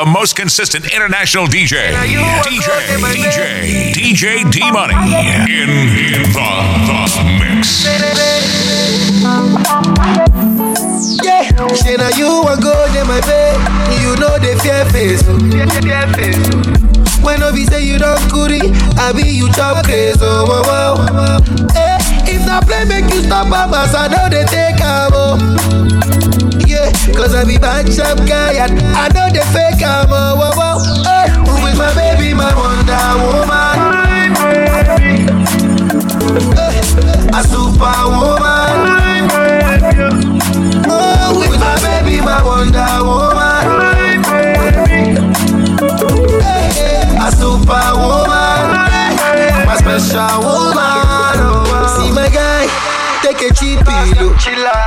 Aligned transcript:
the 0.00 0.06
most 0.06 0.34
consistent 0.34 0.90
international 0.94 1.44
DJ, 1.44 1.92
DJ, 1.92 2.72
DJ, 3.12 3.92
DJ 3.92 4.50
D 4.50 4.60
Money 4.72 4.94
in, 4.96 5.68
the, 6.32 6.40
the 6.88 7.24
mix. 7.36 7.84
Yeah, 11.22 11.68
say 11.74 11.96
now 11.96 12.08
you 12.16 12.48
a 12.48 12.56
go 12.56 12.72
in 12.96 13.06
my 13.06 13.20
bed, 13.20 13.60
you 14.00 14.16
know 14.16 14.38
the 14.40 14.56
fear 14.62 14.86
face. 14.88 15.20
When 17.22 17.40
no 17.40 17.52
be 17.52 17.66
say 17.66 17.84
you 17.84 17.98
don't 17.98 18.32
goody, 18.32 18.72
I 18.96 19.12
be 19.12 19.28
you 19.28 19.52
chop 19.52 19.84
crazy. 19.84 20.18
Oh, 20.22 20.46
wow, 20.48 20.94
wow. 20.96 21.40
Hey, 21.74 21.98
if 22.24 22.46
not 22.46 22.64
play, 22.66 22.86
make 22.86 23.12
you 23.12 23.20
stop, 23.20 23.48
papas. 23.48 23.94
I 23.94 24.08
know 24.08 24.30
they 24.30 24.46
take 24.46 24.80
am. 24.80 26.49
Cause 27.14 27.34
I 27.34 27.44
be 27.44 27.58
bad 27.58 27.86
chap 27.92 28.16
guy 28.26 28.54
and 28.64 28.80
I 28.96 29.08
know 29.12 29.28
they 29.28 29.44
fake 29.52 29.82
am. 29.82 30.08
Oh, 30.10 30.36
wow, 30.36 30.52
wow. 30.56 30.78
Hey, 31.04 31.28
with 31.64 31.76
my 31.76 31.92
baby, 31.94 32.32
my 32.34 32.54
Wonder 32.56 33.16
Woman. 33.20 33.76
My 34.32 34.80
Hey, 36.56 36.80
a 37.32 37.42
superwoman. 37.44 38.74
Oh, 40.88 41.46
with 41.50 41.60
my 41.60 41.76
baby, 41.82 42.20
my 42.20 42.42
Wonder 42.42 43.02
Woman. 43.04 43.64
Hey, 44.24 45.16
oh, 45.80 46.40
hey, 46.40 47.04
a 47.18 47.30
superwoman. 47.32 48.62
My 49.66 49.76
special 49.76 50.40
woman. 50.42 50.89
Pillow. 54.14 54.34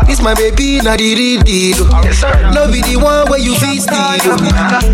This 0.05 0.22
my 0.22 0.34
baby, 0.36 0.80
not 0.82 1.00
the 1.00 1.16
real 1.16 1.41
deal. 1.44 1.86
No 2.54 2.68
be 2.72 2.82
the 2.82 2.98
one 3.02 3.30
where 3.30 3.40
you 3.40 3.55
feel 3.55 3.80
steal. 3.82 4.36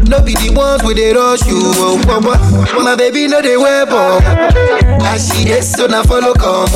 No 0.10 0.22
be 0.22 0.34
the 0.36 0.52
ones 0.55 0.84
where 0.84 0.96
they 0.96 1.14
rush 1.14 1.46
you. 1.48 1.60
Oh, 1.78 2.02
oh, 2.08 2.76
oh. 2.78 2.84
My 2.84 2.96
baby, 2.96 3.28
no 3.28 3.42
they 3.42 3.58
wear 3.58 3.86
bomb. 3.86 4.21
And 4.24 5.21
she 5.21 5.49
is 5.49 5.71
so 5.71 5.88
now 5.88 6.04
follow 6.04 6.34
come. 6.34 6.70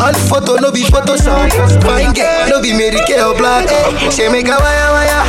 All 0.00 0.14
photo 0.28 0.56
no 0.56 0.70
be 0.72 0.82
Photoshop. 0.82 1.50
Fine 1.82 2.12
girl, 2.14 2.48
no 2.48 2.62
be 2.62 2.72
Mary 2.72 2.98
Kay 3.06 3.20
or 3.22 3.34
black. 3.36 3.68
She 4.12 4.28
make 4.28 4.48
a 4.48 4.56
wire 4.58 4.90
wire. 4.92 5.22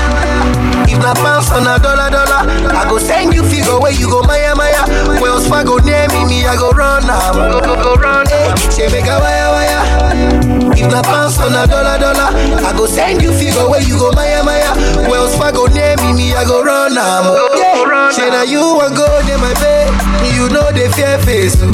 If 0.90 1.00
na 1.00 1.14
pounds 1.14 1.52
on 1.52 1.68
a 1.68 1.78
dollar 1.80 2.10
dollar, 2.10 2.48
I 2.72 2.86
go 2.90 2.98
send 2.98 3.34
you 3.34 3.44
figure 3.44 3.80
where 3.80 3.92
you 3.92 4.08
go 4.10 4.22
Maya 4.24 4.56
Maya. 4.56 4.84
Wells 5.22 5.48
Fargo 5.48 5.78
near 5.80 6.08
me, 6.10 6.26
me 6.26 6.46
I 6.46 6.56
go 6.56 6.72
run 6.72 7.06
now. 7.06 7.34
Go, 7.34 7.60
go, 7.60 7.76
go 7.76 7.96
run. 7.96 8.26
Hey, 8.28 8.54
she 8.72 8.88
make 8.92 9.06
a 9.06 9.20
wire 9.20 9.52
wire. 9.52 10.47
If 10.78 10.92
na 10.94 11.02
pounds 11.02 11.38
on 11.40 11.54
a 11.58 11.66
dollar 11.66 11.98
dollar, 11.98 12.30
I 12.62 12.72
go 12.78 12.86
send 12.86 13.22
you 13.22 13.34
figure 13.34 13.68
where 13.68 13.82
you 13.82 13.98
go 13.98 14.12
Maya 14.14 14.44
Maya. 14.44 14.74
Wells 15.10 15.36
Fargo 15.36 15.66
near 15.68 15.98
me, 15.98 16.14
me 16.14 16.34
I 16.34 16.46
go 16.46 16.62
run 16.64 16.94
now. 16.94 17.34
Yeah, 17.58 18.12
say 18.12 18.30
now 18.30 18.44
you 18.44 18.62
want 18.62 18.96
go 18.96 19.06
in 19.26 19.40
my 19.42 19.54
bed, 19.58 19.90
you 20.38 20.48
know 20.54 20.70
the 20.72 20.86
fear 20.94 21.18
face. 21.26 21.58
oh. 21.62 21.74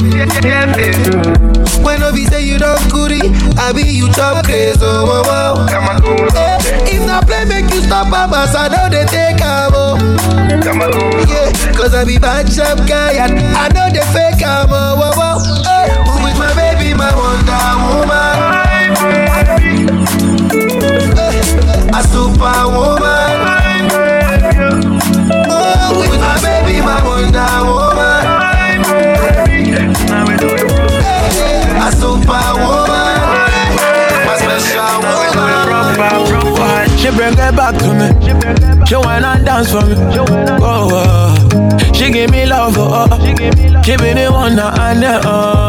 When 1.84 2.00
no 2.00 2.12
be 2.12 2.24
say 2.24 2.40
you 2.42 2.56
don't 2.58 2.80
goody, 2.90 3.20
I 3.60 3.72
be 3.76 3.82
you 3.84 4.08
chop 4.12 4.44
crazy. 4.46 4.78
Oh, 4.80 5.04
wow, 5.04 5.22
wow. 5.28 5.66
Eh, 5.68 6.96
if 6.96 7.04
not 7.06 7.26
play, 7.26 7.44
make 7.44 7.68
you 7.74 7.82
stop, 7.82 8.08
papas. 8.08 8.54
I 8.56 8.68
know 8.68 8.88
they 8.88 9.04
take 9.04 9.40
am. 9.44 9.72
Oh. 9.74 9.98
Yeah, 11.28 11.52
cause 11.76 11.94
I 11.94 12.04
be 12.06 12.18
bad 12.18 12.48
chap 12.50 12.78
guy 12.88 13.12
and 13.20 13.38
I 13.38 13.68
know 13.68 13.92
they 13.92 14.00
fake 14.16 14.40
am. 14.42 14.68
Oh, 14.70 14.96
wow, 14.96 15.12
wow. 15.16 15.73
A 21.94 22.02
superwoman. 22.02 23.36
Oh, 25.48 26.00
with 26.00 26.20
my 26.20 26.34
baby, 26.42 26.80
my 26.80 26.98
Wonder 27.06 27.54
Woman. 27.70 28.24
A 31.78 31.88
superwoman, 31.92 33.18
my 34.26 34.34
special 34.42 34.96
woman. 35.06 36.98
She 36.98 37.08
bring 37.10 37.34
it 37.34 37.54
back 37.56 37.74
to 37.78 37.90
me. 37.94 38.08
She 38.86 38.96
wanna 38.96 39.42
dance 39.44 39.70
for 39.70 39.84
me. 39.86 39.94
Oh, 40.60 40.90
oh. 40.92 41.92
She 41.92 42.10
give 42.10 42.30
me 42.30 42.44
love, 42.46 42.76
oh, 42.76 43.06
oh. 43.10 43.82
She 43.82 43.96
be 43.96 44.12
the 44.14 44.30
one 44.32 44.58
I. 44.58 45.20
Oh. 45.24 45.63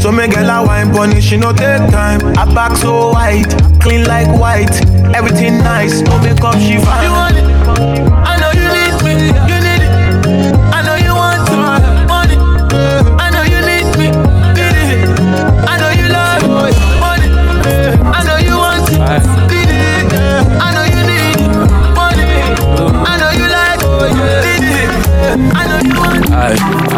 So 0.00 0.10
make 0.10 0.30
girl 0.34 0.50
I 0.50 0.60
wine 0.64 0.92
bunny, 0.92 1.20
she 1.20 1.36
no 1.36 1.52
take 1.52 1.90
time. 1.90 2.20
I 2.38 2.46
back 2.54 2.76
so 2.76 3.10
white, 3.12 3.50
clean 3.80 4.06
like 4.06 4.28
white. 4.40 4.74
Everything 5.14 5.58
nice, 5.58 6.00
no 6.00 6.18
makeup, 6.22 6.54
she 6.54 6.78
fine. 6.78 7.49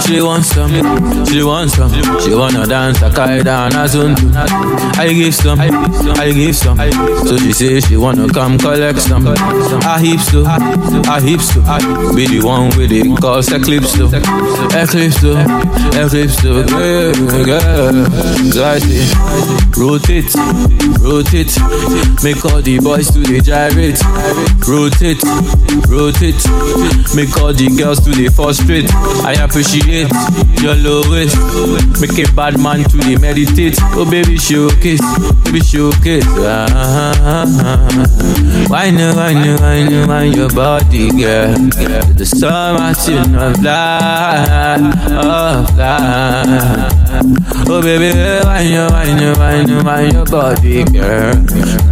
She 0.06 0.20
wants 0.20 0.48
some, 0.48 0.70
she 1.26 1.42
wants 1.42 1.74
some. 1.74 1.90
She 2.20 2.34
wanna 2.34 2.66
dance 2.66 3.00
a 3.02 3.08
kaida 3.10 3.66
and 3.66 3.74
a 3.74 3.86
zuntu. 3.86 4.32
I 4.98 5.12
give 5.12 5.34
some, 5.34 5.60
I 5.60 6.32
give 6.32 6.56
some. 6.56 6.76
So 7.26 7.36
she 7.38 7.52
say 7.52 7.80
she 7.80 7.96
wanna 7.96 8.28
come 8.28 8.58
collect 8.58 8.98
some. 9.00 9.26
I 9.26 10.00
heaps 10.00 10.30
to, 10.32 10.44
I 10.44 11.20
heaps 11.20 11.54
to. 11.54 11.60
Be 12.14 12.26
the 12.26 12.40
one 12.44 12.68
with 12.76 12.92
it 12.92 13.06
cause 13.20 13.50
eclipse 13.52 13.92
to, 13.94 14.06
eclipse 14.06 15.20
to, 15.20 15.38
eclipse 15.94 16.36
to. 16.42 16.64
Girl, 17.44 17.44
girl. 17.44 18.04
So 18.52 18.62
rotate, 19.78 20.34
rotate. 21.00 21.54
Make 22.22 22.44
all 22.44 22.60
the 22.60 22.78
boys 22.82 23.10
to 23.12 23.20
the 23.20 23.40
gyrate. 23.40 24.00
Rotate, 24.66 25.22
rotate. 25.88 26.42
Make 27.14 27.36
all 27.38 27.52
the 27.52 27.68
girls 27.78 28.00
to 28.04 28.10
the 28.10 28.28
frustrate. 28.28 28.90
I 29.24 29.34
appreciate 29.42 30.01
your 30.62 30.74
low 30.76 31.02
waist. 31.10 31.36
Make 32.00 32.18
a 32.18 32.32
bad 32.34 32.58
man 32.58 32.84
to 32.84 32.96
the 32.96 33.16
meditate. 33.20 33.76
Oh 33.94 34.04
baby 34.08 34.36
showcase, 34.38 35.00
baby 35.44 35.60
showcase. 35.60 36.26
Ah, 36.38 37.46
why 38.68 38.90
no, 38.90 39.14
why 39.14 39.32
no, 39.34 39.56
why 39.56 39.82
no, 39.88 40.06
why 40.06 40.24
your 40.24 40.48
body, 40.50 41.10
girl? 41.10 41.54
The 42.16 42.24
summer 42.26 42.94
tune 42.94 43.34
of 43.36 43.62
life, 43.62 44.80
of 45.10 45.76
life. 45.76 46.92
Oh 47.68 47.80
baby, 47.82 48.12
no, 48.14 48.42
why 48.44 48.64
no, 48.70 49.82
why 49.82 50.02
your 50.10 50.24
body, 50.26 50.84
girl? 50.84 51.34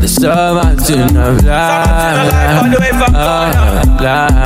The 0.00 0.08
summer 0.08 0.74
tune 0.84 1.16
of 1.16 1.44
life, 1.44 2.64
of 2.64 3.20
life. 4.00 4.40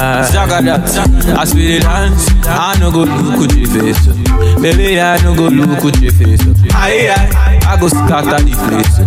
I 1.37 1.45
spit 1.45 1.71
it 1.71 1.83
dance, 1.83 2.29
I 2.47 2.77
no 2.81 2.91
go 2.91 3.05
look 3.05 3.44
at 3.45 3.55
your 3.57 3.69
face. 3.69 4.07
Baby, 4.61 5.01
I 5.01 5.21
no 5.23 5.35
go 5.35 5.49
look 5.49 5.83
with 5.85 6.01
your 6.01 6.13
face. 6.13 6.41
Aye, 6.75 7.09
aye, 7.13 7.61
I 7.67 7.77
go 7.81 7.89
scatter 7.89 8.43
the 8.43 8.55
place. 8.69 8.99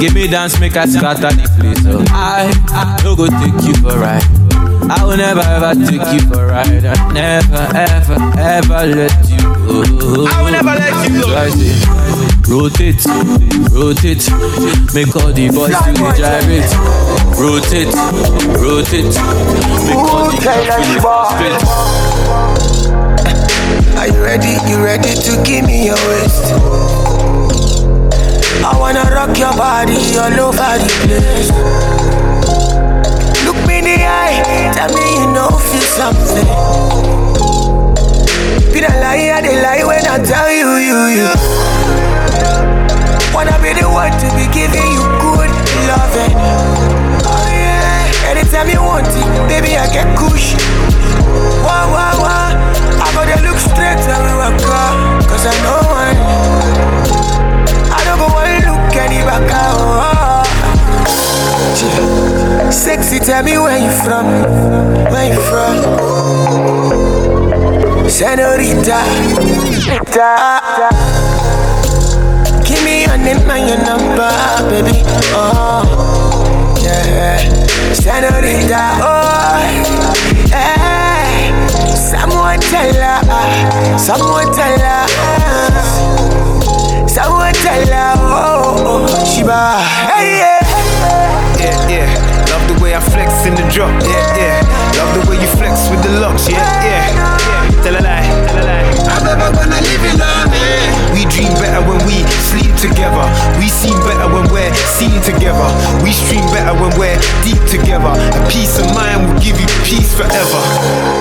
Give 0.00 0.14
me 0.14 0.26
dance, 0.28 0.58
make 0.60 0.76
I 0.76 0.86
scatter 0.86 1.30
the 1.34 1.48
place. 1.58 1.84
I, 2.10 2.50
I 2.72 3.00
no 3.04 3.14
go 3.16 3.26
take 3.28 3.62
you 3.66 3.74
for 3.82 3.96
a 3.96 4.00
ride. 4.00 4.24
I 4.90 5.04
will 5.04 5.16
never 5.16 5.40
ever 5.40 5.74
take 5.78 6.02
you 6.12 6.20
for 6.28 6.42
a 6.44 6.46
ride. 6.48 6.84
I 6.84 7.12
never 7.12 7.62
ever 7.76 8.18
ever 8.36 8.86
let 8.94 9.14
you 9.30 9.38
go. 9.38 10.26
I 10.26 10.42
will 10.42 10.50
never 10.50 10.74
let 10.74 11.08
you 11.08 11.22
go. 11.22 11.28
I 11.36 11.48
say, 11.50 11.78
rotate, 12.50 13.04
rotate, 13.70 14.26
make 14.92 15.14
all 15.16 15.32
the 15.32 15.48
boys 15.54 15.76
feel 15.86 15.94
the 15.94 16.12
gyrate. 16.18 16.72
Rotate, 17.38 17.94
rotate, 18.58 19.14
make 19.86 19.96
all 19.96 20.26
the 20.30 20.38
girls 20.42 20.66
feel 20.74 20.86
the 20.90 21.00
frustrate. 21.00 22.71
Are 23.98 24.08
you 24.08 24.22
ready? 24.22 24.56
You 24.70 24.82
ready 24.82 25.14
to 25.14 25.32
give 25.44 25.66
me 25.66 25.86
your 25.86 26.00
waist? 26.08 26.52
I 28.64 28.72
wanna 28.78 29.02
rock 29.10 29.36
your 29.38 29.52
body 29.56 29.98
all 30.18 30.38
over 30.48 30.78
the 30.78 30.88
place. 31.06 31.50
Look 33.44 33.58
me 33.66 33.78
in 33.78 33.84
the 33.84 33.96
eye, 34.06 34.70
tell 34.74 34.88
me 34.94 35.04
you 35.18 35.26
know 35.34 35.48
feel 35.50 35.82
something. 35.82 36.46
Be 38.72 38.80
the 38.80 38.88
lie, 39.02 39.30
I 39.34 39.40
the 39.42 39.52
lie 39.62 39.84
when 39.84 40.06
I 40.06 40.18
tell 40.24 40.50
you, 40.50 40.78
you, 40.78 40.98
you. 41.18 41.28
Wanna 43.34 43.58
be 43.60 43.72
the 43.74 43.88
one 43.88 44.12
to 44.12 44.28
be 44.36 44.46
giving 44.52 44.86
you 44.94 45.02
good 45.20 45.50
loving. 45.90 46.36
Oh 47.26 47.48
yeah, 47.50 48.30
anytime 48.30 48.68
you 48.70 48.80
want 48.80 49.06
it, 49.08 49.26
baby 49.48 49.76
I 49.76 49.86
get 49.92 50.06
kush. 50.16 50.54
Wah 51.64 51.86
wah 51.90 52.14
wah, 52.22 52.51
I 53.14 53.24
gotta 53.26 53.42
look 53.46 53.58
straight 53.58 54.02
and 54.08 54.22
we 54.24 54.32
walk 54.40 54.62
up, 54.66 55.26
cause 55.28 55.44
I 55.46 55.52
know 55.62 55.80
one. 55.86 56.16
I 57.92 58.00
don't 58.04 58.18
go 58.18 58.26
one 58.32 58.56
look 58.66 58.96
any 58.96 59.20
back 59.28 59.50
out. 59.52 60.46
Yeah. 61.78 62.70
Sexy, 62.70 63.18
tell 63.18 63.42
me 63.44 63.58
where 63.58 63.78
you 63.78 63.90
from, 64.02 64.26
where 65.12 65.28
you 65.32 65.40
from. 65.50 65.74
Senorita. 68.08 68.98
Give 72.64 72.82
me 72.84 73.04
your 73.04 73.18
name 73.18 73.50
and 73.50 73.68
your 73.68 73.78
number, 73.84 74.32
baby. 74.70 75.02
Oh, 75.34 75.84
yeah. 76.82 77.38
Senorita, 77.92 78.82
oh, 79.02 79.11
tell 82.72 82.88
her, 82.88 83.98
someone 83.98 84.48
tell 84.56 84.78
her, 84.80 85.04
someone 87.06 87.52
tell 87.60 87.86
her, 87.86 88.14
oh, 88.16 89.06
oh, 89.08 89.24
Shiba, 89.28 89.76
hey, 90.08 90.40
yeah. 90.40 90.60
Yeah, 91.60 91.88
yeah. 91.88 92.08
Love 92.50 92.64
the 92.68 92.82
way 92.82 92.94
I 92.94 93.00
flex 93.00 93.44
in 93.46 93.54
the 93.54 93.62
drop. 93.70 93.92
Yeah, 94.02 94.36
yeah. 94.40 94.96
Love 94.98 95.12
the 95.14 95.30
way 95.30 95.36
you 95.36 95.48
flex 95.58 95.90
with 95.90 96.02
the 96.02 96.20
locks. 96.20 96.48
Yeah, 96.48 96.56
yeah. 96.82 97.12
yeah. 97.12 97.82
Tell 97.82 97.94
a 97.94 98.00
lie, 98.00 98.26
tell 98.48 98.58
a 98.58 98.64
lie. 98.64 98.88
I'm 99.12 99.24
never 99.24 99.52
gonna 99.52 99.80
leave 99.80 100.02
you 100.02 100.18
lonely. 100.18 100.31
We 101.42 101.48
dream 101.48 101.58
better 101.58 101.82
when 101.90 101.98
we 102.06 102.22
sleep 102.54 102.70
together. 102.78 103.26
We 103.58 103.66
seem 103.66 103.98
better 104.06 104.30
when 104.30 104.46
we're 104.54 104.70
seen 104.94 105.18
together. 105.26 105.66
We 106.06 106.14
stream 106.14 106.46
better 106.54 106.70
when 106.70 106.94
we're 106.94 107.18
deep 107.42 107.58
together. 107.66 108.14
A 108.14 108.40
peace 108.46 108.78
of 108.78 108.86
mind 108.94 109.26
will 109.26 109.40
give 109.42 109.58
you 109.58 109.66
peace 109.82 110.14
forever. 110.14 110.62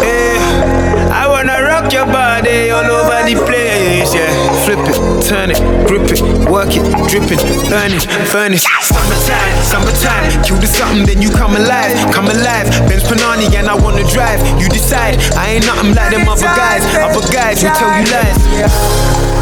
Yeah, 0.05 1.09
I 1.09 1.25
wanna 1.25 1.57
rock 1.65 1.91
your 1.91 2.05
body 2.05 2.69
all 2.69 2.85
over 2.85 3.25
the 3.25 3.33
place. 3.49 4.13
Yeah, 4.13 4.29
flip 4.61 4.85
it, 4.85 5.25
turn 5.25 5.49
it, 5.49 5.57
grip 5.89 6.05
it, 6.13 6.21
work 6.45 6.69
it, 6.69 6.85
drip 7.09 7.25
it, 7.33 7.41
burn 7.73 7.89
it, 7.89 8.05
furnace. 8.29 8.61
Summertime, 8.85 9.57
summertime, 9.65 10.43
kill 10.45 10.61
the 10.61 10.67
something, 10.67 11.03
then 11.03 11.19
you 11.23 11.31
come 11.31 11.55
alive, 11.55 11.97
come 12.13 12.29
alive. 12.29 12.69
Benz 12.85 13.01
Panani 13.09 13.49
and 13.57 13.65
I 13.65 13.73
wanna 13.73 14.05
drive. 14.05 14.37
You 14.61 14.69
decide, 14.69 15.17
I 15.33 15.57
ain't 15.57 15.65
nothing 15.65 15.95
like 15.95 16.13
them 16.13 16.29
other 16.29 16.45
guys. 16.53 16.85
Other 16.93 17.25
guys 17.33 17.63
who 17.63 17.69
tell 17.73 17.89
you 17.97 18.05
lies. 18.05 19.40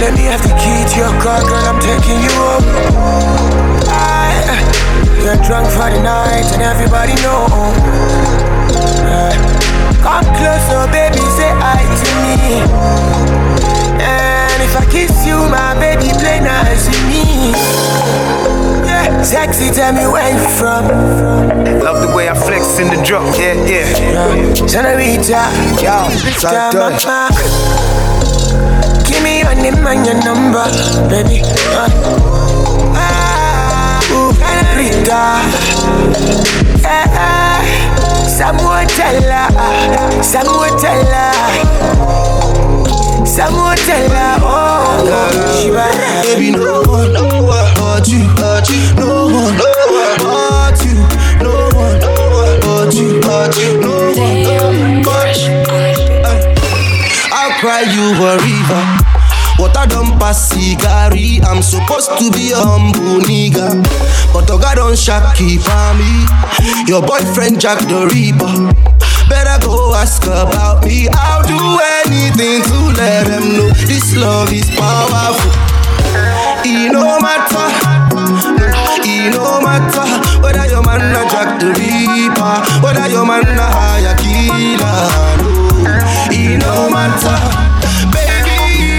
Let 0.00 0.12
me 0.14 0.24
have 0.28 0.42
the 0.42 0.52
key 0.60 0.80
to 0.92 0.96
your 0.98 1.14
car, 1.22 1.40
girl. 1.40 1.64
I'm 1.64 1.80
taking 1.80 2.18
you 2.20 2.32
home. 2.36 2.64
I, 3.88 4.34
you're 5.22 5.40
drunk 5.46 5.66
for 5.70 5.88
the 5.90 6.02
night, 6.02 6.44
and 6.52 6.62
everybody 6.62 7.14
know. 7.22 7.46
Uh, 9.06 9.32
come 10.02 10.26
closer, 10.36 10.86
baby, 10.92 11.22
say 11.38 11.50
hi 11.62 11.80
to 11.80 12.08
me. 12.22 12.36
And 14.02 14.62
if 14.62 14.76
I 14.76 14.84
kiss 14.90 15.24
you, 15.26 15.38
my 15.48 15.74
baby, 15.78 16.10
play 16.18 16.40
nice 16.40 16.86
with 16.86 17.02
me. 17.08 17.54
Yeah, 18.86 19.22
sexy, 19.22 19.70
tell 19.70 19.92
me 19.92 20.06
where 20.06 20.30
you 20.32 20.42
from. 20.58 20.86
Love 21.80 22.02
the 22.06 22.14
way 22.14 22.28
I 22.28 22.34
flex 22.34 22.78
in 22.78 22.88
the 22.88 23.02
drop. 23.02 23.22
Yeah, 23.38 23.54
yeah. 23.64 23.86
Yeah. 23.96 24.66
Senorita, 24.66 25.48
yo, 25.82 26.10
Mr. 26.22 26.52
Mama. 26.52 26.98
Give 27.00 27.54
me 27.70 27.75
name 29.62 29.86
and 29.86 30.06
your 30.06 30.18
number, 30.24 30.64
baby. 31.08 31.40
Uh. 31.72 31.88
Ah, 32.94 34.00
ooh, 34.12 34.32
Rita. 34.76 35.24
Yeah. 36.82 37.62
Someone 38.26 38.86
tell 38.88 39.22
her, 39.22 40.22
someone 40.22 40.78
tell 40.78 41.04
her. 41.04 42.36
I'll 57.32 57.52
cry 57.60 57.82
you 57.82 58.14
a 58.24 58.36
river. 58.38 59.05
Water 59.58 59.86
don't 59.88 60.18
pass 60.20 60.52
cigari. 60.52 61.42
I'm 61.44 61.62
supposed 61.62 62.10
to 62.18 62.30
be 62.32 62.52
a 62.52 62.60
humble 62.60 63.24
nigga. 63.24 63.72
But 64.32 64.48
Oga 64.52 64.76
don't 64.76 64.96
keep 65.36 65.64
on 65.68 65.96
me. 65.96 66.26
Your 66.86 67.00
boyfriend 67.00 67.60
Jack 67.60 67.80
the 67.88 68.06
Reaper. 68.12 68.68
Better 69.28 69.58
go 69.64 69.94
ask 69.94 70.22
about 70.24 70.84
me. 70.84 71.08
I'll 71.10 71.42
do 71.42 71.56
anything 72.04 72.62
to 72.62 72.78
let 73.00 73.26
them 73.26 73.56
know 73.56 73.70
this 73.88 74.14
love 74.16 74.52
is 74.52 74.68
powerful. 74.76 75.50
It 76.62 76.92
no 76.92 77.18
matter, 77.20 77.66
it 79.02 79.30
no 79.34 79.60
matter 79.60 80.06
whether 80.42 80.66
your 80.66 80.82
man 80.82 81.14
a 81.14 81.22
Jack 81.30 81.60
the 81.60 81.72
Reaper, 81.74 82.54
whether 82.82 83.08
your 83.08 83.26
man 83.26 83.46
a 83.46 83.62
higher 83.62 84.14
killer. 84.20 85.10
No, 85.42 85.96
it 86.30 86.58
no 86.60 86.90
matter, 86.90 87.38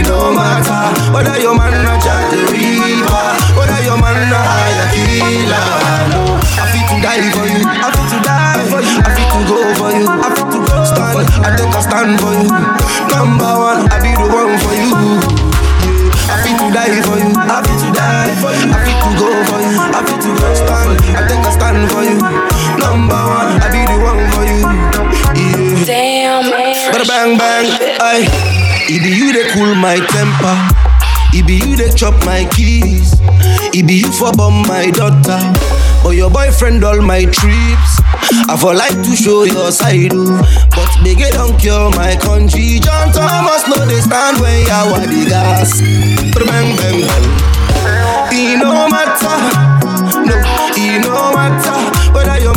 no 0.07 0.31
matter 0.33 0.81
whether 1.13 1.37
your 1.39 1.55
man 1.55 1.73
a 1.85 1.93
Jack 2.01 2.31
the 2.31 2.39
Reaper, 2.51 3.27
whether 3.57 3.79
your 3.83 3.97
man 3.99 4.17
a 4.31 4.39
higher 4.39 4.87
killer. 4.93 5.65
No, 6.11 6.21
I 6.57 6.65
fit 6.71 6.85
to 6.89 6.95
die 7.03 7.27
for 7.35 7.45
you, 7.47 7.61
I 7.63 7.87
fit 7.93 8.07
to 8.11 8.17
die 8.23 8.63
for 8.71 8.81
you, 8.81 8.95
I 9.03 9.09
fit 9.15 9.27
to 9.31 9.39
go 9.47 9.59
for 9.79 9.89
you, 9.95 10.05
I 10.07 10.29
fit 10.35 10.47
to 10.51 10.59
go 10.63 10.75
stand, 10.87 11.27
I 11.45 11.49
take 11.55 11.73
a 11.75 11.81
stand 11.83 12.13
for 12.21 12.33
you. 12.35 12.49
Number 13.11 13.51
one, 13.57 13.79
I 13.91 13.97
be 14.03 14.11
the 14.13 14.27
one 14.29 14.55
for 14.61 14.73
you. 14.75 14.91
I 16.27 16.35
fit 16.43 16.55
to 16.59 16.67
die 16.75 16.99
for 17.07 17.17
you. 17.17 17.31
I 17.33 17.63
fit 17.63 17.77
to 17.81 17.89
die 17.95 18.35
for 18.43 18.51
you. 18.51 18.67
I 18.67 18.77
fit 18.83 18.97
to 18.99 19.09
go 19.17 19.29
for 19.47 19.59
you. 19.63 19.79
I 19.79 19.99
fit 20.05 20.19
to 20.21 20.31
go 20.37 20.47
stand. 20.53 20.91
I 21.17 21.21
take 21.25 21.39
a 21.47 21.51
stand 21.55 21.81
for 21.89 22.03
you. 22.03 22.19
Number 22.77 23.15
one, 23.15 23.57
I 23.63 23.67
be 23.71 23.81
the 23.87 23.97
one 24.03 24.21
for 24.35 24.43
you. 24.45 24.59
Yeah. 25.39 25.85
Damn, 25.87 26.49
man. 26.51 26.91
Bada 26.93 27.05
bang 27.07 27.37
bang, 27.39 27.65
aye. 28.03 28.56
It 28.89 29.03
be 29.03 29.11
you 29.11 29.35
that 29.35 29.51
cool 29.51 29.75
my 29.75 29.99
temper. 29.99 30.55
It 31.35 31.43
be 31.43 31.59
you 31.59 31.75
that 31.75 31.99
chop 31.99 32.15
my 32.23 32.47
keys. 32.55 33.19
It 33.75 33.83
be 33.83 33.99
you 33.99 34.11
for 34.15 34.31
bomb 34.31 34.63
my 34.63 34.87
daughter. 34.95 35.43
But 35.99 36.15
your 36.15 36.31
boyfriend 36.31 36.87
all 36.87 37.01
my 37.03 37.27
trips. 37.27 37.91
I 38.47 38.55
for 38.55 38.71
like 38.71 38.95
to 39.03 39.11
show 39.11 39.43
your 39.43 39.75
side, 39.75 40.15
oh. 40.15 40.39
but 40.71 40.87
big 41.03 41.19
don't 41.35 41.59
cure 41.59 41.91
my 41.99 42.15
country. 42.15 42.79
John 42.79 43.11
Thomas 43.11 43.67
know 43.67 43.83
they 43.83 43.99
stand 43.99 44.39
when 44.39 44.55
you 44.55 44.71
are 44.71 45.03
the 45.03 45.21
gas. 45.27 45.83
Bang 46.31 46.71
bang 46.79 47.03
bang. 47.03 47.27
It 48.31 48.55
no 48.63 48.87
matter, 48.87 49.35
no, 50.23 50.35
it 50.79 51.03
no 51.03 51.35
matter 51.35 51.86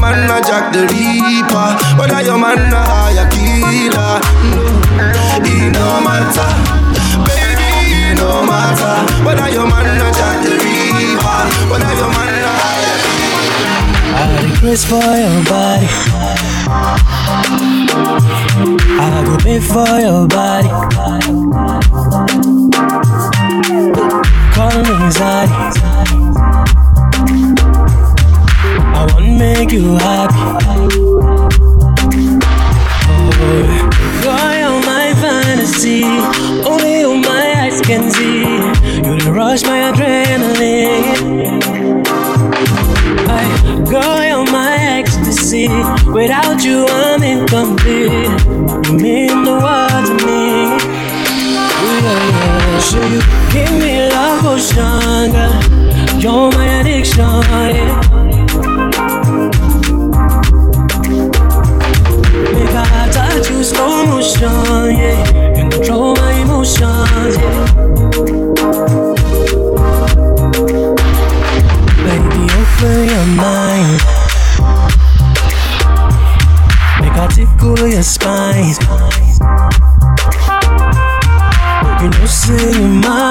man 0.00 0.30
a 0.30 0.40
Jack 0.42 0.73
the 0.73 0.83
Reaper, 0.88 1.69
whether 1.99 2.23
your 2.25 2.38
man 2.38 2.73
a 2.73 2.80
higher 2.80 3.28
killer. 3.28 4.21
No, 4.50 4.64
it 5.45 5.73
no 5.73 6.00
matter, 6.00 6.50
baby, 7.28 7.69
it 7.92 8.16
no 8.19 8.45
matter 8.45 8.97
whether 9.25 9.49
your 9.52 9.66
man 9.69 9.87
a 10.00 10.09
Jack 10.12 10.42
the 10.45 10.52
Reaper, 10.57 11.40
whether 11.71 11.92
your 12.00 12.09
man 12.09 12.33
a 12.33 12.52
higher 12.64 12.99
killer. 13.04 13.90
I 14.16 14.25
request 14.49 14.87
for 14.88 15.04
your 15.04 15.38
body. 15.45 15.88
I 19.02 19.23
go 19.25 19.37
pay 19.38 19.61
for 19.61 20.00
your 20.00 20.26
body. 20.28 20.69
Your 78.00 78.02
my 78.02 78.04
spine. 78.04 78.75
You 82.00 82.09
know, 82.09 82.26
say 82.26 82.80
you're 82.80 83.29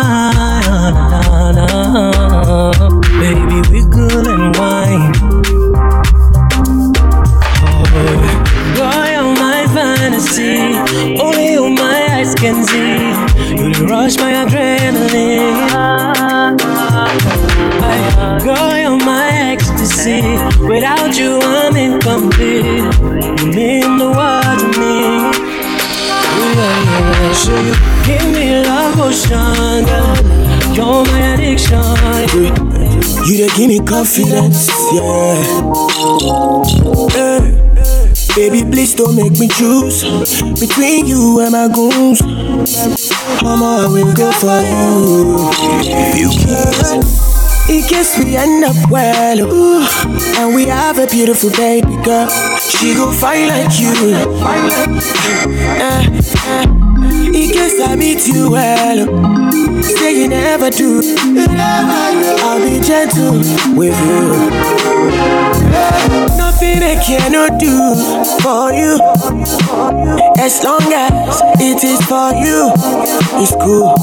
You 33.29 33.37
they 33.37 33.47
give 33.55 33.67
me 33.69 33.77
confidence, 33.85 34.67
yeah. 34.91 35.35
Hey. 37.13 37.55
Baby, 38.35 38.63
please 38.71 38.95
don't 38.95 39.15
make 39.15 39.37
me 39.37 39.47
choose 39.49 40.01
between 40.59 41.05
you 41.05 41.39
and 41.39 41.51
my 41.51 41.67
goons. 41.67 42.23
Mama, 43.43 43.85
I 43.85 43.87
will 43.87 44.13
go 44.15 44.31
for 44.31 44.59
you. 44.65 45.45
You 46.17 46.29
kiss. 46.41 47.69
In 47.69 47.83
case 47.83 48.17
we 48.17 48.35
end 48.35 48.63
up 48.63 48.89
well, 48.89 49.39
ooh, 49.41 49.85
and 50.39 50.55
we 50.55 50.65
have 50.65 50.97
a 50.97 51.05
beautiful 51.05 51.51
baby 51.51 51.95
girl, 52.03 52.27
she 52.57 52.95
gon' 52.95 53.13
fight 53.13 53.45
like 53.47 53.79
you. 53.79 53.93
In 58.19 58.25
case 58.25 58.27
I 58.27 58.35
meet 58.35 58.35
you 58.35 58.51
well, 58.51 59.81
say 59.81 60.11
you 60.21 60.27
never 60.27 60.69
do, 60.69 61.01
I'll 62.43 62.59
be 62.59 62.79
gentle 62.85 63.37
with 63.77 63.95
you. 63.95 64.49
Nothing 66.37 66.83
I 66.83 66.95
cannot 67.05 67.59
do 67.59 67.95
for 68.41 68.73
you, 68.73 68.99
as 70.37 70.63
long 70.63 70.81
as 70.93 71.41
it 71.61 71.83
is 71.83 72.01
for 72.05 72.33
you, 72.35 72.71
it's 73.39 73.55
cool. 73.63 73.95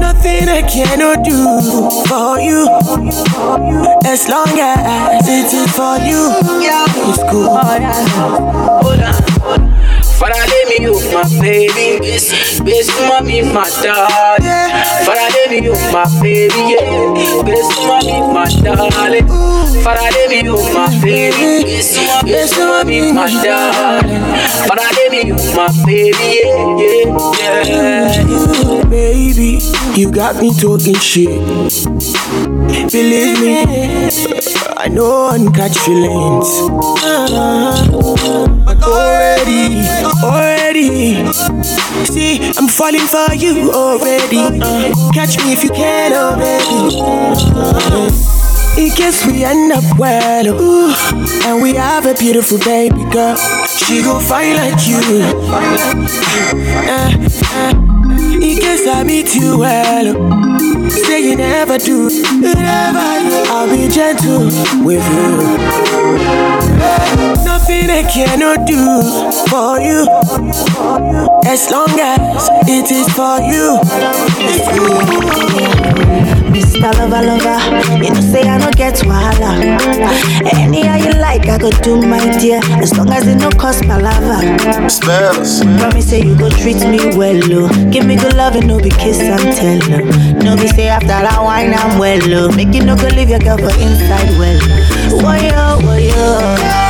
Nothing 0.00 0.48
I 0.48 0.62
cannot 0.62 1.24
do 1.24 1.58
for 2.06 2.38
you. 2.38 2.68
As 4.04 4.28
long 4.28 4.58
as 4.58 5.28
it 5.28 5.52
is 5.52 5.70
for 5.72 5.98
you, 5.98 6.30
it's 7.10 7.22
cool. 7.30 7.48
Oh, 7.50 8.80
Hold 8.82 9.00
on. 9.02 9.22
You, 10.82 10.94
my 11.14 11.22
baby. 11.40 11.98
Best 12.02 12.90
mommy, 13.06 13.42
my 13.42 13.70
darling. 13.82 14.42
Father, 15.06 15.50
me 15.50 15.62
you, 15.62 15.74
my 15.92 16.04
baby. 16.20 16.74
Yeah. 16.74 17.42
Best 17.46 17.70
mommy, 17.86 18.18
my 18.34 18.48
darling. 18.64 19.28
Father, 19.84 20.28
me 20.28 20.42
you, 20.42 20.56
my 20.74 20.90
baby. 21.00 21.64
Best 22.26 22.58
mommy, 22.58 23.12
my 23.12 23.30
darling. 23.44 24.22
Father, 24.66 25.10
me 25.10 25.26
you, 25.26 25.36
my 25.54 25.68
baby. 25.86 26.42
Yeah, 26.42 27.62
yeah, 27.62 28.24
yeah. 28.26 28.84
Baby, 28.90 29.60
you 29.96 30.10
got 30.10 30.36
me 30.40 30.52
talking 30.54 30.94
shit. 30.94 31.28
Believe 32.90 33.40
me, 33.40 33.64
I 34.76 34.88
know 34.88 35.28
I'm 35.28 35.52
catch 35.52 35.78
feelings. 35.78 36.48
Already, 38.82 39.82
already, 40.24 41.32
see, 42.06 42.40
I'm 42.56 42.68
falling 42.68 43.06
for 43.06 43.34
you 43.34 43.70
already. 43.72 44.60
Catch 45.12 45.38
me 45.44 45.52
if 45.52 45.62
you 45.64 45.70
can 45.70 46.12
already. 46.12 46.96
In 48.80 48.90
case 48.96 49.26
we 49.26 49.44
end 49.44 49.72
up 49.72 49.84
well, 49.98 50.46
ooh, 50.48 50.94
and 51.44 51.62
we 51.62 51.74
have 51.74 52.06
a 52.06 52.14
beautiful 52.14 52.58
baby 52.58 53.04
girl, 53.10 53.36
she 53.66 54.02
gon' 54.02 54.22
fight 54.22 54.54
like 54.56 54.86
you. 54.88 54.98
Uh, 56.88 57.28
uh, 57.52 57.91
in 58.18 58.58
case 58.58 58.86
I 58.86 59.04
meet 59.04 59.34
you 59.34 59.58
well, 59.58 60.14
say 60.90 61.20
you 61.28 61.36
never 61.36 61.78
do, 61.78 62.08
I'll 63.48 63.68
be 63.68 63.88
gentle 63.88 64.46
with 64.84 65.04
you. 65.12 65.56
Nothing 67.44 67.90
I 67.90 68.02
cannot 68.12 68.66
do 68.66 69.02
for 69.48 69.80
you, 69.80 70.06
as 71.46 71.70
long 71.70 71.98
as 71.98 72.48
it 72.68 72.90
is 72.90 73.08
for 73.14 73.40
you. 73.40 73.80
Mr. 76.52 76.90
Lover, 76.98 77.22
lover, 77.22 77.58
you 78.02 78.10
know 78.12 78.20
say 78.20 78.42
I 78.48 78.58
don't 78.58 78.76
get 78.76 78.94
wahala. 79.06 79.78
Ah, 80.04 80.60
any 80.60 80.82
how 80.86 80.96
you 80.96 81.12
like, 81.20 81.46
I 81.48 81.58
go 81.58 81.70
do 81.70 82.00
my 82.02 82.18
dear, 82.38 82.60
as 82.82 82.96
long 82.96 83.10
as 83.10 83.26
it 83.26 83.36
no 83.36 83.50
cost 83.50 83.84
my 83.86 83.96
lava. 83.98 84.88
Spells. 84.90 85.60
Promise 85.78 86.10
say 86.10 86.22
you 86.22 86.36
go 86.36 86.48
treat 86.50 86.80
me 86.88 87.16
well, 87.16 87.40
oh. 87.52 87.90
Give 87.90 88.06
me 88.06 88.16
good 88.16 88.34
love 88.36 88.56
and 88.56 88.66
no 88.66 88.78
be 88.78 88.90
kiss 88.90 89.20
and 89.20 89.40
tell, 89.56 89.80
oh. 89.94 90.32
No 90.44 90.56
be 90.56 90.68
say 90.68 90.88
after 90.88 91.06
that 91.08 91.40
wine 91.42 91.74
I'm 91.74 91.98
well, 91.98 92.20
oh. 92.34 92.52
Make 92.56 92.74
you 92.74 92.84
no 92.84 92.96
go 92.96 93.08
leave 93.08 93.30
your 93.30 93.38
girl 93.40 93.58
for 93.58 93.72
inside 93.80 94.36
well. 94.38 94.60
Whoa, 95.20 95.34
yo, 95.34 95.96
yo. 95.96 96.81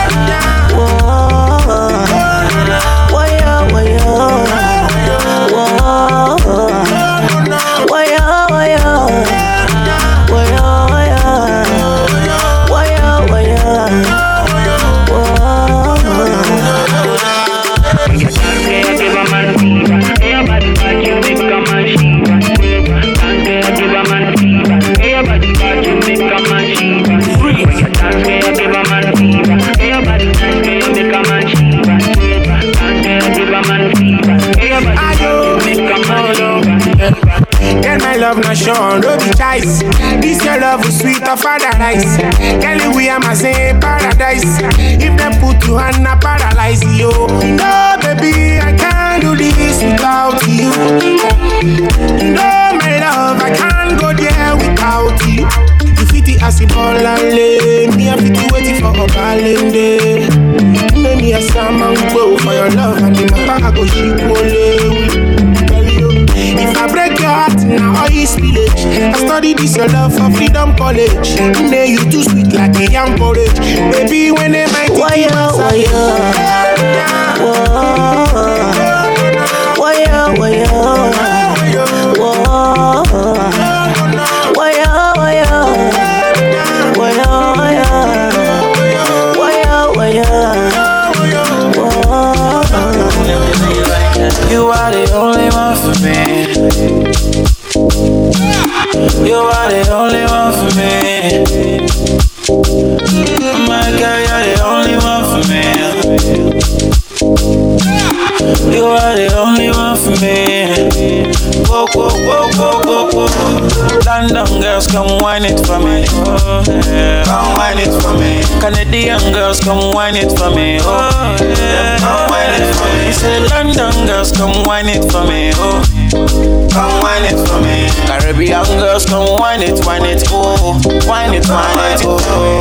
Girls, 114.82 114.86
come 114.86 115.18
wine 115.20 115.44
it 115.44 115.66
for 115.66 115.78
me. 115.78 116.04
Oh, 116.08 116.64
yeah. 116.86 117.24
Come 117.24 117.54
wine 117.56 117.78
it 117.78 117.92
for 118.02 118.14
me. 118.14 118.42
Canadian 118.60 119.32
girls, 119.32 119.60
come 119.60 119.94
wine 119.94 120.16
it 120.16 120.30
for 120.38 120.50
me. 120.50 120.78
Oh, 120.80 121.36
yeah. 121.40 121.98
Come 121.98 122.30
wine 122.30 122.60
it 122.60 122.74
for 122.74 122.88
me. 122.96 123.12
Say 123.12 123.40
London 123.48 124.06
girls, 124.06 124.32
come 124.32 124.64
wine 124.64 124.88
it 124.88 125.10
for 125.10 125.24
me. 125.24 125.52
Oh, 125.56 125.82
come 126.12 126.94
wine 127.00 127.24
it 127.24 127.40
for 127.48 127.60
me. 127.60 127.88
Caribbean 128.06 128.64
girls, 128.78 129.06
come 129.06 129.38
wine 129.40 129.62
it, 129.62 129.84
wine 129.86 130.04
it, 130.04 130.22
oh, 130.30 130.80
wine 131.08 131.34
it, 131.34 131.48
wine 131.48 131.78
it, 131.92 132.00
oh. 132.04 132.18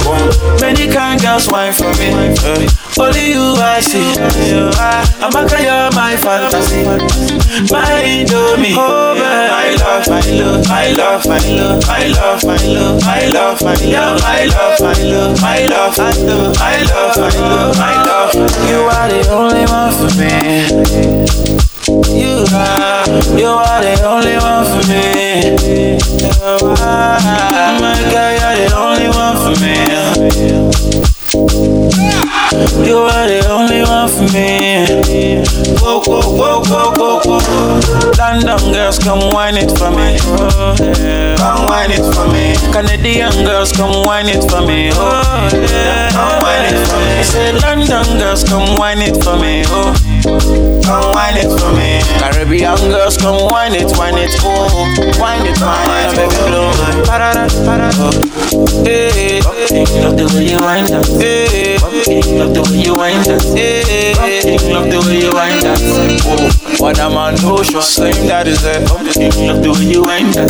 oh. 0.07 0.57
Many 0.61 0.87
kind 0.87 1.19
girls 1.21 1.47
wine 1.47 1.73
for 1.73 1.91
me. 1.99 2.11
Uh, 2.43 2.67
only 2.99 3.31
you 3.31 3.55
I 3.59 3.79
see. 3.79 4.15
I'm 5.21 5.35
a 5.35 5.43
you're 5.61 5.91
my 5.91 6.15
fantasy, 6.17 6.83
my 7.71 8.01
indomie. 8.03 8.75
Oh. 8.75 9.11
I 9.21 9.75
love, 9.75 10.07
I 10.07 10.21
love, 10.31 10.65
I 10.67 10.91
love, 10.91 11.25
I 11.27 11.39
love, 11.51 11.83
I 11.87 12.07
love, 12.07 12.43
I 12.43 12.57
love, 12.67 13.03
I 13.03 13.27
love, 13.27 13.63
I 13.63 13.85
love, 13.85 14.23
I 14.23 14.45
love, 14.45 14.81
I 14.81 15.03
love, 15.03 15.43
I 15.43 15.67
love, 15.67 15.99
I 15.99 15.99
love, 15.99 15.99
I 15.99 16.83
love, 16.83 17.17
I 17.17 17.29
love, 17.39 17.77
I 17.77 18.03
love. 18.05 18.33
You 18.69 18.79
are 18.87 19.07
the 19.09 19.21
only 19.31 19.65
one 19.65 19.91
for 19.93 20.11
me. 21.57 21.60
You 21.91 22.47
are, 22.55 23.03
you 23.37 23.47
are 23.47 23.81
the 23.81 23.99
only 24.07 24.37
one 24.37 24.63
for 24.63 24.83
me. 24.87 25.99
Oh, 26.41 26.57
you 26.61 26.69
are, 26.79 27.19
my 27.81 27.99
girl, 28.09 28.31
you're 28.39 28.55
the 28.55 28.73
only 28.77 29.09
one 29.09 29.35
for 29.43 29.55
me. 32.15 32.20
You 32.51 32.97
are 33.07 33.27
the 33.31 33.47
only 33.49 33.79
one 33.87 34.09
for 34.11 34.27
me. 34.35 34.83
Whoa, 35.79 36.03
whoa, 36.03 36.19
whoa, 36.35 36.59
whoa, 36.67 36.91
whoa, 36.99 37.19
whoa. 37.23 38.11
London 38.19 38.73
girls, 38.73 38.99
come 38.99 39.31
wine 39.31 39.55
it 39.55 39.71
for 39.79 39.89
me. 39.89 40.19
Oh, 40.35 40.75
yeah. 40.99 41.37
Come 41.39 41.65
wine 41.71 41.91
it 41.91 42.03
for 42.11 42.27
me. 42.27 42.59
Canadian 42.75 43.31
girls, 43.47 43.71
come 43.71 44.03
wine 44.03 44.27
it 44.27 44.43
for 44.51 44.59
me. 44.67 44.91
Oh, 44.91 45.47
yeah. 45.53 46.11
Come 46.11 46.43
wine 46.43 46.67
it 46.75 46.79
for 46.91 46.99
me. 46.99 47.23
Say 47.23 47.53
London 47.63 48.19
girls, 48.19 48.43
come 48.43 48.75
wine 48.75 48.99
it 48.99 49.15
for 49.23 49.39
me. 49.39 49.63
Oh, 49.71 49.95
come 50.83 51.15
wine 51.15 51.37
it 51.39 51.47
for 51.55 51.71
me. 51.71 52.03
Caribbean 52.19 52.75
girls, 52.91 53.15
come 53.15 53.47
wine 53.47 53.73
it, 53.73 53.95
wine 53.97 54.17
it, 54.19 54.35
oh, 54.43 54.67
wine 55.19 55.47
it, 55.47 55.55
wine 55.63 55.87
it, 56.03 56.15
baby, 56.19 56.35
blow 56.51 56.67
parada. 57.07 57.47
Hey, 58.83 59.39
love 59.69 60.17
the 60.17 60.25
way 60.33 60.49
you 60.49 60.57
wind 60.57 60.89
that. 60.89 61.05
Love 62.33 62.53
the 62.53 62.61
way 62.65 62.81
you 62.81 62.95
wind 62.97 63.25
that. 63.29 63.45
Love 64.73 64.89
the 64.89 64.99
way 65.05 65.21
you 65.21 65.31
wind 65.33 65.61
that. 65.61 65.81
What 66.79 66.97
a 66.97 67.09
man 67.09 67.35
no 67.45 67.61
show, 67.61 67.81
same 67.81 68.25
that 68.25 68.47
is 68.47 68.63
it. 68.65 68.89
Love 68.89 69.61
the 69.61 69.69
way 69.69 69.85
you 69.85 70.01
wind 70.01 70.33
that. 70.33 70.49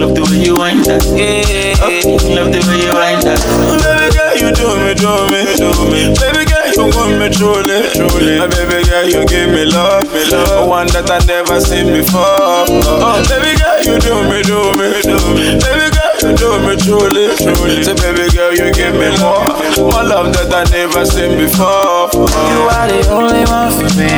Love 0.00 0.14
the 0.14 0.22
way 0.24 0.40
you 0.40 0.56
wind 0.56 0.84
that. 0.88 1.04
Love 1.04 2.48
the 2.52 2.60
way 2.64 2.80
you 2.80 2.94
wind 2.96 3.22
that. 3.28 3.44
Baby 3.84 4.08
girl, 4.16 4.32
you 4.40 4.48
do 4.56 4.68
me, 4.80 4.92
do 4.96 5.12
me, 5.28 5.40
do 5.60 5.68
me. 5.92 6.00
Baby 6.16 6.48
girl, 6.48 6.64
you 6.72 6.88
want 6.96 7.12
me 7.20 7.28
truly, 7.28 7.92
truly. 7.92 8.40
My 8.40 8.48
baby 8.48 8.88
girl, 8.88 9.04
you 9.04 9.20
give 9.28 9.52
me 9.52 9.64
love, 9.68 10.08
me 10.12 10.24
love. 10.32 10.68
One 10.68 10.88
that 10.96 11.10
I 11.12 11.20
never 11.28 11.60
seen 11.60 11.92
before. 11.92 12.24
Oh, 12.24 13.20
baby 13.28 13.52
girl, 13.60 13.76
you 13.84 14.00
do 14.00 14.16
me, 14.32 14.40
do 14.40 14.72
me, 14.80 14.88
do 15.04 15.16
me. 15.36 15.60
Baby 15.60 15.88
girl, 15.92 16.05
you 16.22 16.34
do 16.36 16.58
me 16.64 16.76
truly, 16.76 17.36
truly. 17.36 17.82
Say, 17.84 17.94
baby 17.94 18.28
girl, 18.34 18.52
you 18.52 18.72
give 18.72 18.94
me 18.94 19.10
more, 19.20 19.44
more 19.76 20.04
love 20.04 20.32
that 20.32 20.52
I 20.52 20.64
never 20.70 21.04
seen 21.04 21.36
before. 21.36 22.08
You 22.12 22.68
are 22.72 22.88
the 22.88 23.00
only 23.10 23.44
one 23.44 23.70
for 23.76 23.90
me. 23.96 24.10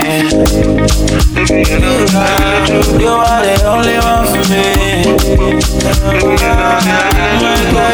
You 2.98 3.10
are 3.10 3.42
the 3.42 3.54
only 3.66 3.98
one 3.98 4.26
for 4.30 4.42
me. 4.50 4.64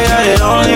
You're 0.05 0.23
the 0.23 0.37
only 0.43 0.74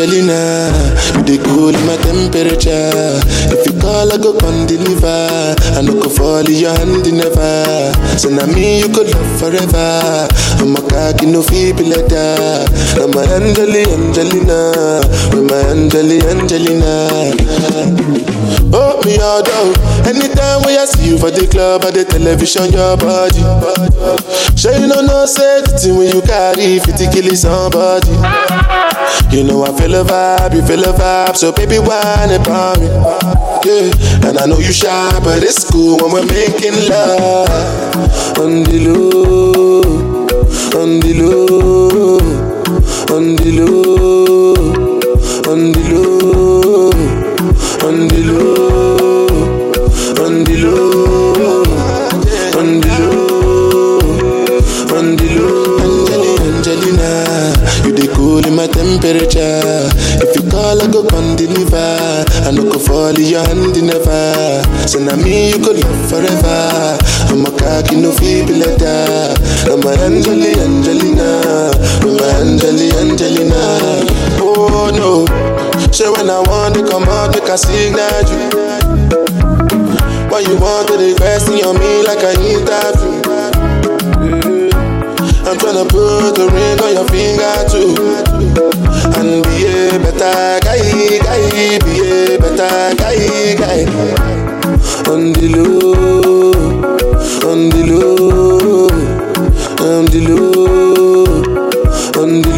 Angelina, 0.00 0.72
you 1.14 1.22
dey 1.24 1.36
cool 1.44 1.72
my 1.84 1.94
temperature. 2.00 3.20
If 3.52 3.66
you 3.66 3.78
call, 3.78 4.10
I 4.10 4.16
go 4.16 4.32
come 4.32 4.66
deliver. 4.66 5.54
I 5.76 5.82
no 5.82 5.92
go 5.92 6.08
fall 6.08 6.38
in 6.40 6.56
your 6.56 6.72
hand 6.72 7.04
never. 7.12 7.92
So 8.16 8.30
now 8.30 8.46
me 8.46 8.78
you 8.80 8.88
could 8.88 9.12
love 9.12 9.38
forever. 9.38 10.26
I'm 10.56 10.74
a 10.74 10.80
cocky 10.88 11.26
no 11.26 11.42
feel 11.42 11.76
like 11.84 12.08
that. 12.08 12.72
I'm 12.96 13.12
a 13.12 13.28
Angeli, 13.36 13.84
Angelina, 13.92 15.04
with 15.36 15.50
my 15.50 15.60
Angeli, 15.68 16.20
Angelina. 16.32 16.90
Oh 18.72 19.00
me 19.04 19.18
all 19.18 19.42
down. 19.42 19.74
Anytime 20.06 20.62
when 20.62 20.78
I 20.78 20.84
see 20.86 21.10
you 21.10 21.18
for 21.18 21.30
the 21.30 21.46
club 21.50 21.84
or 21.84 21.90
the 21.90 22.04
television, 22.04 22.70
your 22.72 22.96
body. 22.96 23.42
Sure 24.56 24.74
you 24.78 24.86
know 24.86 25.02
no 25.02 25.26
safety 25.26 25.90
when 25.90 26.14
you 26.14 26.22
carry 26.22 26.78
50 26.78 27.10
kill 27.10 27.34
somebody. 27.34 28.14
You 29.34 29.44
know 29.44 29.64
I 29.64 29.72
feel 29.78 29.94
a 29.94 30.04
vibe, 30.04 30.54
you 30.54 30.62
feel 30.62 30.84
a 30.84 30.92
vibe, 30.92 31.36
so 31.36 31.52
baby 31.52 31.78
whine 31.78 32.30
about 32.30 32.78
me. 32.78 32.88
Yeah, 33.64 34.28
and 34.28 34.38
I 34.38 34.46
know 34.46 34.58
you 34.58 34.72
shy, 34.72 35.20
but 35.22 35.42
it's 35.42 35.68
cool 35.70 35.98
when 35.98 36.12
we're 36.12 36.26
making 36.26 36.88
love 36.88 37.50
on 38.38 38.62
the 38.64 38.78
low, 38.86 39.82
on 40.80 41.00
the 41.00 41.12
low, 41.20 42.18
on 43.14 43.36
the 43.36 43.50
low, 43.60 44.54
on 45.52 45.72
the 45.72 45.82
low, 45.92 46.49
Angelina, 55.00 56.20
Angelina, 56.20 57.54
you 57.84 57.92
dey 57.96 58.06
cool 58.14 58.44
in 58.46 58.54
my 58.54 58.66
temperature. 58.66 59.88
If 60.20 60.36
you 60.36 60.48
call, 60.50 60.80
I 60.80 60.86
go 60.90 61.04
come 61.04 61.36
deliver. 61.36 62.24
I 62.46 62.50
no 62.52 62.64
go 62.64 62.78
fall 62.78 63.14
in 63.16 63.24
your 63.26 63.40
hand 63.46 63.74
never. 63.82 64.62
So 64.86 64.98
now 65.00 65.16
me 65.16 65.50
you 65.50 65.58
could 65.58 65.80
love 65.82 66.10
forever. 66.10 66.98
I'm 67.32 67.46
a 67.46 67.50
cocky 67.50 67.96
no 67.96 68.12
feel 68.12 68.46
like 68.60 68.78
that. 68.78 69.40
I'm 69.70 69.80
a 69.82 69.92
Angeli 70.04 70.52
Angelina, 70.60 71.72
I'm 72.04 72.18
a 72.20 72.26
Angeli 72.44 72.90
Angelina. 73.00 74.04
Oh 74.42 74.90
no, 74.92 75.24
so 76.00 76.12
when 76.12 76.30
I 76.30 76.40
want 76.48 76.74
to 76.76 76.82
come 76.88 77.02
out, 77.02 77.28
make 77.36 77.44
I 77.44 77.56
signal 77.56 78.24
you. 78.32 78.48
Why 80.32 80.40
you 80.40 80.56
want 80.56 80.88
to 80.88 80.96
request 80.96 81.52
on 81.52 81.76
me 81.76 82.00
like 82.08 82.24
I 82.24 82.32
interview? 82.40 83.20
Mm. 84.16 84.72
I'm 85.44 85.58
tryna 85.60 85.84
put 85.92 86.40
a 86.40 86.46
ring 86.48 86.80
on 86.80 86.92
your 86.96 87.06
finger 87.12 87.52
too. 87.68 87.92
And 89.20 89.44
be 89.44 89.68
a 89.68 90.00
better 90.00 90.64
guy, 90.64 90.80
guy, 91.20 91.76
be 91.84 92.00
a 92.00 92.38
better 92.40 92.96
guy, 92.96 93.60
guy. 93.60 93.84
On 95.04 95.34
the 95.34 95.52
low, 95.52 96.54
on 97.44 97.68
the 97.68 97.82
low, 97.92 98.88
on 99.84 100.06
the 100.06 100.20
low, 100.28 101.28
on 102.22 102.40
the 102.40 102.49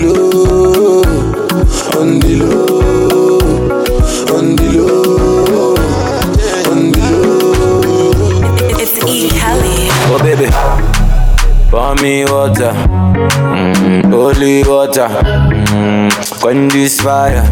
me 12.02 12.24
water, 12.24 12.72
mm, 12.74 14.10
holy 14.10 14.64
water, 14.64 15.08
mm, 15.08 16.40
quench 16.40 16.72
this 16.72 17.00
fire. 17.00 17.44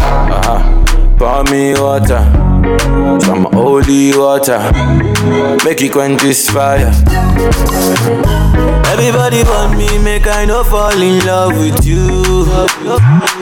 Uh-huh. 0.00 0.60
Pour 1.18 1.42
me 1.50 1.74
water, 1.74 2.22
some 3.20 3.48
holy 3.52 4.16
water, 4.16 4.60
make 5.64 5.82
it 5.82 5.90
quench 5.92 6.22
this 6.22 6.48
fire. 6.48 6.92
Everybody 8.92 9.42
want 9.42 9.76
me, 9.76 9.98
make 9.98 10.26
I 10.28 10.44
no 10.44 10.62
fall 10.62 11.02
in 11.02 11.24
love 11.26 11.58
with 11.58 11.84
you. 11.84 12.46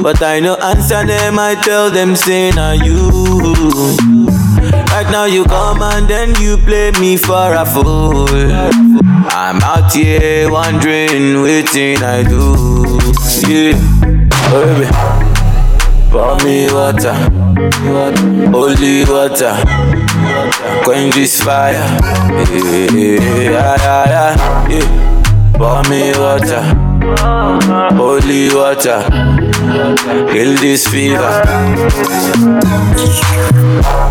But 0.03 0.23
I 0.23 0.41
no 0.41 0.57
answer 0.57 1.05
them, 1.07 1.39
I 1.39 1.55
tell 1.63 1.91
them, 1.91 2.17
say, 2.17 2.51
now 2.51 2.73
you. 2.73 4.34
Right 5.05 5.13
now 5.13 5.25
you 5.27 5.45
come 5.45 5.83
and 5.83 6.09
then 6.09 6.35
you 6.41 6.57
play 6.57 6.91
me 6.93 7.19
for 7.19 7.53
a 7.53 7.67
fool. 7.67 8.27
I'm 9.29 9.61
out 9.61 9.93
here 9.93 10.51
wondering, 10.51 11.43
waiting 11.43 12.03
I 12.03 12.23
do. 12.23 12.57
Yeah, 13.47 13.77
baby. 14.49 14.89
Pour 16.11 16.39
me 16.43 16.73
water, 16.73 17.13
holy 18.51 19.05
water, 19.05 19.55
quench 20.85 21.15
this 21.15 21.43
fire. 21.43 21.75
Yeah, 22.49 22.89
yeah, 22.97 23.77
yeah, 24.09 24.69
yeah. 24.71 25.53
Pour 25.59 25.83
me 25.91 26.13
water, 26.17 26.65
holy 27.97 28.49
water, 28.55 29.03
kill 30.33 30.55
this 30.57 30.87
fever. 30.87 31.43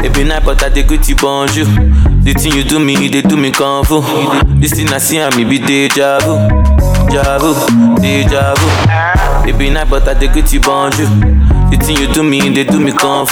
It 0.03 0.13
be 0.13 0.23
night, 0.23 0.43
but 0.45 0.62
I 0.63 0.69
dey 0.69 0.84
greet 0.84 1.08
you 1.10 1.15
bonjour. 1.15 1.65
The 2.23 2.34
thing 2.34 2.53
you 2.53 2.63
do 2.63 2.79
me, 2.79 3.08
they 3.08 3.21
do 3.21 3.36
me 3.38 3.51
kung. 3.51 3.84
This 4.60 4.73
thing 4.73 4.89
I 4.89 4.97
see 4.97 5.19
me 5.38 5.43
be 5.45 5.60
deja 5.60 6.19
vu, 6.19 6.38
deja 7.10 7.39
vu, 7.39 7.53
deja 8.01 8.53
vu. 8.56 9.49
It 9.49 9.58
be 9.58 9.69
night, 9.69 9.89
but 9.89 10.08
I 10.08 10.13
dey 10.13 10.27
greet 10.27 10.51
you 10.53 10.60
bonjour. 10.62 11.08
The 11.71 11.77
thing 11.82 11.97
you 11.97 12.08
do 12.13 12.23
me, 12.23 12.39
they 12.53 12.63
do 12.63 12.79
me 12.79 12.91
kung. 12.91 13.25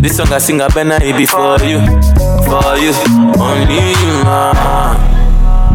This 0.00 0.16
song 0.16 0.32
I 0.32 0.38
sing, 0.38 0.60
I 0.60 0.68
better 0.68 1.02
it 1.02 1.16
be 1.16 1.26
for 1.26 1.58
you, 1.64 1.80
for 2.46 2.76
you, 2.78 2.92
only 3.40 3.90
you. 3.90 4.22
Ah. 4.28 5.05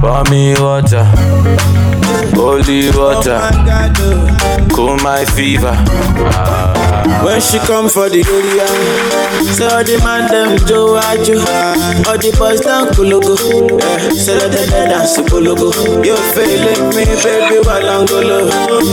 Pour 0.02 0.24
me 0.32 0.56
water, 0.60 1.06
holy 2.34 2.90
water, 2.90 3.40
oh 3.40 3.94
oh. 4.00 4.68
cool 4.74 4.98
my 4.98 5.24
fever. 5.26 6.81
When 7.24 7.40
she 7.42 7.58
come 7.60 7.90
for 7.90 8.10
the 8.10 8.22
area, 8.22 8.68
say 9.54 9.66
all 9.70 9.84
the 9.84 9.98
man 10.06 10.30
them 10.30 10.58
Joe 10.66 10.98
Ajo, 10.98 11.38
all 12.10 12.18
the 12.18 12.30
boys 12.38 12.62
down 12.62 12.90
Kulugu, 12.94 13.38
yeah, 13.78 14.10
say 14.14 14.38
let 14.38 14.52
them 14.54 14.90
dance 14.90 15.18
Kulugu. 15.18 15.70
You 16.06 16.18
feeling 16.34 16.90
me, 16.94 17.06
baby, 17.22 17.58
while 17.66 17.86
I'm 17.90 18.06
golo. 18.06 18.50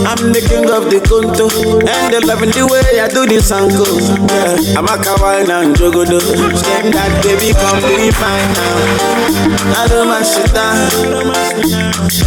I'm 0.09 0.33
the 0.33 0.41
king 0.45 0.69
of 0.69 0.89
the 0.93 1.01
Kunto, 1.05 1.49
and 1.85 2.13
they 2.13 2.21
loving 2.21 2.53
the 2.53 2.65
way 2.69 3.01
I 3.01 3.09
do 3.09 3.25
this 3.27 3.51
angle. 3.53 3.85
Yeah, 4.29 4.79
I'm 4.79 4.89
a 4.89 4.97
kawaii 5.01 5.49
and 5.49 5.75
jogodo. 5.77 6.21
Same 6.21 6.93
that 6.93 7.13
baby, 7.25 7.53
come 7.57 7.81
be 7.85 8.13
fine 8.13 8.51
now. 8.57 9.79
I 9.79 9.89
do 9.89 10.05
my 10.05 10.21
shit 10.25 10.49
down. 10.53 10.89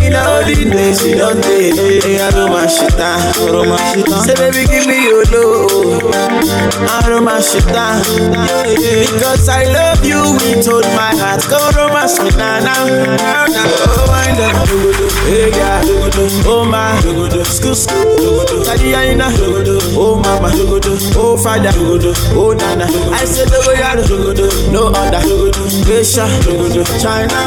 In 0.02 0.13
all 0.17 0.41
the 0.44 0.56
days 0.70 1.06
you 1.06 1.15
don't 1.17 1.41
take, 1.41 1.74
I 2.22 2.30
do 2.34 2.48
my 2.50 2.65
shit 2.67 2.94
down. 2.98 3.22
Say 4.26 4.34
baby, 4.36 4.65
give 4.70 4.86
me 4.88 5.06
your 5.06 5.26
love. 5.30 5.70
I 6.53 7.01
do 7.07 7.21
my 7.21 7.39
shit 7.39 7.65
down. 7.67 8.01
Because 8.65 9.47
I 9.49 9.63
love 9.71 10.03
you 10.05 10.21
with 10.41 10.67
all 10.67 10.81
my 10.95 11.15
heart. 11.15 11.43
Go 11.49 11.59
romance 11.77 12.19
me 12.19 12.29
now. 12.37 12.59
Oh, 12.63 14.05
wind 14.07 14.39
up, 14.39 14.67
hey 15.27 15.49
yeah, 15.51 15.81
oh 16.47 16.65
my, 16.65 16.99
school, 17.43 17.75
school, 17.75 18.63
daddy 18.63 18.93
aina, 18.93 19.27
oh 19.95 20.15
mama, 20.23 20.49
oh 21.15 21.37
father, 21.37 21.71
oh 21.75 22.53
nana. 22.53 22.85
I 23.13 23.25
said 23.25 23.47
dogo 23.49 23.73
yaro, 23.73 24.71
no 24.71 24.87
other, 24.87 25.21
Asia, 25.87 26.27
China, 26.99 27.39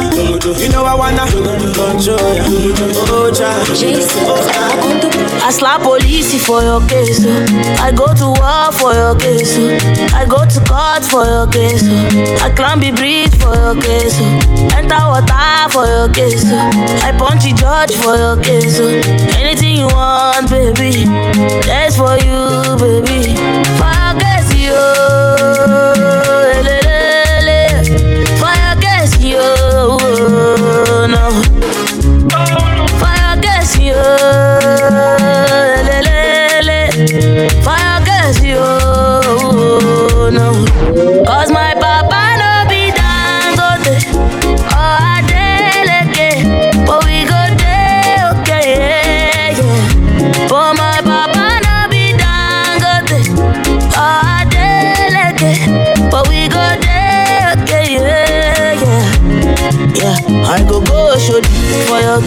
you 0.59 0.69
know 0.71 0.85
I 0.85 0.95
wanna 0.95 1.27
control 1.29 2.19
oh 2.21 3.31
child, 3.35 3.69
oh 3.69 4.41
child. 4.49 5.15
I 5.45 5.51
slap 5.51 5.83
police 5.83 6.45
for 6.47 6.63
your 6.63 6.81
case. 6.89 7.21
oh. 7.27 7.77
I 7.81 7.93
go 7.93 8.07
to 8.15 8.27
war 8.41 8.73
for 8.73 8.94
your 8.95 9.15
case. 9.19 9.55
oh. 9.59 10.17
I 10.17 10.25
go 10.27 10.45
to 10.47 10.61
court 10.65 11.05
for 11.05 11.25
your 11.25 11.47
case. 11.51 11.83
oh. 11.85 12.45
I 12.45 12.51
climb 12.55 12.81
the 12.81 12.93
bridge 12.93 13.35
for 13.41 13.55
your 13.55 13.75
case. 13.81 14.17
oh. 14.21 14.71
Enter 14.79 15.03
water 15.05 15.69
for 15.71 15.87
your 15.87 16.09
case. 16.09 16.45
oh. 16.47 17.07
I 17.07 17.13
punch 17.17 17.45
the 17.45 17.53
judge 17.53 17.95
for 18.03 18.17
your 18.17 18.37
case. 18.43 18.79
oh. 18.81 18.89
Anything 19.41 19.77
you 19.79 19.87
want, 19.87 20.51
baby. 20.51 21.05
That's 21.67 21.97
for 21.97 22.17
you, 22.19 22.77
baby. 22.79 23.35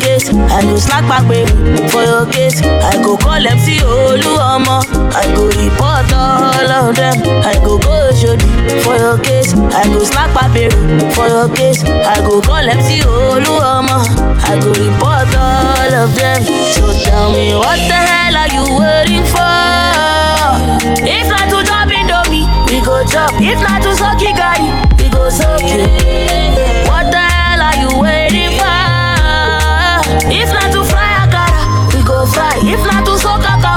Case. 0.02 0.30
I 0.30 0.62
go 0.64 0.78
slack 0.78 1.04
back 1.08 1.28
baby 1.28 1.52
for 1.90 2.04
your 2.04 2.26
case. 2.32 2.62
I 2.62 2.94
go 3.04 3.18
call 3.18 3.40
MC 3.46 3.78
Oluomo. 3.82 4.82
I 5.14 5.26
go 5.36 5.46
report 5.48 6.08
all 6.14 6.72
of 6.72 6.96
them. 6.96 7.16
I 7.46 7.54
go 7.64 7.78
go 7.80 8.12
shoot 8.14 8.42
for 8.84 8.96
your 8.98 9.18
case. 9.20 9.54
I 9.54 9.84
go 9.92 10.04
slack 10.04 10.34
back 10.34 10.54
baby 10.54 10.76
for 11.14 11.28
your 11.28 11.50
case. 11.56 11.84
I 11.84 12.18
go 12.22 12.42
call 12.42 12.64
MC 12.68 13.00
Oluomo. 13.02 13.98
I 14.44 14.60
go 14.60 14.70
report 14.74 15.30
all 15.36 15.94
of 16.04 16.16
them. 16.16 16.44
So 16.74 16.84
tell 17.04 17.32
me 17.32 17.54
what 17.56 17.78
the 17.88 17.98
hell 17.98 18.36
are 18.38 18.52
you 18.52 18.66
waiting 18.80 19.26
for? 19.26 19.46
If 21.06 21.28
not 21.30 21.50
to 21.52 21.64
drop 21.66 21.90
Indomie, 21.90 22.46
we 22.70 22.80
go 22.86 23.04
chop. 23.06 23.32
If 23.42 23.60
not 23.62 23.82
to 23.84 23.96
suck 23.96 24.22
it, 24.22 24.36
guy, 24.36 24.60
we 24.98 25.10
go 25.10 25.30
suck. 25.30 25.62
What 26.88 27.12
the 27.12 27.18
hell 27.20 27.62
are 27.62 27.76
you 27.78 28.00
waiting 28.00 28.52
for? 28.57 28.57
If 30.26 30.50
not 30.52 30.72
to 30.74 30.84
fry 30.84 31.10
akara, 31.24 31.94
we 31.94 32.02
go 32.04 32.26
fly. 32.26 32.58
If 32.64 32.82
not 32.86 33.06
to 33.06 33.14
soak 33.18 33.42
akamu, 33.42 33.77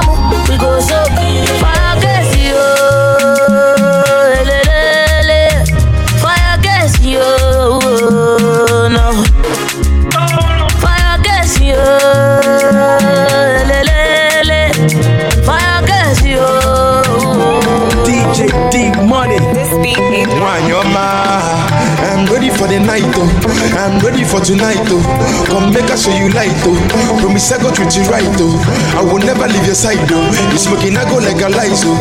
Show 26.11 26.17
you 26.19 26.29
light, 26.35 26.51
oh. 26.67 26.75
Promise 27.23 27.51
I 27.55 27.57
go 27.63 27.71
treat 27.71 27.95
you 27.95 28.03
right, 28.11 28.27
oh. 28.43 28.59
I 28.99 29.01
will 29.01 29.23
never 29.23 29.47
leave 29.47 29.63
your 29.65 29.75
side, 29.79 29.95
oh. 30.11 30.27
You 30.51 30.57
smoking, 30.59 30.97
I 30.99 31.07
go 31.07 31.23
legalize, 31.23 31.87
oh. 31.87 31.95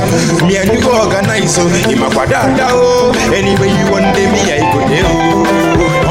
Me 0.46 0.59
and 0.59 0.66
you 0.75 0.83
go 0.83 0.90
organize, 0.99 1.55
oh. 1.62 1.70
In 1.87 1.94
my 2.03 2.11
quadada, 2.11 2.75
oh. 2.75 3.14
Anyway 3.31 3.70
you 3.70 3.87
want 3.87 4.11
day, 4.18 4.27
me 4.27 4.42
I 4.51 4.66
go 4.75 4.83
there, 4.90 5.07
oh. 5.07 5.46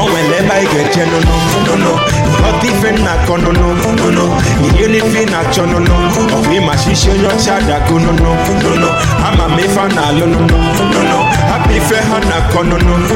Oh, 0.00 0.08
whenever 0.08 0.48
I 0.56 0.64
get 0.72 0.96
you, 0.96 1.04
no, 1.12 1.20
no, 1.20 1.36
no, 1.68 1.74
no. 1.76 1.92
Not 2.40 2.64
even 2.64 3.04
na 3.04 3.20
kono, 3.28 3.52
no, 3.52 3.76
no, 3.76 4.06
no. 4.08 4.24
You 4.64 4.88
anything 4.88 5.28
na 5.28 5.44
chono, 5.52 5.76
no. 5.84 5.92
Oh, 5.92 6.40
of 6.40 6.48
me, 6.48 6.56
my 6.58 6.72
shisho, 6.80 7.12
your 7.20 7.36
chada, 7.36 7.84
go, 7.84 7.98
no, 8.00 8.16
no, 8.16 8.32
no, 8.64 8.70
no. 8.80 8.88
I'm 9.20 9.36
a 9.44 9.56
me 9.56 9.68
fan, 9.68 9.92
no, 9.92 10.08
no, 10.16 10.24
no, 10.24 10.40
no, 10.40 11.00
no. 11.04 11.04
No, 11.04 11.29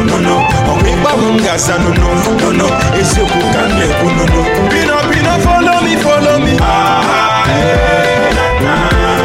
no, 0.04 0.18
no. 0.18 0.36
Of 0.70 0.82
me, 0.82 0.92
babum 1.02 1.38
gasa, 1.38 1.78
no, 1.78 1.90
no, 1.92 2.08
no, 2.38 2.50
no. 2.52 2.66
It's 2.94 3.16
you 3.16 3.24
who 3.26 3.40
can 3.52 3.70
make, 3.78 3.98
no, 4.04 4.24
no. 4.26 4.40
Pino, 4.70 4.96
pino, 5.10 5.32
follow 5.40 5.80
me, 5.82 5.96
follow 5.96 6.38
me. 6.38 6.56
Na. 6.56 6.94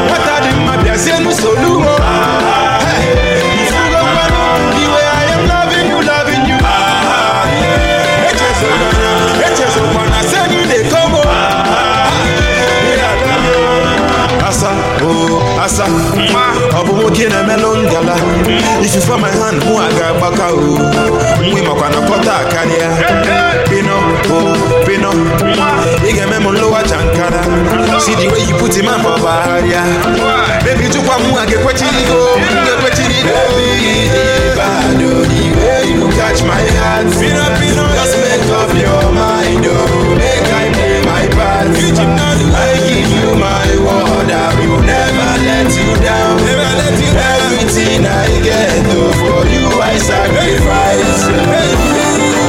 What 0.10 0.28
are 0.28 0.42
na 17.30 17.44
melon 17.46 17.86
gala 17.86 18.16
if 18.82 18.96
you 18.96 19.02
fall 19.02 19.18
my 19.20 19.30
hand 19.30 19.62
mụ 19.64 19.78
aga 19.78 20.08
agbaka 20.10 20.48
o 20.54 20.62
mgbe 21.44 21.62
makwa 21.62 21.90
na 21.90 22.02
kọta 22.08 22.40
karịa. 22.52 22.90
Pino 23.70 23.96
o 24.34 24.56
pino 24.86 25.12
ị 26.08 26.12
ga-eme 26.16 26.38
m 26.40 26.48
nlụwa 26.52 26.82
jankara. 26.90 27.44
See 28.00 28.16
the 28.16 28.28
way 28.32 28.42
you 28.50 28.56
put 28.58 28.74
him 28.76 28.88
up 28.88 29.06
ọbagharịa 29.06 29.84
baby 30.66 30.88
tụkwa 30.90 31.18
mụ 31.20 31.38
a 31.38 31.46
ga-ekwechiri 31.46 32.04
go 32.10 32.20
ga-ekwechiri 32.66 33.24
go 33.24 33.40
bad 34.58 35.02
oh, 35.04 35.24
the 35.30 35.44
way 35.62 35.86
you 35.94 36.08
catch 36.18 36.42
my 36.44 36.64
heart. 36.80 37.08
Pino 37.20 37.44
pino 37.60 37.84
just 37.94 38.16
make 38.18 38.50
up 38.58 38.74
your 38.74 39.12
mind 39.14 39.66
oh 39.68 40.29
I 41.70 42.74
give 42.82 43.10
you 43.14 43.30
my 43.38 43.70
word 43.86 44.30
I 44.34 44.50
will 44.58 44.82
never 44.82 45.30
let 45.46 45.70
you 45.70 45.90
down 46.02 46.40
you 46.42 47.12
everything 47.14 48.02
I 48.06 48.26
get 48.42 48.86
oh, 48.90 49.14
for 49.14 49.46
you 49.46 49.70
I 49.78 49.94
sacrifice 50.02 51.30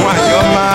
Wayoma 0.01 0.69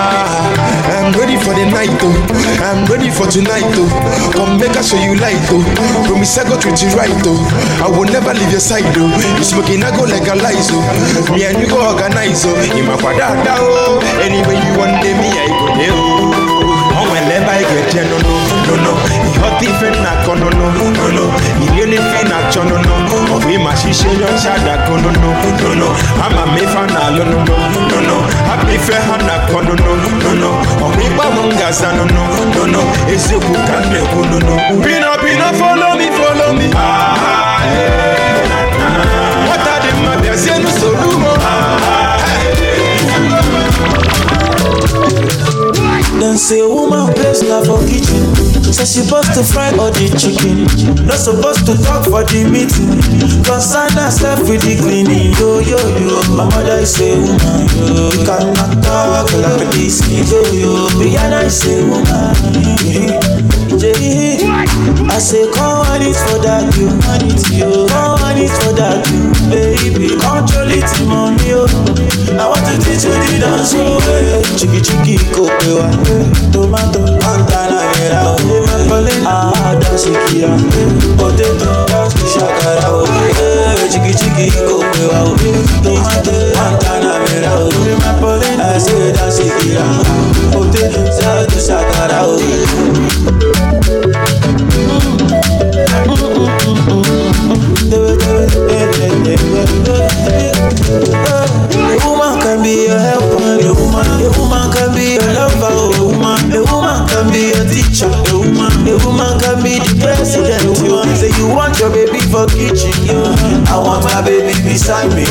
I'm 0.87 1.11
ready 1.19 1.35
for 1.35 1.51
the 1.53 1.65
night 1.67 1.91
oh 1.99 2.15
I'm 2.63 2.85
ready 2.87 3.09
for 3.11 3.27
tonight 3.27 3.67
oh 3.75 4.31
Come 4.31 4.57
make 4.59 4.75
I 4.77 4.81
show 4.81 4.95
you 4.97 5.15
light 5.19 5.43
oh 5.51 5.59
Promise 6.07 6.37
I 6.39 6.47
go 6.47 6.55
treat 6.59 6.79
you 6.81 6.89
right 6.95 7.11
oh 7.27 7.35
I 7.83 7.91
will 7.91 8.07
never 8.07 8.33
leave 8.33 8.51
your 8.51 8.63
side 8.63 8.87
though. 8.95 9.11
You 9.37 9.43
smoking 9.43 9.83
I 9.83 9.91
go 9.91 10.03
legalize 10.07 10.71
oh 10.71 10.81
Me 11.35 11.43
and 11.43 11.59
you 11.59 11.67
go 11.67 11.83
organize 11.83 12.45
oh 12.47 12.55
In 12.79 12.87
my 12.87 12.95
quadada 12.95 13.59
oh 13.59 13.99
Anyway 14.23 14.55
you 14.55 14.71
want 14.79 15.03
me 15.03 15.27
I 15.35 15.47
go 15.51 15.67
there 15.75 15.91
oh 15.91 16.16
ọnwelebe 17.57 17.65
anyị 17.65 17.65
ga-eje 17.65 18.01
nono. 18.09 18.33
Nono 18.67 18.91
ịghọta 19.33 19.65
ife 19.65 19.89
nna 19.89 20.09
akọ 20.11 20.35
nono 20.35 20.65
nono. 20.97 21.23
Irie 21.65 21.85
n'ife 21.85 22.23
na-achọ 22.29 22.63
nono. 22.63 22.93
Ọ 23.33 23.39
bụ 23.41 23.49
ịma 23.55 23.75
shishe 23.75 24.07
onye 24.09 24.25
ọcha 24.25 24.57
dago 24.65 24.97
nono 24.97 25.29
nono. 25.63 25.87
Ama 26.25 26.45
m 26.45 26.57
ife 26.57 26.77
a 26.77 26.85
na-alụ 26.93 27.23
nono 27.23 27.55
nono. 27.91 28.15
Hapụ 28.47 28.67
ife 28.75 28.93
ha 28.93 29.17
na-akọ 29.27 29.61
nono 29.67 29.95
nono. 30.23 30.49
Ọ 30.81 30.87
bụ 30.93 30.99
ịgbanwe 31.07 31.43
ngaza 31.55 31.87
nono 31.97 32.23
nono. 32.55 32.79
Eziokwu 33.13 33.53
ka 33.67 33.75
m 33.81 33.91
na-ekwu 33.91 34.21
nono. 34.31 34.55
Pino 34.83 35.11
pino 35.23 35.47
follow 35.59 35.95
me 35.97 36.07
follow 36.17 36.53
me. 36.53 36.65
Ah, 36.75 37.63
eh, 37.65 38.16
Then 46.27 46.37
say 46.37 46.61
woman 46.61 47.07
place 47.13 47.41
na 47.41 47.63
for 47.63 47.79
kitchen. 47.87 48.19
Say 48.59 48.83
she 48.83 48.99
supposed 48.99 49.33
to 49.35 49.45
fry 49.47 49.71
all 49.79 49.91
the 49.95 50.11
chicken. 50.19 50.67
Not 51.07 51.23
supposed 51.23 51.65
to 51.67 51.73
talk 51.81 52.03
for 52.03 52.27
the 52.27 52.43
meeting. 52.43 52.99
Concern 53.47 53.95
herself 53.95 54.43
with 54.43 54.59
the 54.59 54.75
cleaning. 54.75 55.31
Yo 55.39 55.59
yo 55.63 55.79
yo. 55.79 56.19
My 56.35 56.43
mother 56.51 56.83
a 56.83 57.15
woman. 57.15 57.63
Yo. 57.79 58.11
You 58.11 58.25
cannot 58.27 58.83
talk 58.83 59.31
like 59.39 59.71
this. 59.71 60.03
Yo 60.03 60.43
yo. 60.51 60.91
Rihanna 60.99 61.45
is 61.47 61.63
a 61.63 61.87
woman. 61.87 63.56
Yeah. 63.79 64.65
I 65.13 65.19
say 65.19 65.45
come 65.53 65.85
on 65.85 66.01
it 66.01 66.17
for 66.17 66.41
that 66.41 66.65
you. 66.77 66.89
On 66.89 67.21
it 67.21 67.45
yo. 67.53 67.85
Come 67.87 68.17
on 68.25 68.37
it 68.37 68.49
for 68.49 68.73
that 68.73 69.05
you. 69.13 69.29
Baby, 69.53 70.17
control 70.17 70.71
it 70.73 70.89
mommy 71.05 71.45
yo. 71.45 71.65
I 72.41 72.45
want 72.49 72.65
to 72.65 72.73
teach 72.81 73.05
you 73.05 73.13
the 73.13 73.37
dance. 73.39 73.73
Oh, 73.77 73.99
hey. 74.01 74.41
Chiki 74.57 74.81
chiki 74.81 75.15
go 75.33 75.45
pewa. 75.61 75.85
Tomato, 76.51 76.99
Montana, 77.21 77.85
mera. 77.97 78.21
Oh, 78.25 78.41
Maple, 78.65 79.13
ah, 79.29 79.77
dance 79.79 80.09
kira. 80.29 80.53
Potato, 81.17 81.69
shakara. 82.33 82.81
Oh, 82.89 83.05
hey. 83.37 83.56
Chiki 83.91 84.13
chiki 84.19 84.45
go 84.67 84.79
pewa. 84.91 85.19
Tomato, 85.83 86.31
Montana, 86.55 87.11
mera. 87.25 87.51
Oh, 87.55 87.71
Maple, 87.99 88.61
I 88.61 88.77
say 88.77 89.11
dance 89.13 89.39
kira. 89.59 89.85
Potato, 90.51 91.03
dance 91.19 91.67
shakara. 91.67 92.19
Oh. 92.23 93.47
A 100.67 101.95
woman 102.03 102.41
can 102.41 102.61
be 102.63 102.87
your 102.87 102.99
helper, 102.99 103.63
a 103.63 103.71
woman, 103.71 104.07
a 104.19 104.27
woman 104.35 104.67
can 104.73 104.91
be 104.95 105.15
your 105.15 105.31
lover, 105.31 105.71
a 105.71 106.03
woman, 106.03 106.51
a 106.51 106.59
woman 106.67 107.07
can 107.07 107.31
be 107.31 107.53
teacher, 107.71 108.11
a 108.11 108.33
woman, 108.35 108.73
a 108.83 108.97
woman 109.05 109.39
can 109.39 109.63
be 109.63 109.79
the 109.79 109.93
president. 110.03 110.63
You 110.83 111.15
say 111.15 111.31
you 111.39 111.47
want 111.55 111.76
your 111.79 111.89
baby 111.93 112.19
for 112.31 112.45
kitchen, 112.47 112.93
I 113.69 113.77
want 113.77 114.03
my 114.05 114.21
baby 114.21 114.53
beside 114.65 115.13
me. 115.13 115.25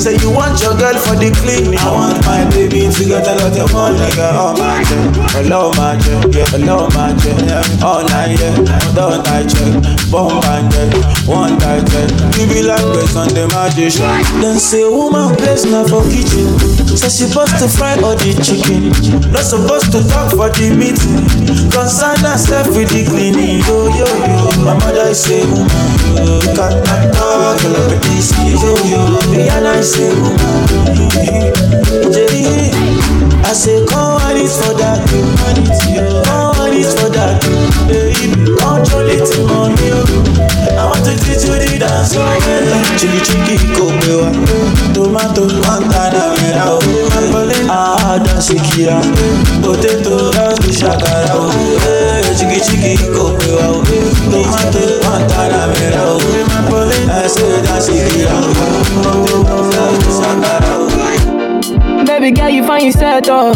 Say 0.00 0.16
you 0.20 0.30
want 0.30 0.60
your 0.60 0.76
girl 0.76 0.96
for 1.00 1.16
the 1.16 1.32
cleaning, 1.40 1.78
I 1.80 1.90
want 1.90 2.20
my 2.26 2.44
baby 2.50 2.88
to 2.88 3.02
get 3.04 3.26
a 3.26 3.34
lot 3.40 3.56
of 3.56 3.72
money. 3.72 3.98
Girl, 4.16 4.34
oh 4.36 4.52
my 4.56 4.84
God, 4.84 5.30
hello 5.32 5.72
my 5.76 5.96
God, 5.96 6.34
yeah, 6.34 6.46
hello 6.52 6.88
my 6.92 7.12
God, 7.16 7.82
all 7.82 8.02
night, 8.04 8.36
yeah, 8.38 8.56
don't 8.94 9.24
I 9.28 9.44
check, 9.48 9.72
bomb 10.10 10.44
and 10.52 10.72
one 11.26 11.56
night, 11.58 11.84
yeah, 11.92 12.08
you 12.36 12.44
be 12.48 12.62
like 12.62 12.84
the 12.92 13.06
Sunday 13.08 13.46
magician. 13.48 14.06
Then 14.40 14.58
say 14.60 14.84
woman 14.88 15.34
place 15.36 15.64
na 15.64 15.84
for 15.88 16.02
kitchen. 16.04 16.48
Say 16.96 17.08
she 17.08 17.24
supposed 17.28 17.58
to 17.58 17.68
fry 17.68 17.96
all 18.00 18.16
the 18.16 18.32
chicken. 18.40 18.92
Not 19.32 19.44
supposed 19.44 19.92
to 19.92 20.00
talk 20.08 20.30
for 20.32 20.48
the 20.48 20.72
meeting. 20.72 21.24
Concern 21.70 22.20
herself 22.24 22.68
with 22.76 22.88
the 22.88 23.04
cleaning. 23.04 23.60
Yo 23.68 23.88
yo 23.92 24.08
yo. 24.08 24.64
My 24.64 24.74
mother 24.80 25.12
is 25.12 25.28
woman. 25.28 25.68
Yo. 25.86 26.40
You 26.42 26.52
cannot 26.54 27.14
talk 27.14 27.62
like 27.64 28.00
this. 28.02 28.32
Yo 28.44 28.74
yo. 28.86 29.18
Rihanna 29.34 29.78
is. 29.78 29.96
Yeah. 32.16 32.85
I 33.46 33.52
say 33.52 33.84
come 33.86 34.18
on 34.20 34.36
it 34.36 34.50
for 34.50 34.74
that. 34.74 34.98
Come 35.06 36.58
on 36.60 36.74
it 36.74 36.90
for 36.98 37.08
that. 37.14 37.38
Control 38.58 39.06
it 39.06 39.30
money. 39.46 39.86
I 40.76 40.84
want 40.90 41.04
to 41.06 41.14
teach 41.22 41.46
you 41.46 41.54
the 41.54 41.78
dance. 41.78 42.12
Chili 42.98 43.20
chili 43.22 43.54
go 43.78 43.86
bewa. 44.02 44.28
Tomato, 44.92 45.46
Montana, 45.62 46.34
mera 46.42 46.74
o. 46.74 46.78
Maple, 47.14 47.54
ah, 47.70 48.18
dance 48.18 48.52
kira. 48.66 48.98
Potato, 49.62 50.30
dance 50.34 50.66
shakara 50.74 51.38
o. 51.38 51.46
Chiki 52.34 52.58
chiki 52.66 53.08
o. 53.14 53.38
Tomato, 54.26 54.82
Montana, 55.06 55.70
mera 55.78 56.02
o. 56.02 56.18
Maple, 56.50 56.90
I 57.14 57.26
say 57.30 57.62
dance 57.62 57.88
kira. 58.10 58.34
Potato, 59.02 59.70
dance 59.70 60.18
shakara. 60.18 61.05
Baby 62.18 62.30
girl, 62.30 62.48
you 62.48 62.66
find 62.66 62.84
yourself 62.84 63.24
oh. 63.28 63.52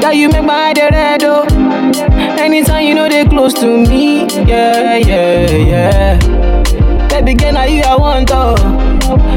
Girl, 0.00 0.12
you 0.12 0.28
make 0.30 0.44
my 0.44 0.72
head 0.74 0.78
red 0.92 1.22
oh. 1.24 1.44
Anytime 2.40 2.86
you 2.86 2.94
know 2.94 3.08
they 3.08 3.24
close 3.26 3.52
to 3.54 3.66
me, 3.66 4.26
yeah, 4.46 4.96
yeah, 4.96 5.50
yeah. 5.50 7.08
Baby 7.08 7.34
girl, 7.34 7.52
now 7.52 7.64
you 7.64 7.82
I 7.82 7.96
want 7.96 8.30
oh. 8.32 8.56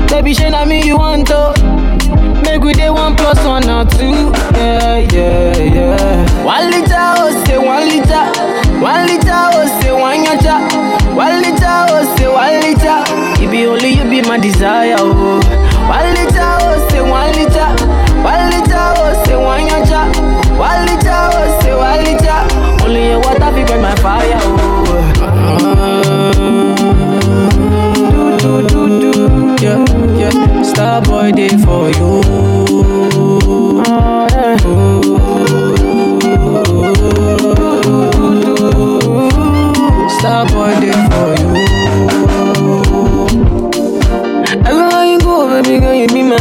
Baby, 0.10 0.34
shey 0.34 0.49
na 0.49 0.63
me 0.65 0.84
you 0.86 0.97
want 0.97 1.30
oh. 1.32 1.54
Make 2.43 2.62
we 2.63 2.73
day 2.73 2.89
one 2.89 3.15
plus 3.15 3.38
one 3.45 3.69
or 3.69 3.86
two, 3.86 4.32
yeah, 4.58 4.97
yeah, 4.97 5.58
yeah. 5.58 6.43
One 6.43 6.71
liter 6.71 6.95
oh 6.97 7.43
say 7.45 7.58
one 7.58 7.88
liter, 7.88 8.25
one 8.82 9.06
liter 9.06 9.30
oh 9.54 9.80
say 9.82 9.91
one 9.91 10.23
yacha, 10.25 11.15
one 11.15 11.41
liter 11.41 11.86
oh 11.91 12.15
say 12.17 12.28
one 12.28 12.62
liter. 12.63 13.43
It 13.43 13.52
be 13.52 13.65
only 13.67 13.89
you 13.89 14.04
be 14.10 14.21
my 14.28 14.38
desire 14.39 14.95
oh. 14.97 15.39
Star 30.80 31.02
boy 31.02 31.32
day 31.34 31.50
for 31.50 31.89
you. 31.89 32.22
Star 40.20 40.46
boy 40.48 40.72
for 41.12 41.30
you. 41.36 41.52
Everywhere 44.63 45.04
you 45.04 45.20
go, 45.20 45.50
baby 45.50 45.82
girl, 45.82 45.94
you 45.94 46.08
be 46.08 46.24
my. 46.24 46.38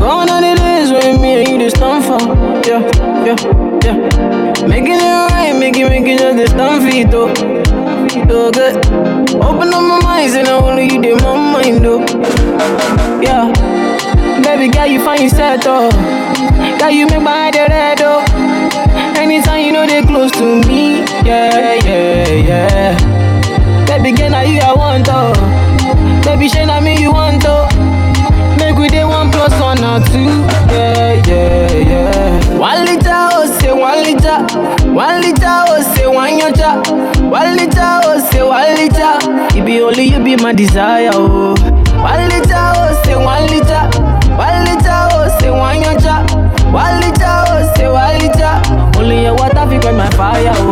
Gone 0.00 0.30
are 0.30 0.40
the 0.40 0.54
days 0.56 0.90
when 0.90 1.20
me 1.20 1.44
and 1.44 1.48
you 1.50 1.58
just 1.58 1.76
for. 2.06 2.20
Yeah, 2.66 2.80
yeah, 3.22 3.36
yeah. 3.84 4.66
Making 4.66 4.94
it 4.94 5.28
right, 5.28 5.54
make 5.60 5.76
it 5.76 5.90
just 6.18 6.38
the 6.38 6.46
stand 6.46 6.82
for 6.82 6.88
it, 6.88 7.12
oh. 7.12 7.83
Though. 8.08 8.50
So 8.50 8.50
good. 8.52 8.76
Open 9.36 9.68
up 9.72 9.82
my 9.82 10.00
mind, 10.02 10.34
and 10.36 10.48
I 10.48 10.58
only 10.60 10.84
you 10.84 11.00
did 11.00 11.22
my 11.22 11.34
mind, 11.36 11.84
though. 11.84 12.00
Yeah. 13.22 13.52
Baby 14.42 14.68
girl, 14.68 14.86
you 14.86 15.02
find 15.04 15.22
yourself, 15.22 15.62
though. 15.62 15.90
Girl, 16.78 16.90
you 16.90 17.06
make 17.06 17.22
my 17.22 17.50
head 17.50 17.56
red, 17.70 17.98
though. 17.98 18.22
Anytime 19.20 19.64
you 19.64 19.72
know 19.72 19.86
they 19.86 20.02
close 20.02 20.30
to 20.32 20.60
me, 20.68 20.98
yeah, 21.24 21.74
yeah, 21.84 22.28
yeah. 22.28 23.86
Baby 23.86 24.12
girl, 24.16 24.30
now 24.30 24.42
you 24.42 24.60
I 24.60 24.72
want 24.74 25.06
to. 25.06 26.28
Baby, 26.28 26.48
shey 26.48 26.64
on 26.68 26.84
me 26.84 27.00
you 27.00 27.12
want 27.12 27.42
to. 27.42 27.68
Make 28.58 28.76
we 28.76 28.88
dey 28.88 29.04
one 29.04 29.30
plus 29.30 29.52
one 29.60 29.82
or 29.84 30.00
two. 30.06 30.28
Yeah, 30.72 31.22
yeah, 31.26 31.72
yeah. 31.72 32.58
One 32.58 32.84
liter, 32.84 33.10
oh 33.32 33.46
say 33.60 33.72
one 33.72 34.02
liter. 34.02 34.38
One 34.92 35.20
liter, 35.20 35.64
oh 35.68 35.73
be 39.74 39.80
only 39.82 40.04
you 40.04 40.22
be 40.22 40.36
my 40.36 40.52
desire, 40.52 41.10
oh. 41.12 41.54
One 42.00 42.28
liter, 42.28 42.54
oh 42.76 43.02
say 43.04 43.16
one 43.16 43.46
liter. 43.50 43.82
One 44.36 44.64
liter, 44.64 45.08
oh 45.12 45.28
say 45.40 45.50
one 45.50 45.82
yota. 45.82 46.24
One 46.72 47.00
liter, 47.00 47.34
oh 47.50 47.72
say 47.76 47.88
one 47.88 48.18
liter. 48.20 48.54
Only 48.98 49.22
your 49.22 49.34
water 49.34 49.66
fi 49.68 49.78
quench 49.80 49.96
my 49.96 50.10
fire, 50.10 50.52
oh. 50.54 50.64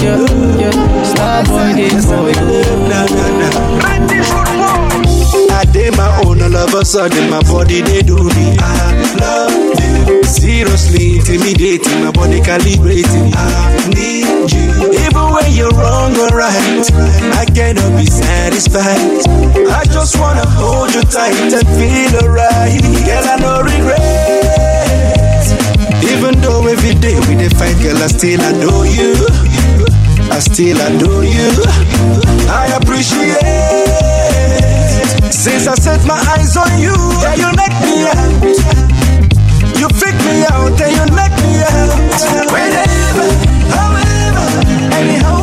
Yeah, 0.00 0.16
yeah. 0.60 1.02
Star 1.04 1.44
boy, 1.44 1.72
this 1.76 2.06
boy. 2.06 2.32
I 5.52 5.64
did 5.72 5.96
my 5.96 6.22
own, 6.24 6.29
of 6.60 6.74
a 6.74 6.84
sudden 6.84 7.30
my 7.30 7.42
body 7.42 7.80
they 7.82 8.02
do 8.02 8.16
me. 8.16 8.56
I 8.58 8.92
love 9.20 9.52
you. 9.80 10.22
Seriously 10.24 11.16
intimidating, 11.18 12.04
my 12.04 12.10
body 12.12 12.40
calibrating. 12.40 13.32
I 13.34 13.88
need 13.94 14.52
you. 14.52 14.70
Even 15.06 15.32
when 15.32 15.50
you're 15.52 15.70
wrong 15.72 16.16
or 16.16 16.28
right, 16.28 16.86
I 17.36 17.44
cannot 17.54 17.96
be 17.98 18.06
satisfied. 18.06 19.24
I 19.68 19.84
just 19.84 20.18
wanna 20.18 20.46
hold 20.46 20.94
you 20.94 21.02
tight 21.02 21.34
and 21.52 21.66
feel 21.78 22.14
alright. 22.22 22.80
Girl, 22.82 23.24
I 23.24 23.36
no 23.40 23.62
regret. 23.62 25.46
Even 26.12 26.40
though 26.40 26.66
every 26.66 26.94
day 26.94 27.18
we 27.28 27.34
dey 27.36 27.48
fight, 27.48 27.76
girl, 27.82 27.96
I 28.02 28.06
still 28.08 28.40
adore 28.40 28.86
you. 28.86 29.14
I 30.30 30.38
still 30.40 30.78
adore 30.80 31.24
you. 31.24 31.50
I 32.48 32.78
appreciate. 32.80 33.79
Since 35.30 35.66
I 35.68 35.74
set 35.74 36.04
my 36.06 36.18
eyes 36.34 36.56
on 36.56 36.78
you, 36.78 36.94
yeah, 37.22 37.34
you 37.34 37.48
knock 37.56 37.74
me 37.82 38.04
out. 38.04 38.30
You 39.78 39.88
freak 39.98 40.18
me 40.26 40.44
out, 40.50 40.78
and 40.80 40.92
you 40.96 41.04
knock 41.16 41.32
me 41.42 41.62
out. 41.64 41.90
Whenever, 42.52 43.28
however, 43.74 44.46
anyhow 44.94 45.39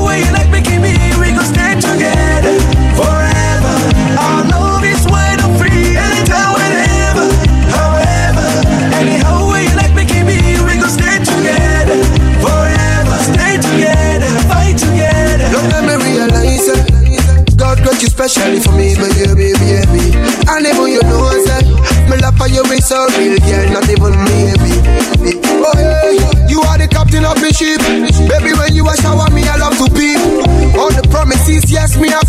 so 22.88 23.04
real, 23.20 23.36
girl, 23.44 23.68
not 23.76 23.84
even 23.92 24.16
maybe. 24.32 24.72
Oh 25.60 25.76
yeah, 25.76 26.48
you 26.48 26.64
are 26.64 26.80
the 26.80 26.88
captain 26.88 27.28
of 27.28 27.36
the 27.36 27.52
ship. 27.52 27.84
Baby, 28.32 28.56
when 28.56 28.72
you 28.72 28.88
a 28.88 28.96
shower 29.04 29.28
me, 29.36 29.44
I 29.44 29.60
love 29.60 29.76
to 29.84 29.92
peep. 29.92 30.16
All 30.80 30.88
the 30.96 31.04
promises, 31.12 31.68
yes, 31.68 32.00
me 32.00 32.08
I 32.08 32.24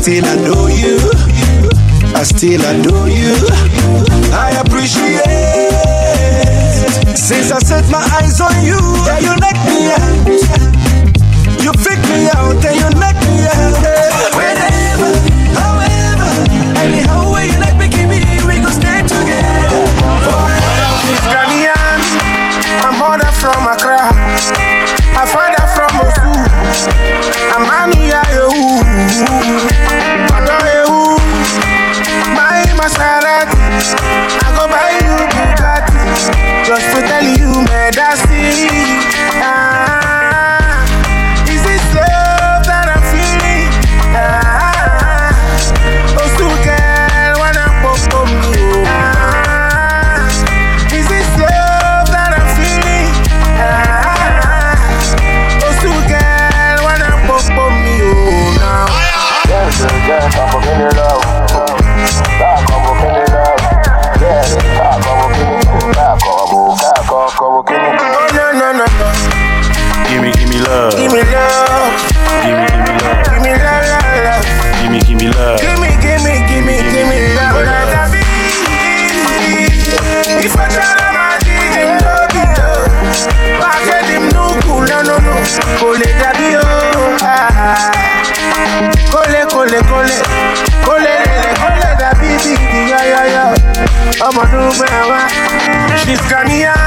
still 0.00 0.24
adore 0.24 0.70
you. 0.70 0.96
I 2.16 2.22
still 2.24 2.62
adore 2.64 3.08
you. 3.08 3.36
I 4.32 4.56
appreciate. 4.64 5.28
Since 7.14 7.52
I 7.52 7.58
set 7.58 7.84
my 7.90 8.00
eyes 8.16 8.40
on 8.40 8.54
you, 8.64 8.80
yeah, 9.04 9.20
you 9.20 9.36
knock 9.36 9.60
me 9.68 9.92
out. 9.92 10.24
You 11.60 11.72
freak 11.84 12.00
me 12.08 12.32
out, 12.32 12.56
love. 70.90 70.98
Give 70.98 71.12
me 71.12 71.22
love. 71.22 71.94
Give 72.44 72.56
me, 72.58 72.66
give 72.66 72.82
me 72.82 72.94
love. 72.98 73.22
Give 73.30 73.42
me 73.42 73.52
love, 73.52 73.84
love, 73.90 74.18
love. 74.26 74.44
Give 74.80 74.90
me, 74.90 74.98
give 75.00 75.18
me 75.20 75.28
love. 75.30 75.60
Give 75.60 75.78
me, 75.80 75.88
give 76.02 76.22
me, 76.24 76.34
give 76.48 76.64
me, 76.64 76.76
give 76.90 77.06
me 77.08 77.18
love, 77.34 77.54
love, 77.54 77.88
love. 77.94 78.14
If 80.42 80.56
I 80.56 80.68
try 80.68 80.88
to 80.96 81.04
imagine 81.10 81.70
him, 81.76 81.90
no 82.00 82.14
be 82.32 82.42
love. 82.58 82.88
I 83.60 83.74
get 83.84 84.04
him 84.08 84.24
no 84.32 84.44
cool, 84.64 84.82
no, 84.88 84.98
no, 85.02 85.16
no. 85.20 85.34
Kole 85.78 86.08
dabi 86.18 86.56
ah. 86.56 87.92
Kole, 89.12 89.40
kole, 89.52 89.78
kole. 89.90 90.16
Kole, 90.84 91.12
lele, 91.26 91.50
kole 91.60 91.88
dabi 92.00 92.28
di 92.42 92.52
di 92.56 92.80
ya 92.90 93.00
ya 93.12 93.22
ya. 93.34 93.44
Ọmọ 94.26 94.42
dúpẹ́ 94.52 95.00
wá. 95.10 95.20
She's 96.00 96.20
Ghanaian, 96.30 96.79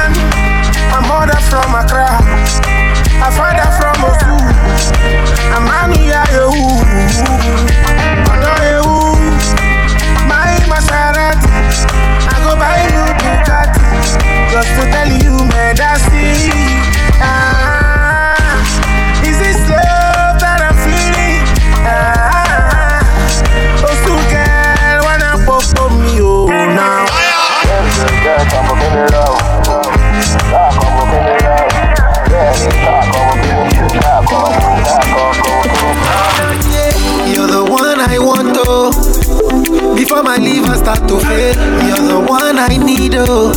need, 43.09 43.15
oh. 43.17 43.51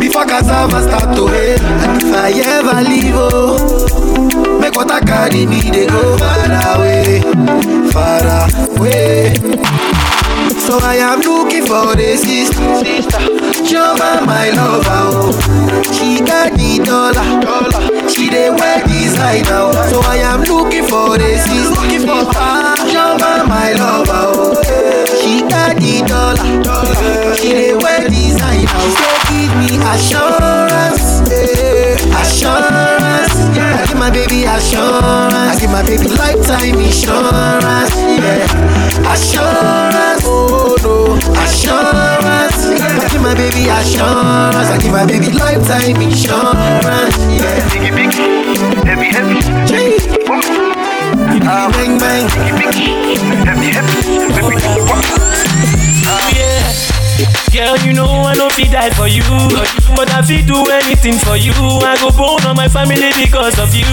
Before 0.00 0.24
cassava 0.24 0.82
start 0.82 1.16
to 1.16 1.26
hail, 1.28 1.58
and 1.60 2.02
if 2.02 2.14
I 2.14 2.30
ever 2.32 2.88
leave, 2.88 3.14
oh, 3.14 4.58
make 4.60 4.74
water 4.74 5.00
carry 5.04 5.46
me, 5.46 5.60
they 5.70 5.86
go 5.86 6.16
far 6.18 6.76
away, 6.76 7.20
far 7.90 8.22
away. 8.76 9.34
So 10.66 10.78
I 10.82 10.96
am 10.96 11.20
looking 11.20 11.64
for 11.64 11.94
the 11.94 12.16
sister 12.16 12.58
Joma, 13.66 14.24
my 14.26 14.50
lover, 14.50 14.90
oh. 14.90 15.82
She 15.92 16.20
got 16.24 16.52
the 16.52 16.82
dollar, 16.84 18.08
she 18.08 18.28
dey 18.30 18.50
wear 18.50 18.82
designer, 18.86 19.70
oh. 19.70 19.88
so 19.90 20.00
I 20.02 20.16
am 20.18 20.42
looking 20.42 20.84
for 20.84 21.16
a 21.16 21.38
sister. 21.38 21.80
Looking 21.80 22.00
for 22.00 22.24
Joma, 22.90 23.46
my 23.48 23.72
lover, 23.72 24.12
oh. 24.12 25.15
She 25.26 25.42
got 25.42 25.74
the 25.82 26.06
dollar, 26.06 27.34
she 27.34 27.50
dey 27.50 27.74
wear 27.74 28.06
designer, 28.08 28.86
so 28.94 29.10
give 29.26 29.50
me 29.58 29.74
assurance, 29.82 31.26
eh, 31.34 31.98
assurance. 32.22 33.34
I 33.58 33.84
give 33.88 33.98
my 33.98 34.10
baby 34.10 34.44
assurance, 34.46 35.34
I 35.34 35.58
give 35.60 35.70
my 35.70 35.82
baby 35.82 36.06
lifetime 36.14 36.78
insurance, 36.78 37.90
yeah. 38.22 38.46
Assurance, 39.12 40.22
oh 40.24 40.76
no, 40.86 41.18
assurance. 41.42 42.62
I 42.78 43.08
give 43.10 43.20
my 43.20 43.34
baby 43.34 43.66
assurance, 43.66 44.70
I 44.70 44.78
give 44.80 44.92
my 44.92 45.04
baby 45.06 45.32
lifetime 45.34 46.00
insurance, 46.00 47.18
yeah. 47.34 47.66
Biggie, 47.74 47.90
biggie, 47.98 48.86
heavy, 48.86 49.10
heavy. 49.10 50.75
Ah, 51.48 51.70
bang, 51.72 51.98
bang. 51.98 52.26
Girl, 57.52 57.76
you 57.86 57.92
know 57.94 58.04
I 58.28 58.34
know 58.34 58.50
fi 58.50 58.64
die 58.68 58.90
for 58.90 59.08
you, 59.08 59.24
but 59.96 60.12
I 60.12 60.20
fi 60.20 60.42
do 60.42 60.60
anything 60.68 61.16
for 61.18 61.36
you. 61.36 61.52
I 61.80 61.96
go 61.98 62.10
bone 62.12 62.44
on 62.44 62.56
my 62.56 62.68
family 62.68 63.10
because 63.16 63.58
of 63.58 63.74
you. 63.74 63.86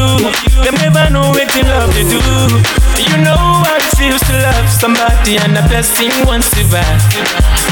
Them 0.63 0.75
never 0.83 1.09
know 1.09 1.29
what 1.31 1.55
in 1.55 1.67
love 1.67 1.93
to 1.95 2.03
do. 2.03 2.82
You 2.93 3.17
know 3.25 3.63
it 3.65 3.85
feels 3.97 4.21
to 4.29 4.33
love 4.37 4.69
somebody 4.69 5.37
and 5.37 5.55
the 5.55 5.65
best 5.69 5.97
thing 5.97 6.13
wants 6.25 6.53
you 6.57 6.65
back. 6.69 7.01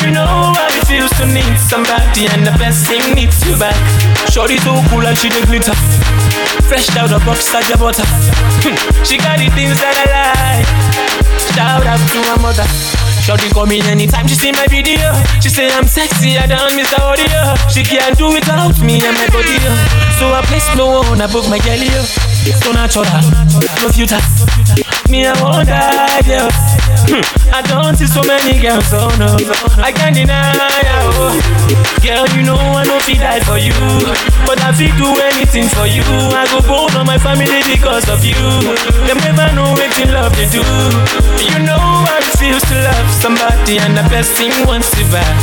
You 0.01 0.11
know 0.11 0.53
it 0.57 0.87
feels 0.87 1.11
to 1.21 1.25
need 1.29 1.57
somebody 1.61 2.25
and 2.25 2.45
the 2.45 2.55
best 2.57 2.87
thing 2.87 3.03
needs 3.13 3.37
you 3.45 3.53
back. 3.57 3.77
Shorty 4.33 4.57
so 4.57 4.81
cool 4.89 5.05
and 5.05 5.17
she 5.17 5.29
the 5.29 5.45
glitter, 5.45 5.77
fresh 6.65 6.89
out 6.97 7.11
of 7.11 7.23
box 7.25 7.53
like 7.53 7.69
butter. 7.77 8.07
Hmm. 8.65 8.77
she 9.05 9.17
got 9.17 9.37
the 9.37 9.49
things 9.53 9.77
that 9.77 9.93
I 9.93 10.05
like. 10.09 10.67
Shout 11.53 11.85
out 11.85 12.01
to 12.01 12.19
my 12.25 12.37
mother. 12.41 12.65
Shorty 13.21 13.49
call 13.53 13.67
me 13.67 13.81
anytime 13.81 14.27
she 14.27 14.35
see 14.35 14.51
my 14.51 14.65
video. 14.67 15.13
She 15.39 15.49
say 15.49 15.69
I'm 15.69 15.85
sexy, 15.85 16.37
I 16.37 16.47
done 16.47 16.73
Mr. 16.73 16.97
Audio. 16.97 17.53
She 17.69 17.83
can't 17.83 18.17
do 18.17 18.33
without 18.33 18.73
me 18.81 18.97
and 19.05 19.13
my 19.13 19.27
body. 19.29 19.61
So 20.17 20.33
I 20.33 20.41
place 20.49 20.67
no 20.75 21.05
one, 21.05 21.21
I 21.21 21.27
book 21.31 21.47
my 21.47 21.59
girl. 21.59 22.03
So 22.57 22.71
natural, 22.71 23.05
no 23.81 23.89
future. 23.93 24.17
Me 25.09 25.27
I 25.27 25.33
won't 25.43 25.67
die, 25.67 26.21
yeah. 26.25 26.47
I 27.51 27.61
don't 27.67 27.95
see 27.97 28.07
so 28.07 28.21
many 28.23 28.59
girls, 28.61 28.87
oh 28.95 29.11
no. 29.19 29.35
I 29.83 29.91
can't 29.91 30.15
deny, 30.15 30.55
oh. 31.17 31.35
Girl, 31.99 32.25
you 32.35 32.43
know 32.43 32.55
I 32.55 32.83
know 32.87 32.99
fi 33.03 33.15
die 33.19 33.43
for 33.43 33.59
you, 33.59 33.75
but 34.47 34.59
I 34.63 34.71
fi 34.71 34.87
do 34.95 35.07
anything 35.19 35.67
for 35.75 35.85
you. 35.85 36.03
I 36.31 36.47
go 36.47 36.63
bone 36.63 36.95
on 36.95 37.05
my 37.05 37.17
family 37.19 37.61
because 37.67 38.07
of 38.07 38.23
you. 38.23 38.39
Them 39.07 39.19
never 39.19 39.51
know 39.53 39.75
what 39.75 39.91
in 39.99 40.13
love 40.15 40.31
they 40.39 40.47
do. 40.47 40.63
You 41.43 41.59
know 41.67 41.75
how 42.07 42.17
it 42.23 42.31
feels 42.39 42.63
to 42.71 42.75
love 42.79 43.09
somebody 43.19 43.79
and 43.79 43.97
the 43.97 44.03
best 44.07 44.31
thing 44.39 44.51
wants 44.65 44.95
you 44.97 45.05
back. 45.11 45.35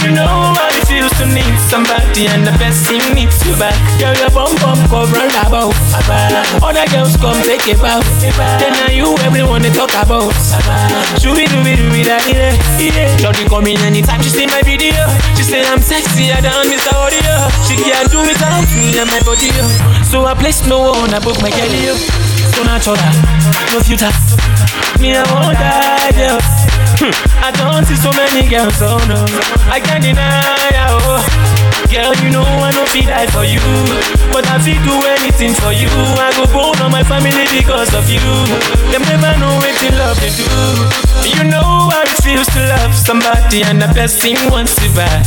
You 0.00 0.16
know 0.16 0.24
how 0.56 0.68
it 0.72 0.88
feels 0.88 1.12
to 1.20 1.26
need 1.28 1.52
somebody 1.68 2.26
and 2.26 2.46
the 2.46 2.52
best 2.56 2.88
thing 2.88 3.04
needs 3.14 3.36
you 3.44 3.52
back. 3.60 3.76
Girl, 4.00 4.16
your 4.16 4.32
bum 4.32 4.48
bum 4.58 4.80
cover 4.88 5.12
round 5.12 5.36
about. 5.44 5.76
Other 6.64 6.86
girls 6.88 7.16
come 7.20 7.36
take 7.44 7.68
a 7.68 7.76
bow. 7.76 8.00
Then 8.58 8.72
now 8.80 8.88
you 8.88 9.12
everyone 9.28 9.60
they 9.62 9.70
talk 9.70 9.92
about. 9.92 10.32
Shooby 11.20 11.44
dooby 11.52 11.76
dooby 11.76 12.00
da 12.04 12.16
yeah. 12.26 12.56
yeah. 12.80 13.16
Shorty 13.20 13.44
come 13.44 13.66
in 13.68 13.78
anytime 13.84 14.22
she 14.22 14.30
see 14.30 14.46
my 14.46 14.62
video. 14.62 14.96
She 15.36 15.44
say 15.44 15.60
I'm 15.68 15.80
sexy, 15.84 16.32
I 16.32 16.40
done 16.40 16.66
Mr. 16.72 16.96
Audio. 16.96 17.36
She 17.68 17.76
can't 17.76 18.08
do 18.10 18.24
without 18.24 18.64
me 18.80 18.96
and 18.96 19.08
my 19.10 19.20
body. 19.20 19.52
So 20.08 20.24
I 20.24 20.34
place 20.34 20.64
no 20.66 20.96
one, 20.96 21.12
I 21.12 21.20
book 21.20 21.36
my 21.44 21.50
girl. 21.52 21.96
So 22.56 22.64
natural, 22.64 22.96
no 23.72 23.78
future. 23.84 24.10
Me 24.98 25.16
I 25.16 25.22
won't 25.28 25.56
die, 25.60 26.10
yeah. 26.16 26.69
Hmm. 27.00 27.16
I 27.40 27.48
don't 27.56 27.88
see 27.88 27.96
so 27.96 28.12
many 28.12 28.44
girls, 28.44 28.76
oh 28.84 29.00
no. 29.08 29.24
I 29.72 29.80
can't 29.80 30.04
deny, 30.04 30.44
oh. 30.92 31.24
Girl, 31.88 32.12
you 32.20 32.28
know 32.28 32.44
I 32.44 32.70
don't 32.76 32.86
feel 32.92 33.08
die 33.08 33.26
for 33.32 33.42
you, 33.42 33.58
but 34.30 34.44
I 34.46 34.60
fi 34.60 34.76
do 34.84 34.94
anything 35.08 35.56
for 35.56 35.72
you. 35.72 35.88
I 36.20 36.28
go 36.36 36.44
bone 36.52 36.76
on 36.84 36.92
my 36.92 37.02
family 37.02 37.48
because 37.50 37.96
of 37.96 38.04
you. 38.04 38.20
Them 38.92 39.00
never 39.08 39.32
know 39.40 39.56
what 39.58 39.80
in 39.80 39.96
love 39.96 40.20
they 40.20 40.28
do. 40.36 40.44
You 41.24 41.48
know 41.48 41.88
how 41.88 42.04
it 42.04 42.20
feels 42.20 42.46
to 42.52 42.60
love 42.68 42.92
somebody 42.94 43.64
and 43.64 43.80
the 43.80 43.88
best 43.96 44.20
thing 44.20 44.36
wants 44.52 44.76
you 44.84 44.92
back. 44.92 45.24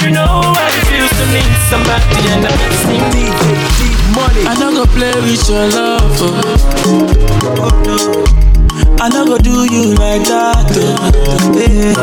You 0.00 0.10
know 0.10 0.24
how 0.24 0.56
it 0.56 0.84
feels 0.88 1.12
to 1.20 1.26
need 1.36 1.52
somebody 1.68 2.32
and 2.32 2.48
the 2.48 2.50
best 2.50 2.80
thing 2.88 3.04
deep, 3.12 3.36
deep 3.76 4.00
money. 4.16 4.48
I 4.48 4.56
don't 4.56 4.72
go 4.72 4.88
play 4.88 5.14
with 5.20 5.44
your 5.52 5.68
love. 5.68 6.16
Oh. 6.16 7.04
Oh, 7.60 7.82
no. 7.84 8.63
I 9.00 9.08
don't 9.10 9.26
go 9.26 9.38
do 9.38 9.64
you 9.70 9.94
like 9.94 10.24
that. 10.28 10.64
Oh. 10.76 11.52
Yeah. 11.58 11.96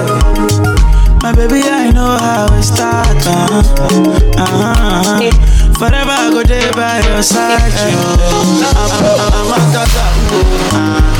My 1.22 1.32
baby, 1.34 1.62
I 1.64 1.92
know 1.92 2.18
how 2.18 2.50
it 2.58 2.64
start. 2.64 3.08
Uh-huh. 3.26 3.62
Uh-huh. 4.38 5.32
Forever 5.78 6.14
I 6.14 6.30
go 6.32 6.44
there 6.44 6.72
by 6.74 7.02
your 7.08 7.22
side. 7.24 7.72
Oh. 7.74 8.18
I'm, 8.74 8.92
I'm, 8.94 9.34
I'm 9.34 9.54
a 9.54 9.60
tata. 9.74 10.06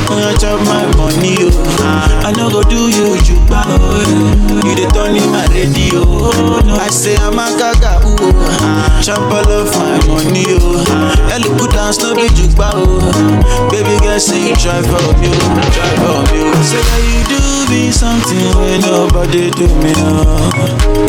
Oh. 0.10 0.36
Chop 0.40 0.60
my 0.66 0.86
money. 0.98 1.38
Oh. 1.40 2.26
I 2.26 2.32
know 2.34 2.50
go 2.50 2.62
do 2.64 2.90
you, 2.90 3.16
you 3.26 3.38
oh. 3.50 4.62
You 4.66 4.76
the 4.76 4.86
turn 4.94 5.16
in 5.16 5.30
my 5.32 5.46
radio. 5.54 6.04
Oh. 6.06 6.62
No. 6.66 6.76
I 6.76 6.90
say 6.90 7.16
I'm 7.18 7.38
a 7.40 7.46
gaga. 7.58 8.02
Oh. 8.22 9.02
Chop 9.02 9.20
all 9.34 9.50
of 9.50 9.74
my 9.76 9.98
money. 10.08 10.46
Oh. 10.62 11.32
Ellie 11.34 11.50
put 11.58 11.72
down 11.74 11.94
no 12.00 12.14
be 12.14 12.30
jukba. 12.38 12.70
Oh. 12.74 13.70
Baby 13.72 13.98
girl, 14.06 14.20
say 14.20 14.50
you 14.50 14.56
try 14.56 14.82
for 14.82 15.02
me. 15.18 15.30
Oh. 15.34 15.58
Try 15.74 15.92
for 15.98 16.22
me. 16.30 16.40
Oh. 16.46 16.62
Say 16.62 16.82
that 16.82 17.02
you 17.10 17.22
do 17.28 17.42
me 17.72 17.92
something 17.92 18.54
when 18.62 18.82
nobody 18.82 19.50
do 19.52 19.68
me. 19.82 19.92
No. 19.98 20.52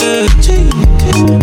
Eh, 0.00 0.24
hey, 0.40 0.64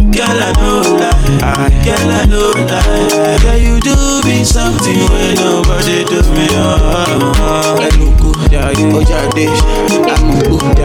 girl, 0.09 0.39
I 0.41 0.51
know 0.57 0.82
lie. 0.97 1.70
Girl, 1.86 2.09
I 2.09 2.26
know 2.26 2.49
lie. 2.65 3.38
Girl, 3.43 3.57
you 3.57 3.80
do 3.80 3.95
me 4.26 4.43
something 4.43 5.05
when 5.13 5.36
nobody 5.36 6.03
do 6.05 6.22
me. 6.34 6.47
Oh, 6.51 7.78
Eluku, 7.78 8.34
yeah, 8.51 8.74
oh, 8.74 8.99
yeah, 9.05 9.30
dish. 9.38 9.61
I'm 10.09 10.34
a 10.34 10.49
good 10.49 10.80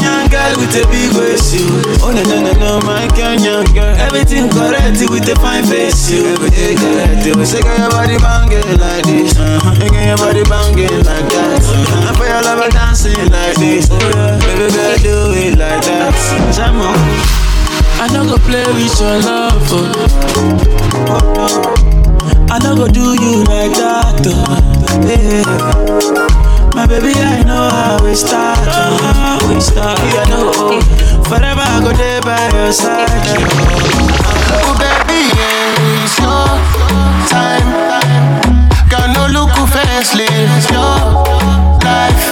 Kenyan 0.00 0.32
girl 0.32 0.56
with 0.56 0.72
a 0.80 0.88
big 0.88 1.12
waist, 1.12 1.52
you. 1.52 1.68
Oh 2.00 2.08
no 2.08 2.24
no 2.24 2.40
no 2.40 2.52
no, 2.56 2.80
my 2.88 3.04
Kenyan 3.12 3.68
girl. 3.74 3.92
Everything 4.00 4.48
correct 4.48 4.96
with 5.12 5.28
a 5.28 5.36
fine 5.36 5.64
face, 5.64 6.10
you. 6.10 6.24
Everything 6.24 6.78
correct. 6.80 7.26
You 7.26 7.44
say 7.44 7.60
girl 7.60 7.76
your 7.76 7.90
body 7.90 8.16
banging 8.16 8.80
like 8.80 9.04
this, 9.04 9.36
uh-huh. 9.36 9.76
Get 9.76 9.92
your 9.92 10.16
body 10.16 10.42
banging 10.48 11.04
like 11.04 11.28
that. 11.28 11.60
Uh-huh. 11.60 12.08
And 12.08 12.16
for 12.16 12.24
your 12.24 12.40
lover 12.40 12.70
dancing 12.72 13.28
like 13.28 13.56
this, 13.60 13.92
oh 13.92 14.00
yeah. 14.00 14.40
Baby 14.40 14.72
girl 14.72 14.96
do 15.04 15.36
it 15.36 15.58
like 15.60 15.84
that. 15.84 16.16
Jam 16.56 16.80
on. 16.80 16.96
I 18.00 18.08
don't 18.08 18.26
go 18.26 18.38
play 18.40 18.64
with 18.72 18.96
your 18.96 19.20
love. 19.20 19.60
Oh. 19.68 19.84
I 22.48 22.58
don't 22.58 22.76
go 22.76 22.88
do 22.88 23.12
you 23.20 23.44
like 23.44 23.76
that. 23.76 24.24
Oh. 24.24 24.56
Yeah. 25.04 26.59
My 26.80 26.86
baby, 26.86 27.12
I 27.12 27.42
know 27.42 27.68
how 27.68 28.02
we 28.02 28.14
start. 28.14 28.56
Oh. 28.64 29.52
We 29.52 29.60
start. 29.60 30.00
Yeah, 30.00 30.24
I 30.24 30.30
know. 30.32 30.80
Forever 31.28 31.60
I 31.60 31.76
go 31.84 31.92
there 31.92 32.22
by 32.22 32.40
your 32.56 32.72
side. 32.72 33.04
Oh, 34.64 34.72
baby, 34.80 35.28
yeah, 35.28 36.00
it's 36.00 36.16
your 36.16 36.48
time. 37.28 37.68
Got 38.88 39.12
no 39.12 39.28
look 39.28 39.52
who 39.52 39.68
firstly, 39.68 40.24
it's 40.24 40.72
your 40.72 41.20
life. 41.84 42.24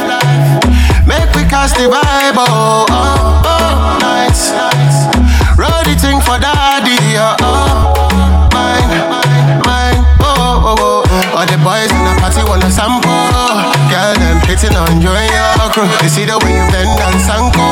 Make 1.04 1.28
we 1.36 1.44
cast 1.44 1.76
the 1.76 1.92
oh, 1.92 2.86
oh, 2.88 2.88
oh, 2.88 3.98
nice. 4.00 4.48
Roll 5.60 5.84
the 5.84 5.92
thing 6.00 6.24
for 6.24 6.40
daddy, 6.40 6.96
oh, 7.20 7.36
oh, 7.44 7.47
Hitting 14.58 14.76
on 14.76 15.00
your 15.00 15.14
crew. 15.70 15.86
They 16.02 16.08
see 16.08 16.24
the 16.26 16.34
way 16.42 16.50
you 16.50 16.66
bend 16.74 16.90
and 16.90 17.20
sanko. 17.22 17.62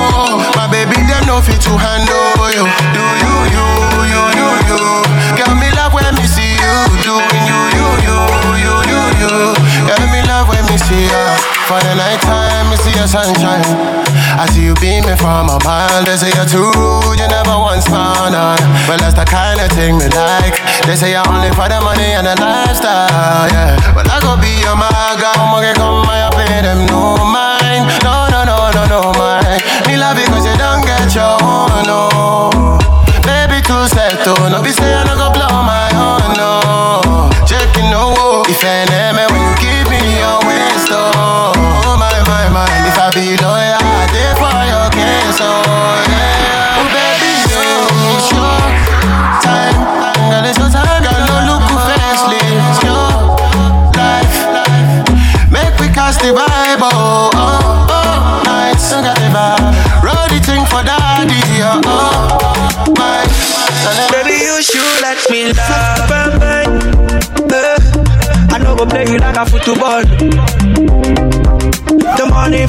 My 0.55 0.71
baby, 0.71 0.95
they 0.95 1.19
know 1.27 1.43
fit 1.43 1.59
to 1.67 1.75
handle 1.75 2.47
you. 2.55 2.63
Do 2.95 3.03
you, 3.27 3.35
you, 3.51 3.67
you, 4.07 4.23
you, 4.39 4.47
you. 4.71 4.79
Girl, 5.35 5.51
me 5.59 5.67
love 5.75 5.91
when 5.91 6.15
me 6.15 6.23
see 6.31 6.47
you 6.47 6.75
doing 7.03 7.43
you, 7.43 7.59
you, 7.75 7.89
you, 8.07 8.19
you, 8.63 8.75
you, 8.87 9.03
you. 9.19 9.35
Girl, 9.83 10.05
me 10.15 10.23
love 10.31 10.47
when 10.47 10.63
me 10.71 10.79
see 10.79 11.11
you. 11.11 11.25
For 11.67 11.83
the 11.83 11.99
night 11.99 12.23
time, 12.23 12.71
me 12.71 12.77
see 12.77 12.95
your 12.95 13.11
sunshine. 13.11 13.96
See 14.81 15.03
you 15.03 15.17
from 15.17 15.49
a 15.49 15.59
mile. 15.65 16.05
They 16.05 16.17
say 16.17 16.31
you're 16.37 16.47
too 16.47 16.71
rude, 16.79 17.19
you 17.19 17.27
never 17.27 17.59
once 17.59 17.89
found 17.89 18.37
on. 18.37 18.61
Well, 18.87 18.99
that's 19.03 19.19
the 19.19 19.25
kind 19.25 19.59
of 19.59 19.73
thing 19.73 19.99
me 19.99 20.07
like. 20.15 20.55
They 20.87 20.95
say 20.95 21.11
you're 21.11 21.27
only 21.27 21.51
for 21.59 21.67
the 21.67 21.81
money 21.83 22.15
and 22.15 22.27
the 22.27 22.37
lifestyle, 22.39 23.51
yeah. 23.51 23.75
Well, 23.97 24.07
I 24.07 24.21
go 24.23 24.39
be 24.39 24.53
your 24.63 24.77
maga, 24.79 25.33
I'ma 25.43 25.59
get 25.65 25.75
come, 25.75 26.07
I 26.07 26.31
pay 26.31 26.63
them 26.63 26.87
no 26.87 27.19
mind. 27.19 27.89
No, 28.07 28.31
no, 28.31 28.45
no, 28.47 28.71
no, 28.71 28.83
no, 28.87 29.01
mind. 29.19 29.65
Me 29.89 29.97
love 29.99 30.19
it 30.23 30.29
cause 30.31 30.47
you 30.47 30.55
don't 30.55 30.85
get 30.87 31.11
your 31.19 31.35
own, 31.43 31.83
no. 31.89 32.79
Baby, 33.27 33.65
too 33.67 33.91
set, 33.91 34.23
oh. 34.29 34.39
No, 34.47 34.63
be 34.63 34.71
say 34.71 34.93
I 34.93 35.03
no 35.03 35.19
go 35.19 35.35
blow 35.35 35.51
my 35.67 35.91
own, 35.99 36.31
no. 36.39 37.33
Checking 37.43 37.91
no, 37.91 38.45
if 38.47 38.63
I 38.63 38.87
name 38.87 39.19
when 39.35 39.46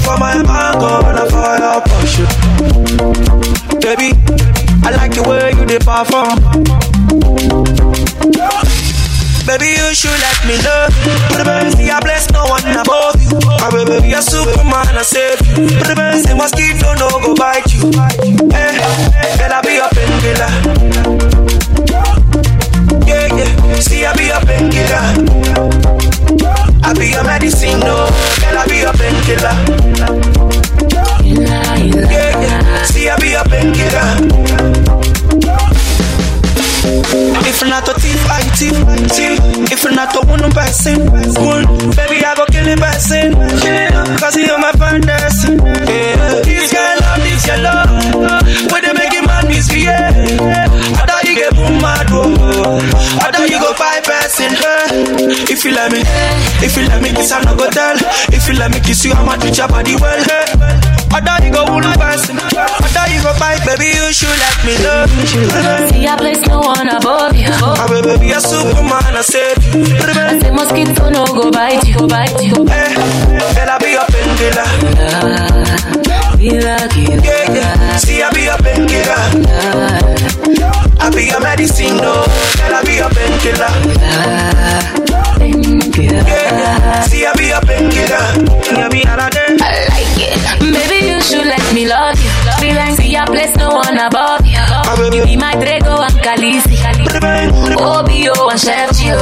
For 0.04 0.18
my 0.18 0.42
bank, 0.44 0.80
gonna 0.80 1.26
for 1.30 1.58
your 1.60 1.82
push. 1.82 2.18
Baby, 3.84 4.14
I 4.84 4.92
like 4.96 5.14
the 5.14 5.24
way 5.28 5.52
you 5.52 5.66
dey 5.66 5.80
perform. 5.80 6.38
Baby, 9.48 9.68
you 9.80 9.94
should 9.96 10.12
let 10.20 10.40
me 10.48 10.56
you. 10.60 10.88
But 11.32 11.46
best, 11.46 11.78
I 11.80 12.00
bless 12.02 12.30
no 12.32 12.46
one 12.48 12.64
above 12.68 13.16
you. 13.22 13.40
My 13.60 13.70
baby, 13.72 14.08
you're 14.10 14.22
Superman, 14.22 14.96
I 14.96 15.02
save 15.04 15.40
you. 15.58 15.68
But 15.80 15.96
best, 15.96 16.28
the 16.28 16.36
mosquito 16.36 16.94
no 17.00 17.08
go 17.24 17.36
bite 17.36 17.68
you. 17.74 17.92
Hey, 18.52 18.80
girl, 19.40 19.54
I 19.54 19.62
be 19.64 19.78
a 19.80 19.88
painkiller. 19.92 20.52
Yeah, 23.08 23.28
yeah, 23.36 23.80
see, 23.80 24.06
I 24.06 24.14
be 24.16 24.32
up 24.32 24.44
a 24.44 24.46
painkiller. 24.46 25.04
I 26.84 26.94
be 26.94 27.08
your 27.12 27.24
medicine, 27.24 27.80
no. 27.80 28.08
Girl, 28.40 28.57
a 28.84 28.92
painkiller. 28.94 29.56
Yeah, 31.24 32.42
yeah, 32.42 32.84
see, 32.84 33.10
I 33.10 33.18
be 33.20 33.34
a 33.34 33.44
painkiller. 33.44 34.08
If 37.48 37.64
not 37.68 37.88
a 37.90 37.94
thief, 38.00 38.22
I 38.30 38.42
thief, 38.56 38.78
thief. 39.12 39.40
If 39.72 39.84
not 39.92 40.16
a 40.16 40.20
one 40.28 40.52
person, 40.52 41.06
one 41.44 41.66
baby, 41.96 42.24
I 42.24 42.34
go 42.36 42.46
kill 42.48 42.68
a 42.68 42.76
person. 42.78 43.34
Cause 44.20 44.36
you're 44.38 44.60
my 44.60 44.72
fantasy. 44.74 45.54
Yeah. 45.56 46.42
This 46.44 46.72
girl 46.72 46.98
love, 47.02 47.20
this 47.24 47.48
your 47.48 47.58
love. 47.58 47.90
When 48.72 48.82
they 48.84 48.94
make 48.94 49.14
it 49.14 49.26
man 49.26 49.48
misbehave. 49.48 50.40
I 50.98 51.04
thought 51.06 51.24
you 51.26 51.36
get 51.36 51.54
boom 51.56 51.82
mad, 51.82 52.08
oh. 52.12 52.80
I 53.22 53.32
thought 53.32 53.50
you 53.50 53.60
go 53.60 53.74
five 53.74 54.04
person. 54.04 54.54
If 55.50 55.66
you 55.66 55.72
let 55.72 55.92
me, 55.92 56.00
if 56.62 56.76
you 56.78 56.84
let 56.88 57.02
me 57.02 57.10
kiss, 57.14 57.32
I'm 57.32 57.44
not 57.44 57.58
go 57.58 57.70
tell. 57.70 57.96
If 58.34 58.48
you 58.48 58.56
let 58.58 58.72
me 58.72 58.80
kiss 58.80 59.04
you, 59.06 59.14
I'm 59.14 59.28
a 59.30 59.38
teach 59.38 59.58
your 59.58 59.68
body 59.68 59.96
well. 59.96 60.24
Hey. 60.24 60.46
I 61.10 61.22
thought 61.24 61.42
you 61.44 61.52
go 61.52 61.64
one 61.66 61.84
person. 61.98 62.36
I 62.38 62.88
thought 62.92 63.10
you 63.10 63.22
go 63.24 63.32
fight, 63.40 63.64
baby, 63.64 63.88
you 63.96 64.12
should 64.12 64.30
let 64.38 64.56
me 64.68 64.76
love. 64.84 65.08
You. 65.18 65.48
See, 65.90 66.06
I 66.08 66.16
place 66.18 66.42
no 66.48 66.60
one 66.60 66.90
above 66.90 67.36
you. 67.36 67.48
Ah, 67.64 67.88
My 67.88 68.02
baby, 68.02 68.28
you're 68.28 68.42
Superman, 68.44 69.16
I 69.16 69.22
save 69.24 69.58
you. 69.72 69.86
I 70.04 70.38
say 70.40 70.52
mosquito 70.52 71.10
no 71.10 71.24
go 71.26 71.50
bite 71.52 71.84
you, 71.88 71.96
go 71.98 72.08
bite 72.08 72.36
you. 72.44 72.54
Eh, 72.68 72.76
eh, 72.76 72.92
hey, 72.92 73.56
girl, 73.56 73.70
I 73.72 73.78
be 73.80 73.96
a 73.96 74.04
painkiller. 74.12 74.68
Killer, 76.38 76.88
killer. 76.92 77.24
Yeah, 77.24 77.54
yeah. 77.56 77.98
See, 77.98 78.22
I 78.22 78.30
be 78.36 78.46
a 78.48 78.56
painkiller. 78.62 79.22
I 81.08 81.10
be 81.10 81.30
a 81.30 81.40
medicine, 81.40 81.96
no. 82.04 82.20
Girl, 82.60 82.76
I 82.76 82.84
be 82.84 83.00
a 83.00 83.08
painkiller. 83.08 83.72
Yeah. 85.96 87.02
See, 87.08 87.24
I 87.26 87.32
be 87.32 87.48
a 87.56 87.62
painkiller. 87.64 88.44
I 88.76 88.92
be 88.92 89.08
a 89.08 89.16
day. 89.32 89.56
I 89.56 89.88
like 89.88 90.20
it. 90.20 90.36
Baby, 90.60 91.08
you 91.08 91.22
should 91.22 91.48
let 91.48 91.64
me 91.74 91.88
love 91.88 92.20
you. 92.20 92.28
Be 92.60 92.76
like, 92.76 93.00
see, 93.00 93.16
I 93.16 93.24
place 93.24 93.56
no 93.56 93.70
one 93.80 93.98
above 93.98 94.44
you. 94.46 94.60
You 95.16 95.24
be 95.24 95.38
my 95.38 95.56
Drogo 95.56 96.04
and 96.04 96.20
Khaleesi. 96.20 96.76
Obio 97.80 98.52
and 98.52 98.60
Sergio. 98.60 99.16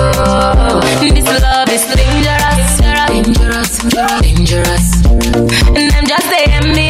This 1.13 1.29
love 1.38 1.69
is 1.69 1.86
dangerous, 1.86 2.81
dangerous, 3.13 3.77
dangerous. 4.25 5.05
And 5.77 5.93
I'm 5.93 6.05
just 6.07 6.25
say 6.33 6.45
envious, 6.49 6.65
envious, 6.65 6.84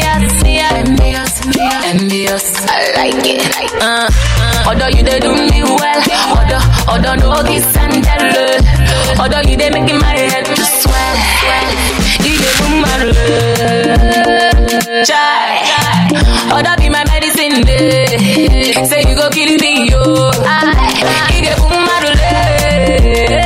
envious. 2.16 2.56
I 2.66 2.92
like 2.96 3.26
it. 3.26 3.42
Uh, 3.80 4.08
uh, 4.08 4.64
although 4.68 4.88
you 4.88 5.02
they 5.02 5.20
do 5.20 5.32
me 5.34 5.62
well, 5.62 6.00
although, 6.32 6.64
although 6.88 7.14
no 7.14 7.42
kiss 7.44 7.76
and 7.76 8.04
tell, 8.04 9.20
although 9.20 9.44
you 9.48 9.56
they 9.56 9.70
making 9.70 9.98
my 9.98 10.16
head 10.16 10.44
to 10.46 10.64
swell, 10.64 11.16
you 12.24 12.38
they 12.40 12.52
boom 12.58 12.80
my 12.80 13.04
love, 13.04 13.96
chai. 15.04 15.60
Although 16.52 16.76
be 16.78 16.88
my 16.88 17.04
medicine, 17.04 17.62
day. 17.64 18.72
say 18.86 19.02
you 19.08 19.14
go 19.16 19.28
kill 19.30 19.56
me, 19.58 19.88
yo. 19.90 20.30
I, 20.44 21.32
you 21.34 21.42
they 21.42 21.54
boom 21.56 21.84
my 21.84 22.00
love, 22.04 23.45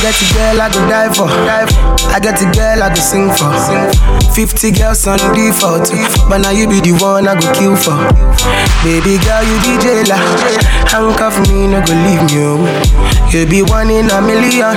get 0.00 0.16
a 0.16 0.26
girl 0.32 0.60
I 0.60 0.68
go 0.72 0.80
die 0.88 1.12
for. 1.12 1.28
I 1.28 2.18
get 2.20 2.40
a 2.40 2.48
girl 2.56 2.82
I 2.82 2.88
go 2.88 3.00
sing 3.00 3.28
for. 3.28 3.52
Sing 3.60 3.92
50 4.32 4.72
girls 4.72 5.06
on 5.06 5.20
default. 5.36 5.92
But 6.28 6.38
now 6.38 6.50
you 6.50 6.66
be 6.66 6.80
the 6.80 6.96
one 7.00 7.28
I 7.28 7.36
go 7.36 7.52
kill 7.52 7.76
for. 7.76 8.00
Baby 8.82 9.20
girl, 9.20 9.44
you 9.44 9.56
be 9.60 9.72
jailer. 9.78 10.16
Handcuff 10.88 11.36
me, 11.48 11.68
no 11.68 11.84
go 11.84 11.92
leave 11.92 12.24
me. 12.32 12.40
Oh. 12.40 12.64
You 13.30 13.46
be 13.46 13.62
one 13.62 13.90
in 13.90 14.10
a 14.10 14.20
million. 14.20 14.74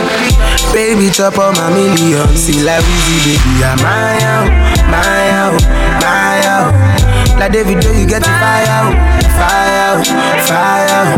Baby, 0.76 1.10
chop 1.10 1.40
on 1.40 1.56
my 1.56 1.72
million. 1.72 2.28
See, 2.36 2.64
like 2.64 2.84
easy, 2.84 3.40
baby, 3.40 3.64
I'm 3.64 3.80
oh. 3.80 3.84
my 3.84 4.14
out, 4.28 4.50
my 4.92 5.24
out, 5.40 5.62
my 6.04 6.36
out. 6.52 7.40
Like 7.40 7.52
David, 7.52 7.80
do 7.80 7.90
you 7.96 8.06
get 8.06 8.22
the 8.22 8.30
fire 8.30 9.23
fire 9.38 10.34
fire. 10.48 11.18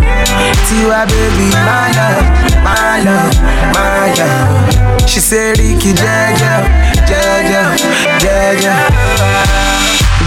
Tiwa, 0.67 1.05
baby, 1.07 1.49
my 1.67 1.91
love, 1.97 2.25
my 2.63 3.01
love, 3.03 3.35
my 3.73 4.13
love. 4.17 5.09
She 5.09 5.19
said, 5.19 5.57
Ricky, 5.57 5.93
Jaja, 5.93 6.65
Jaja, 7.07 7.75
Jaja. 8.19 9.64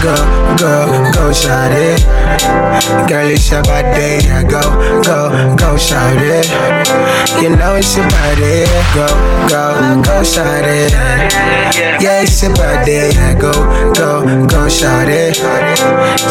Go, 0.01 0.15
go, 0.55 1.11
go, 1.13 1.33
shout 1.33 1.71
it. 1.73 1.99
Girl, 3.09 3.27
it's 3.29 3.51
your 3.51 3.61
body. 3.63 4.23
Go, 4.47 4.61
go, 5.03 5.55
go, 5.57 5.77
shout 5.77 6.15
it. 6.21 6.47
You 7.41 7.49
know 7.55 7.75
it's 7.75 7.97
your 7.97 8.07
body. 8.07 8.63
Go, 8.95 9.07
go, 9.49 10.01
go, 10.01 10.23
shout 10.23 10.63
it. 10.63 10.93
Yeah, 12.01 12.21
it's 12.23 12.41
your 12.41 12.53
body. 12.55 13.11
Go, 13.39 13.51
go, 13.93 14.47
go, 14.47 14.69
shout 14.69 15.09
it. 15.09 15.37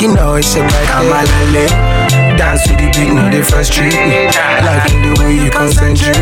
You 0.00 0.14
know 0.14 0.36
it's 0.36 0.56
your 0.56 0.64
body. 0.64 0.86
I'm 0.88 1.12
a 1.12 1.52
lele. 1.52 2.17
Dance 2.38 2.62
to 2.70 2.78
the 2.78 2.86
beat, 2.94 3.10
no, 3.10 3.26
they 3.26 3.42
frustrate 3.42 3.98
me. 3.98 4.30
Liking 4.62 5.02
the 5.02 5.12
way 5.18 5.34
you 5.34 5.50
concentrate. 5.50 6.14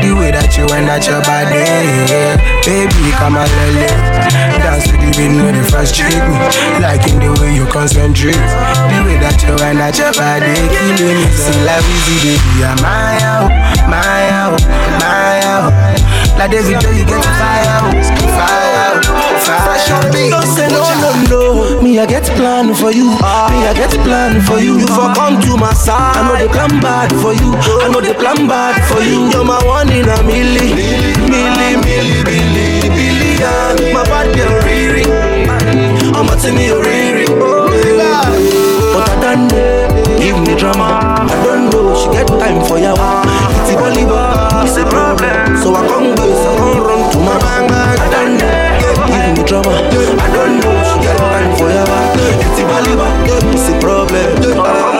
The 0.00 0.16
way 0.16 0.32
that 0.32 0.56
you 0.56 0.64
wind 0.64 0.88
at 0.88 1.04
your 1.04 1.20
body. 1.28 1.60
Yeah. 2.08 2.40
Baby, 2.64 3.12
come 3.20 3.36
on, 3.36 3.44
lele. 3.44 3.84
Dance 4.64 4.88
to 4.88 4.96
the 4.96 5.12
beat, 5.12 5.28
no, 5.28 5.52
they 5.52 5.60
frustrate 5.68 6.16
me. 6.16 6.40
Liking 6.80 7.20
the 7.20 7.36
way 7.36 7.52
you 7.52 7.68
concentrate. 7.68 8.32
The 8.32 8.98
way 9.04 9.20
that 9.20 9.36
you 9.44 9.52
wind 9.60 9.84
at 9.84 10.00
your 10.00 10.08
body. 10.16 10.56
Killing 10.72 11.20
me. 11.20 11.28
See, 11.36 11.60
like 11.68 11.84
easy, 11.84 12.16
baby. 12.32 12.64
I'm 12.64 12.80
my 12.80 13.20
out, 13.28 13.52
my 13.92 14.24
out, 14.32 14.56
my 15.04 15.36
out. 15.52 15.72
Like 16.40 16.50
David, 16.50 16.80
you 16.80 17.04
get 17.04 17.12
the 17.12 17.28
fire 17.36 17.68
out, 17.76 17.92
fire 18.32 19.04
oh. 19.04 19.17
Out, 19.48 19.64
fire 19.64 19.96
out. 19.96 20.12
Don't 20.12 20.46
say 20.46 20.68
no, 20.68 20.84
no, 21.00 21.10
no. 21.30 21.82
Me, 21.82 21.98
I 21.98 22.06
get 22.06 22.24
plan 22.36 22.74
for 22.74 22.92
you. 22.92 23.10
Me, 23.10 23.58
I 23.66 23.72
get 23.74 23.92
plan 24.04 24.40
for 24.42 24.58
you. 24.60 24.78
You 24.78 24.86
for 24.86 25.12
come 25.14 25.40
to 25.42 25.56
my 25.56 25.72
side. 25.72 26.16
I 26.16 26.22
know 26.28 26.36
the 26.36 26.48
plan 26.52 26.80
bad 26.80 27.10
for 27.20 27.32
you. 27.32 27.54
I 27.56 27.88
know 27.88 28.00
the 28.00 28.14
plan 28.14 28.46
bad 28.46 28.76
for 28.88 29.00
you. 29.00 29.30
You're 29.30 29.44
my 29.44 29.58
one 29.64 29.90
in 29.92 30.08
a 30.08 30.16
milli, 30.22 30.74
milli, 31.26 31.68
milli, 31.80 32.18
milli, 32.28 32.88
billion. 32.88 33.94
My 33.94 34.02
bad 34.04 34.34
girl, 34.36 34.52
Riri. 34.62 35.04
I'm 36.14 36.28
a 36.28 36.36
Timmy, 36.40 36.68
Riri. 36.68 37.26
But 38.92 39.08
I 39.08 39.20
done. 39.20 39.48
Give 40.18 40.38
me 40.40 40.54
drama. 40.58 41.00
I 41.30 41.44
don't 41.44 41.70
know. 41.70 41.94
She 41.94 42.10
get 42.10 42.26
time 42.26 42.64
for 42.66 42.78
ya. 42.78 42.94
It's 43.62 43.70
a. 43.70 43.78
It's 44.64 44.76
a 44.76 44.84
problem. 44.90 45.56
So 45.62 45.74
I 45.74 45.86
come 45.86 46.14
base. 46.14 46.44
I 46.44 46.56
come 46.58 46.80
run 46.86 47.12
to 47.12 47.18
my 47.18 47.38
bang. 47.38 47.70
I 47.70 48.10
done 48.10 48.57
give 49.08 49.38
me 49.38 49.42
drama. 49.44 49.72
I 49.72 50.28
don't 50.34 50.60
know, 50.60 50.76
she 50.88 50.96
got 51.04 51.16
for 51.18 51.64
forever. 51.64 52.00
It's 53.54 53.68
a 53.68 53.80
problem. 53.80 54.97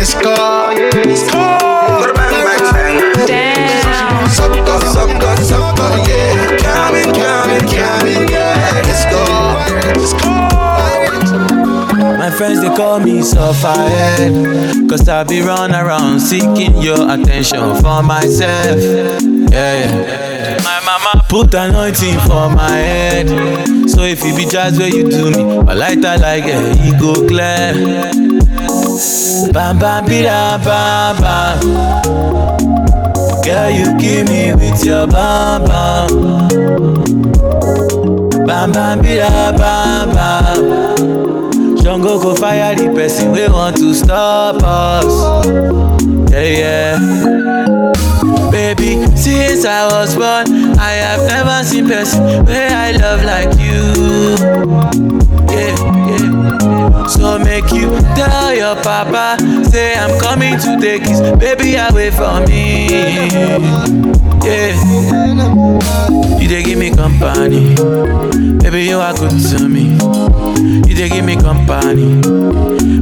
It's 0.00 0.14
called, 0.14 0.78
it's 0.78 1.28
called. 1.28 2.14
Damn. 3.26 4.28
Sucker, 4.30 4.78
sucker, 4.94 5.36
sucker, 5.42 5.90
yeah. 6.06 6.56
Coming, 6.58 7.12
coming, 7.12 7.66
coming, 7.66 8.28
yeah. 8.28 8.82
It's 8.86 9.04
called, 9.10 9.58
it's 9.96 10.12
called. 10.12 10.38
My 12.18 12.30
friends 12.30 12.60
they 12.60 12.68
call 12.68 13.00
me 13.00 13.20
sufferhead 13.20 14.88
Cause 14.88 15.08
I 15.08 15.24
be 15.24 15.40
run 15.40 15.74
around 15.74 16.20
seeking 16.20 16.80
your 16.82 17.10
attention 17.10 17.76
for 17.82 18.02
myself 18.02 18.78
Yeah, 18.80 19.48
yeah 19.50 20.58
My 20.62 20.80
mama 20.84 21.24
put 21.28 21.54
anointing 21.54 22.18
for 22.20 22.50
my 22.50 22.70
head 22.70 23.28
So 23.88 24.02
if 24.02 24.24
you 24.24 24.36
be 24.36 24.46
judged 24.46 24.78
where 24.78 24.88
you 24.88 25.08
do 25.08 25.30
me 25.30 25.62
My 25.62 25.74
light 25.74 26.04
I 26.04 26.16
like 26.16 26.44
it, 26.46 26.76
he 26.78 26.92
go 26.98 27.26
clear 27.26 28.12
Bam 28.98 29.78
bam 29.78 30.04
bida 30.06 30.58
bam 30.64 31.16
bam 31.22 31.60
Girl 33.44 33.70
you 33.70 33.96
give 33.96 34.28
me 34.28 34.52
with 34.54 34.84
your 34.84 35.06
bam 35.06 35.62
bam 35.62 36.48
Bam 38.44 38.72
bam 38.72 39.00
bida 39.00 39.56
bam 39.56 40.08
bam 40.10 41.76
Jungle 41.80 42.18
go 42.18 42.34
fire 42.34 42.74
the 42.74 42.92
person 42.92 43.30
we 43.30 43.46
want 43.48 43.76
to 43.76 43.94
stop 43.94 44.56
us. 44.64 45.54
Yeah, 46.32 46.98
yeah. 46.98 48.50
Baby, 48.50 49.06
since 49.16 49.64
I 49.64 49.86
was 49.86 50.16
born, 50.16 50.76
I 50.76 50.90
have 50.90 51.22
never 51.28 51.62
seen 51.64 51.86
person 51.86 52.44
where 52.44 52.70
I 52.70 52.90
love 52.90 53.22
like 53.22 53.58
you. 53.60 55.07
So 57.08 57.38
make 57.38 57.70
you 57.72 57.90
tell 58.14 58.54
your 58.54 58.76
papa, 58.82 59.36
say 59.64 59.94
I'm 59.96 60.18
coming 60.20 60.58
to 60.60 60.78
take 60.80 61.02
his 61.06 61.20
baby 61.38 61.74
away 61.76 62.10
from 62.10 62.44
me. 62.44 62.88
Yeah. 64.44 64.78
You 66.38 66.48
they 66.48 66.62
give 66.62 66.78
me 66.78 66.90
company. 66.94 67.74
Baby, 68.58 68.84
you 68.84 68.98
are 68.98 69.12
good 69.14 69.30
to 69.50 69.68
me. 69.68 69.96
You 70.88 70.94
they 70.94 71.08
give 71.08 71.24
me 71.24 71.36
company. 71.36 72.20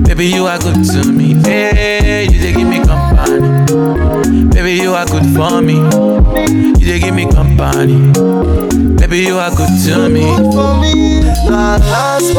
Baby, 0.02 0.26
you 0.26 0.46
are 0.46 0.58
good 0.58 0.84
to 0.84 1.04
me. 1.12 1.34
Hey, 1.42 2.26
you 2.30 2.38
they 2.40 2.52
give 2.52 2.68
me 2.68 2.78
company. 2.84 4.48
Baby, 4.50 4.74
you 4.82 4.94
are 4.94 5.06
good 5.06 5.26
for 5.34 5.60
me. 5.60 5.74
You 5.74 6.86
they 6.86 6.98
give 6.98 7.14
me 7.14 7.26
company. 7.30 8.65
Baby, 9.08 9.28
you 9.28 9.38
are 9.38 9.54
good 9.54 9.68
to 9.86 10.08
me. 10.08 10.26
for 10.34 10.80
me. 10.80 11.20
Nah, 11.48 11.76
last 11.78 12.34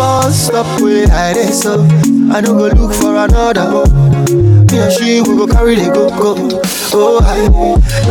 stop 0.48 0.82
where 0.82 1.08
I 1.10 1.32
so. 1.50 1.88
I 2.30 2.42
don't 2.42 2.58
go 2.58 2.68
look 2.68 2.94
for 2.94 3.16
another 3.16 3.72
and 4.80 4.92
she 4.94 5.22
we 5.22 5.36
go 5.38 5.48
carry 5.48 5.76
the 5.76 5.90
go 5.94 6.10
go. 6.10 6.62
Oh 6.94 7.20
I 7.22 7.48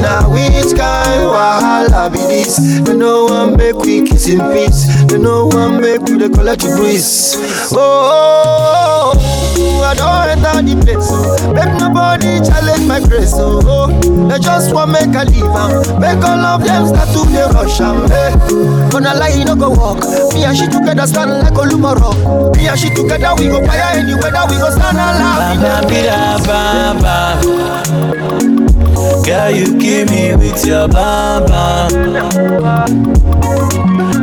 now 0.00 0.28
which 0.30 0.76
kind 0.76 1.24
wahala 1.30 2.12
be 2.12 2.18
this? 2.18 2.56
They 2.84 2.94
no 2.96 3.24
one 3.26 3.56
make 3.56 3.76
we 3.76 4.06
kiss 4.06 4.28
in 4.28 4.40
peace. 4.52 4.86
They 5.06 5.18
no 5.18 5.46
one 5.46 5.80
make 5.80 6.00
we 6.02 6.18
dey 6.18 6.28
collect 6.28 6.62
the 6.62 6.76
breeze. 6.76 7.34
Oh, 7.72 9.12
oh, 9.16 9.82
I 9.82 9.94
don't 9.94 10.28
enter 10.28 10.62
the 10.62 10.74
place. 10.84 11.08
Make 11.56 11.72
nobody 11.80 12.38
challenge 12.44 12.86
my 12.86 13.00
grace. 13.00 13.32
Oh, 13.34 13.60
oh. 13.64 14.28
they 14.28 14.38
just 14.38 14.74
want 14.74 14.92
make 14.92 15.14
I 15.16 15.24
leave. 15.24 15.48
Make 15.98 16.22
all 16.24 16.44
of 16.44 16.64
them 16.64 16.86
start 16.88 17.08
to 17.16 17.24
dey 17.32 17.46
rush 17.54 17.80
'em. 17.80 18.06
Hey, 18.10 18.32
gonna 18.90 19.14
lie, 19.14 19.42
no 19.44 19.56
go 19.56 19.70
walk. 19.70 20.04
Me 20.34 20.44
and 20.44 20.56
she 20.56 20.66
together 20.68 21.06
stand 21.06 21.30
like 21.42 21.54
Olumoro. 21.56 22.12
Me 22.56 22.68
and 22.68 22.78
she 22.78 22.90
together 22.90 23.34
we 23.38 23.48
go 23.48 23.64
fire 23.66 23.96
anywhere 23.98 24.30
that 24.30 24.46
we 24.50 24.56
go 24.58 24.68
stand 24.70 24.98
alive. 24.98 25.58
Bam 26.56 26.96
bam. 27.04 27.36
Girl, 29.24 29.50
you 29.50 29.78
give 29.78 30.08
me 30.10 30.34
with 30.36 30.64
your 30.64 30.88
bam 30.88 31.44
bam. 31.50 31.90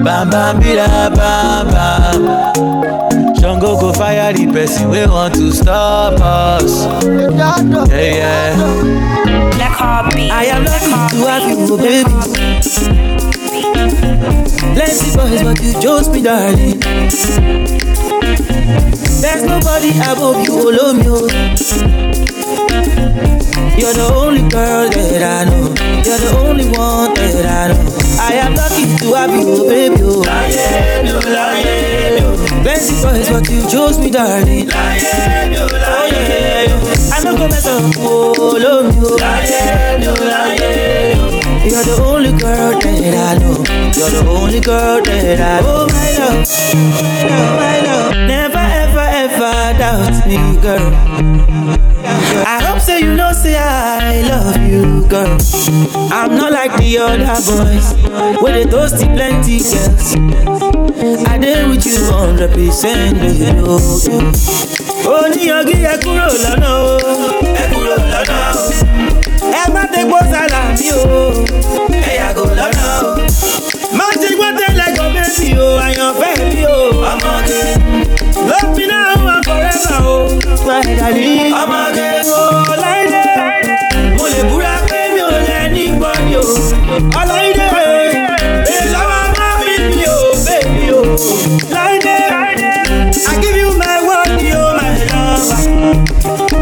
Bam 0.04 0.30
bam 0.30 0.62
bida 0.62 0.90
bam 1.18 1.68
bam. 1.74 2.22
Jungle 3.40 3.80
go 3.80 3.94
fire 3.94 4.34
the 4.34 4.46
person 4.52 4.90
we 4.90 5.06
want 5.06 5.36
to 5.36 5.52
stop 5.52 6.20
us. 6.22 6.86
Yeah, 7.92 8.16
yeah. 8.22 8.56
Black 9.56 9.76
Heartbeat. 9.82 10.32
I 10.32 10.46
am 10.46 10.64
lucky 10.66 10.94
to 11.12 11.18
have 11.30 11.46
you, 11.50 11.78
baby. 11.78 12.14
Plenty 14.74 15.10
boys, 15.16 15.42
but 15.44 15.58
you 15.62 15.74
chose 15.82 16.08
me, 16.10 16.20
darling. 16.24 16.80
There's 19.24 19.44
nobody 19.44 19.92
above 20.04 20.44
you, 20.44 20.54
all 20.60 20.94
me. 20.94 21.06
oh. 21.08 21.28
You're 23.80 23.94
the 23.96 24.12
only 24.14 24.42
girl 24.50 24.90
that 24.90 25.24
I 25.24 25.46
know. 25.48 25.72
You're 26.04 26.20
the 26.20 26.32
only 26.44 26.68
one 26.76 27.14
that 27.16 27.46
I 27.48 27.72
know. 27.72 27.80
I 28.20 28.34
am 28.44 28.54
lucky 28.54 28.84
to 29.00 29.14
have 29.16 29.32
you, 29.32 29.48
oh, 29.48 29.70
baby. 29.70 29.96
Oh. 30.04 30.24
Plenty 32.64 32.94
boys, 33.02 33.30
but 33.32 33.48
you 33.50 33.62
chose 33.72 33.98
me, 33.98 34.12
darling. 34.12 34.68
Oh, 34.70 34.76
yeah. 35.02 35.56
I 37.16 37.24
know 37.24 37.38
go 37.38 37.48
mess 37.48 37.66
up, 37.66 37.82
oh, 38.00 38.60
love 38.60 38.94
you. 38.94 39.04
You're 41.64 41.82
the 41.82 41.96
only 42.04 42.32
girl 42.32 42.76
that 42.78 43.16
I 43.16 43.40
know. 43.40 43.64
You're 43.96 44.10
the 44.12 44.26
only 44.28 44.60
girl 44.60 45.02
that 45.02 45.40
I 45.40 45.62
know. 45.62 45.68
Oh, 45.68 45.88
my 45.88 46.12
love. 46.20 46.44
Oh, 47.24 47.56
my 47.56 47.80
love. 47.82 48.12
Never, 48.28 48.53
doubt 49.78 50.28
me, 50.28 50.38
girl. 50.62 50.92
I 52.46 52.62
hope 52.64 52.82
so 52.82 52.96
you 52.98 53.16
know, 53.16 53.32
say 53.34 53.56
I 53.58 54.22
love 54.28 54.58
you, 54.68 55.08
girl. 55.08 55.38
I'm 56.12 56.36
not 56.36 56.52
like 56.52 56.76
the 56.78 56.98
other 56.98 57.40
boys, 57.48 57.94
where 58.42 58.54
they 58.54 58.66
toasty 58.70 59.08
plenty 59.16 59.60
girls. 59.60 60.16
I 61.28 61.38
did 61.38 61.68
with 61.70 61.86
you 61.86 61.94
100%, 61.94 63.14
baby. 63.20 63.52
Oh, 63.66 64.00
yeah. 64.10 64.32
ó 65.04 65.28
ní 65.36 65.50
ọgí 65.52 65.76
ẹ 65.92 65.96
kúrò 66.04 66.28
lọ́nà 66.44 66.70
o 66.88 66.96
ẹ 67.62 67.66
kúrò 67.74 67.96
lọ́nà 68.12 68.40
o 68.56 68.66
ẹ 69.60 69.64
má 69.74 69.84
tegbó 69.94 70.18
sálàmì 70.32 70.88
o 70.96 71.04
ẹ 72.10 72.14
yàgò 72.20 72.46
lọ́nà 72.60 72.88
o 73.04 73.10
má 73.98 74.06
ṣe 74.22 74.30
gbọ́ 74.38 74.50
tẹ́lẹ̀ 74.60 74.90
gan 74.96 75.10
bébì 75.16 75.50
o 75.66 75.68
àyànfẹ́ 75.86 76.34
mi 76.50 76.62
o 76.76 76.78
ọmọge 77.12 77.62
lópin 78.50 78.88
náà 78.92 79.12
forever 79.88 80.06
o 80.08 80.28
pàdánù 80.66 81.28
ọmọge 81.62 82.10
o 82.36 82.76
láìdé 82.84 83.24
mo 84.18 84.26
lè 84.34 84.42
búra 84.50 84.76
pé 84.90 85.00
mi 85.14 85.22
ò 85.22 85.30
lẹ́ni 85.48 85.84
gbọ́ 85.98 86.14
ni 86.26 86.36
o. 86.36 86.44
Ọláìdé 87.20 87.68
èlàwọ̀ 88.78 89.24
má 89.38 89.48
fi 89.62 89.74
mi 89.90 90.06
o 90.16 90.18
bébì 90.46 90.86
o. 90.98 91.02
Láìdé 91.76 92.18
I 93.32 93.36
give 93.42 93.58
you 93.64 93.70
my 93.82 93.98
word 94.08 94.42
yo 94.52 94.62
my 94.80 94.92
lover. 95.10 95.62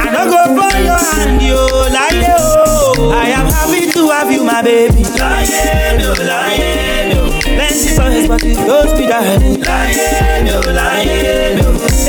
I 0.06 0.08
no 0.14 0.22
go 0.32 0.40
for 0.56 0.74
your 0.88 1.02
hand 1.12 1.42
yo 1.52 1.62
láyé 1.96 2.34
o. 2.40 3.12
I 3.12 3.30
am 3.40 3.48
happy 3.56 3.82
to 3.94 4.02
have 4.10 4.32
you 4.36 4.44
my 4.44 4.62
baby. 4.68 5.04
Láyé 5.22 5.64
mi 5.98 6.04
ò 6.12 6.14
láyé 6.32 6.72
mi 7.08 7.16
ò. 7.22 7.24
Plenty 7.56 7.90
boys 7.98 8.28
but 8.30 8.44
you 8.44 8.56
don't 8.70 8.92
be 8.98 9.06
darling 9.12 9.58
láyé 9.70 10.10
mi 10.44 10.52
ò 10.58 10.62
láyé 10.80 11.20
mi 11.56 11.61
ò 11.61 11.61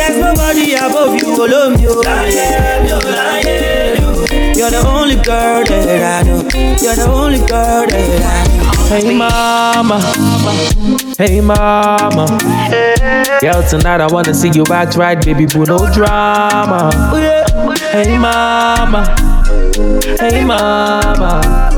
there's 0.03 0.18
nobody 0.18 0.74
above 0.74 1.14
you 1.14 1.28
olómi 1.42 1.86
o 1.86 2.03
láyé 2.03 2.46
mi 2.82 2.90
ò 2.90 3.00
láyé 3.16 3.57
mi 3.94 4.05
ò 4.05 4.57
you're 4.59 4.70
the 4.70 4.82
only 4.86 5.16
girl 5.16 5.62
that 5.64 6.03
I 6.03 6.22
know 6.26 6.40
you're 6.82 6.96
the 6.96 7.09
only 7.09 7.38
girl 7.38 7.86
that 7.86 8.22
I 8.22 8.57
know. 8.57 8.72
Hey 8.92 9.14
mama, 9.16 9.98
hey 11.16 11.40
mama. 11.40 12.26
Girl, 13.40 13.62
tonight 13.70 14.03
I 14.03 14.07
wanna 14.12 14.34
see 14.34 14.50
you 14.53 14.64
act 14.70 14.96
right, 14.96 15.18
baby, 15.24 15.46
boo, 15.46 15.64
no 15.64 15.78
drama. 15.94 16.90
Oh, 16.94 17.74
hey 17.92 18.18
mama, 18.18 19.03
hey 20.20 20.44
mama. 20.44 21.71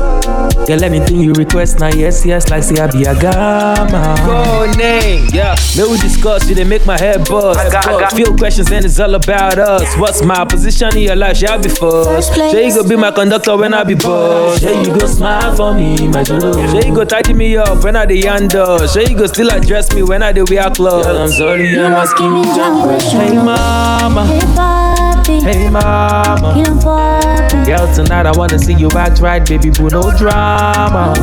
Girl, 0.67 0.83
anything 0.83 1.19
you 1.21 1.33
request, 1.33 1.79
now 1.79 1.87
yes, 1.89 2.25
yes, 2.25 2.49
like 2.49 2.63
say 2.63 2.77
I 2.81 2.87
be 2.91 3.03
a 3.03 3.13
gamma. 3.19 4.15
Go 4.25 4.71
name, 4.77 5.27
yeah. 5.33 5.55
May 5.77 5.83
we 5.83 5.97
discuss, 5.99 6.47
you 6.49 6.55
they 6.55 6.63
make 6.63 6.85
my 6.85 6.97
head 6.97 7.27
buzz. 7.29 7.57
I 7.57 7.69
got- 7.69 7.87
I 7.87 7.99
got- 7.99 8.13
Few 8.13 8.33
questions 8.35 8.71
and 8.71 8.85
it's 8.85 8.99
all 8.99 9.13
about 9.15 9.57
us. 9.59 9.95
What's 9.97 10.23
my 10.23 10.45
position 10.45 10.95
in 10.97 11.03
your 11.03 11.15
life? 11.15 11.37
Shall 11.37 11.53
I 11.53 11.57
be 11.57 11.69
first? 11.69 12.33
Sure 12.33 12.61
you 12.61 12.73
go 12.73 12.87
be 12.87 12.95
my 12.95 13.11
conductor 13.11 13.55
when 13.57 13.73
I 13.73 13.83
be 13.83 13.93
boss. 13.95 14.59
Sure 14.59 14.73
you 14.83 14.97
go 14.97 15.05
smile 15.05 15.55
for 15.55 15.73
me, 15.73 16.07
my 16.07 16.23
Jolo. 16.23 16.53
Sure 16.71 16.81
you 16.85 16.93
go 16.95 17.03
tidy 17.03 17.33
me 17.33 17.57
up 17.57 17.83
when 17.83 17.95
I 17.95 18.05
the 18.05 18.27
under. 18.27 18.87
Sure 18.87 19.01
you 19.03 19.15
go 19.17 19.27
still 19.27 19.49
address 19.51 19.93
me 19.93 20.01
when 20.03 20.23
I 20.23 20.31
the 20.31 20.43
wear 20.49 20.69
clothes. 20.71 21.05
Girl, 21.05 21.17
I'm 21.23 21.29
sorry, 21.29 21.77
I'm 21.79 21.93
asking 21.93 22.25
you 22.25 22.41
one 22.41 22.81
question. 22.83 23.19
Hey 23.19 23.33
mama, 23.35 24.25
hey 24.25 24.45
mama. 25.43 26.53
Girl, 27.65 27.93
tonight 27.95 28.25
I 28.25 28.31
wanna 28.35 28.59
see 28.59 28.73
you 28.73 28.89
act 28.91 29.19
right, 29.19 29.45
baby, 29.47 29.69
boo, 29.69 29.89
no 29.89 30.11
drama. 30.17 31.13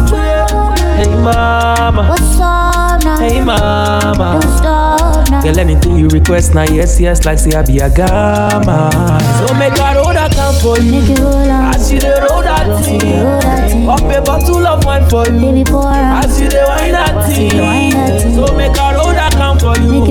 Hey 0.97 1.09
mama, 1.09 2.09
What's 2.11 2.39
up 2.41 3.03
now? 3.03 3.19
hey 3.19 3.41
mama. 3.41 4.41
Don't 4.41 4.57
stop 4.59 5.31
now. 5.31 5.43
Girl, 5.43 5.59
anything 5.59 5.97
you 5.97 6.09
request, 6.09 6.55
now 6.55 6.65
yes, 6.65 7.01
yes, 7.01 7.25
like 7.25 7.39
say 7.39 7.53
I 7.53 7.63
be 7.63 7.79
a 7.79 7.89
gamma. 7.91 8.91
So 9.39 9.55
make 9.55 9.73
a 9.79 9.95
road 9.97 10.17
I 10.17 10.29
come 10.29 10.55
for 10.57 10.79
you. 10.79 11.01
As 11.49 11.91
you 11.91 12.01
the 12.01 12.27
road 12.29 12.45
that 12.45 12.85
thing. 12.85 13.89
Up 13.89 14.01
a 14.03 14.21
bottle 14.23 14.67
of 14.67 14.85
wine 14.85 15.09
for 15.09 15.27
you. 15.29 15.65
As 15.89 16.41
you 16.41 16.49
the 16.49 16.65
wine 16.69 16.93
that 16.93 17.27
thing. 17.35 18.35
So 18.35 18.55
make 18.57 18.77
a 18.77 18.95
road 18.95 19.17
I 19.17 19.22
come 19.33 19.59
for 19.59 19.77
you. 19.79 20.05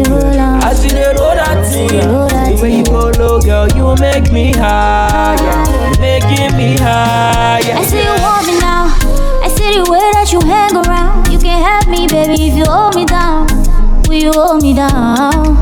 As 0.64 0.84
you 0.84 0.92
the 0.92 1.16
road 1.18 1.38
that 1.38 1.66
thing. 1.72 1.90
The 1.90 2.62
way 2.62 2.78
you 2.78 2.84
go 2.84 3.12
low, 3.18 3.40
girl, 3.40 3.68
you 3.70 3.96
make 4.00 4.32
me 4.32 4.54
high. 4.54 5.38
You 5.40 6.00
making 6.00 6.58
me 6.58 6.78
high. 6.78 7.62
I 7.62 7.84
see 7.84 8.04
you 8.04 8.16
want 8.22 8.48
me 8.48 8.60
now. 8.60 8.94
I 9.44 9.48
see 9.50 9.78
the 9.78 9.90
way 9.90 10.06
that 10.14 10.32
you 10.32 10.40
hang 10.42 10.76
around. 10.76 11.32
You 11.32 11.40
can 11.40 11.62
help 11.62 11.88
me, 11.88 12.08
baby, 12.08 12.48
if 12.48 12.56
you 12.56 12.66
hold 12.66 12.96
me 12.96 13.06
down. 13.06 13.48
Will 14.08 14.22
you 14.22 14.32
hold 14.34 14.62
me 14.62 14.74
down? 14.74 15.56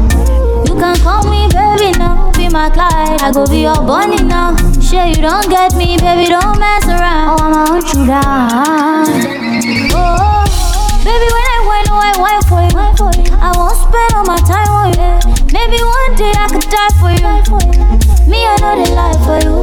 You 0.68 0.76
can 0.76 0.96
call 0.98 1.24
me, 1.30 1.48
baby, 1.50 1.98
now. 1.98 2.32
Be 2.34 2.50
my 2.50 2.70
Clyde. 2.70 3.22
I 3.22 3.32
go 3.32 3.46
be 3.46 3.62
your 3.62 3.76
bunny 3.76 4.24
now. 4.24 4.56
Sure, 4.82 5.06
you 5.06 5.22
don't 5.22 5.50
get 5.50 5.76
me, 5.76 5.98
baby, 5.98 6.30
don't 6.30 6.60
mess 6.60 6.86
around. 6.88 7.40
Oh, 7.40 7.44
I'ma 7.44 7.66
hunt 7.68 7.94
you 7.94 8.06
down. 8.08 9.39
Spend 13.90 14.14
all 14.14 14.26
my 14.26 14.38
time 14.46 14.70
on 14.70 14.90
you. 14.94 15.12
Maybe 15.50 15.82
one 15.82 16.14
day 16.14 16.34
I 16.38 16.46
could 16.48 16.70
die 16.70 16.94
for 17.02 17.10
you. 17.10 17.34
Me, 18.30 18.46
I 18.46 18.54
know 18.62 18.74
they 18.78 18.90
lie 18.94 19.18
for 19.26 19.38
you. 19.42 19.56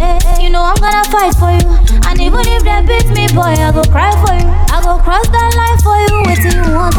Eh, 0.00 0.18
you 0.40 0.48
know 0.50 0.62
I'm 0.64 0.76
gonna 0.80 1.04
fight 1.12 1.36
for 1.36 1.52
you. 1.52 1.68
And 2.08 2.16
even 2.20 2.40
if 2.48 2.64
they 2.64 2.80
beat 2.88 3.08
me, 3.12 3.28
boy, 3.36 3.52
I 3.52 3.70
go 3.72 3.84
cry 3.84 4.12
for 4.24 4.32
you. 4.32 4.48
I 4.72 4.80
go 4.80 4.96
cross 5.04 5.28
that 5.28 5.50
line 5.60 5.78
for 5.84 5.96
you. 6.00 6.16
Wait 6.24 6.40
till 6.40 6.56
you 6.56 6.74
want, 6.74 6.93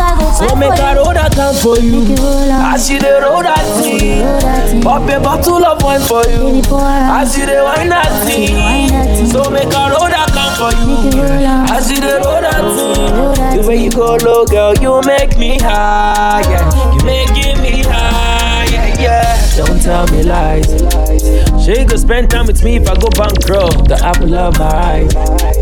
for 1.53 1.77
a 1.77 1.81
you. 1.81 1.99
road 1.99 2.15
I 2.15 2.15
come 2.15 2.15
for 2.15 2.45
you. 2.47 2.73
As 2.73 2.89
you 2.89 2.99
the 2.99 3.19
road 3.21 3.45
that 3.45 3.65
thing. 3.81 4.81
Pop 4.81 5.09
a 5.09 5.19
bottle 5.19 5.65
of 5.65 5.81
wine 5.83 6.01
for 6.01 6.23
you. 6.29 6.61
As 7.11 7.37
you 7.37 7.45
the 7.45 7.63
wine 7.63 7.89
that 7.89 8.25
thing. 8.25 9.27
So 9.29 9.49
make 9.49 9.73
a 9.73 9.85
road 9.91 10.13
I 10.13 10.25
come 10.33 10.53
for 10.57 10.71
you. 10.85 11.21
As 11.73 11.91
you 11.91 11.99
the 11.99 12.21
road 12.23 12.43
that 12.43 12.63
thing. 12.75 13.61
The 13.61 13.67
way 13.67 13.83
you 13.83 13.91
go 13.91 14.17
low, 14.23 14.45
girl, 14.45 14.73
you 14.75 15.01
make 15.05 15.37
me 15.37 15.59
high. 15.59 16.41
Yeah. 16.41 16.93
You 16.93 17.05
making 17.05 17.61
me 17.61 17.83
high. 17.83 18.65
Yeah, 18.71 19.01
yeah. 19.01 19.55
Don't 19.57 19.81
tell 19.81 20.07
me 20.07 20.23
lies. 20.23 20.67
You 21.67 21.85
go 21.85 21.95
spend 21.95 22.29
time 22.29 22.45
with 22.47 22.63
me 22.63 22.77
if 22.77 22.89
I 22.89 22.95
go 22.95 23.09
bankrupt. 23.09 23.87
The 23.87 23.99
apple 24.03 24.35
of 24.35 24.57
my 24.59 24.65
eye. 24.65 25.54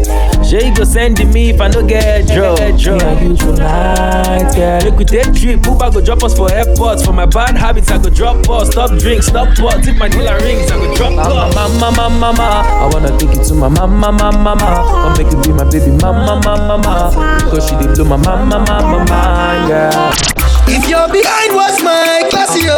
Sure 0.54 0.62
you 0.62 0.76
go 0.76 0.84
send 0.84 1.18
me 1.34 1.49
if 1.49 1.60
I 1.60 1.68
no 1.68 1.82
get 1.82 2.28
drunk. 2.28 2.60
Me 2.60 2.66
and 3.01 3.22
you 3.24 3.36
tonight, 3.36 4.54
yeah. 4.56 4.80
Make 4.84 4.99
we 4.99 5.04
take 5.04 5.34
trip. 5.34 5.66
Uber 5.66 5.89
go 5.89 5.99
drop 5.99 6.22
us 6.22 6.38
for 6.38 6.45
airports. 6.54 7.04
For 7.04 7.12
my 7.12 7.26
bad 7.26 7.58
habits, 7.58 7.89
I 7.89 7.97
go 7.97 8.12
drop 8.12 8.47
us. 8.47 8.70
Stop 8.70 8.99
drink, 8.99 9.24
stop 9.24 9.58
pot. 9.58 9.82
If 9.88 9.97
my 9.97 10.08
dealer 10.10 10.38
rings, 10.45 10.70
I 10.70 10.78
go 10.78 10.93
drop 10.93 11.14
us. 11.18 11.56
Mama, 11.56 11.89
mama, 11.97 12.20
mama. 12.20 12.43
I 12.70 12.86
wanna 12.93 13.18
take 13.18 13.34
you 13.36 13.43
to 13.43 13.54
my 13.56 13.68
mama, 13.68 14.12
mama, 14.12 14.38
mama. 14.38 14.62
I'll 14.62 15.18
make 15.18 15.34
you 15.34 15.41
be 15.41 15.49
my 15.58 15.64
baby 15.64 15.89
mama, 15.89 16.38
mama, 16.45 16.78
mama. 16.78 17.39
Because 17.45 17.68
she 17.68 17.76
did 17.78 17.95
blow 17.95 18.06
my 18.06 18.18
mama, 18.18 18.60
mama, 18.60 19.10
mama, 19.10 19.68
yeah. 19.68 20.14
If 20.70 20.88
you're 20.88 21.10
behind 21.10 21.56
was 21.58 21.82
my 21.82 22.30
class, 22.30 22.54
yo, 22.62 22.78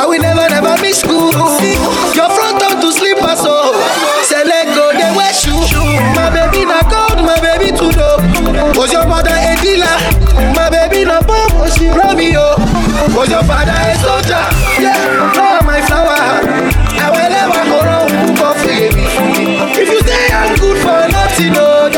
I 0.00 0.06
will 0.08 0.22
never, 0.22 0.48
never 0.48 0.80
miss 0.80 1.00
school. 1.00 1.32
Your 2.16 2.32
front 2.32 2.64
on 2.64 2.80
to 2.80 2.88
slippers, 2.96 3.40
so 3.44 3.76
select 4.24 4.72
go, 4.72 4.88
they 4.88 4.93
wear 4.93 4.93
shoe. 5.34 5.66
My 6.14 6.30
baby 6.30 6.64
na 6.64 6.80
gold, 6.86 7.18
my 7.26 7.36
baby 7.42 7.74
too 7.76 7.90
dope. 7.92 8.22
Was 8.78 8.92
your 8.92 9.06
mother 9.06 9.34
a 9.34 9.54
dealer? 9.60 9.98
My 10.54 10.70
baby 10.70 11.04
na 11.04 11.20
bomb, 11.22 11.58
was 11.58 11.74
she 11.76 11.88
Romeo? 11.90 12.54
Was 13.14 13.28
your 13.28 13.42
father 13.44 13.74
a 13.74 13.94
soldier? 13.98 14.44
Yeah, 14.78 15.32
flower 15.34 15.62
my 15.66 15.80
flower. 15.82 16.18
I 17.02 17.10
will 17.10 17.30
never 17.30 17.62
go 17.66 17.78
wrong, 17.82 18.08
for. 18.38 18.54
If 19.76 19.88
you 19.90 20.00
say 20.02 20.32
I'm 20.32 20.56
good 20.56 20.78
for 20.78 21.08
nothing, 21.10 21.52
no, 21.52 21.90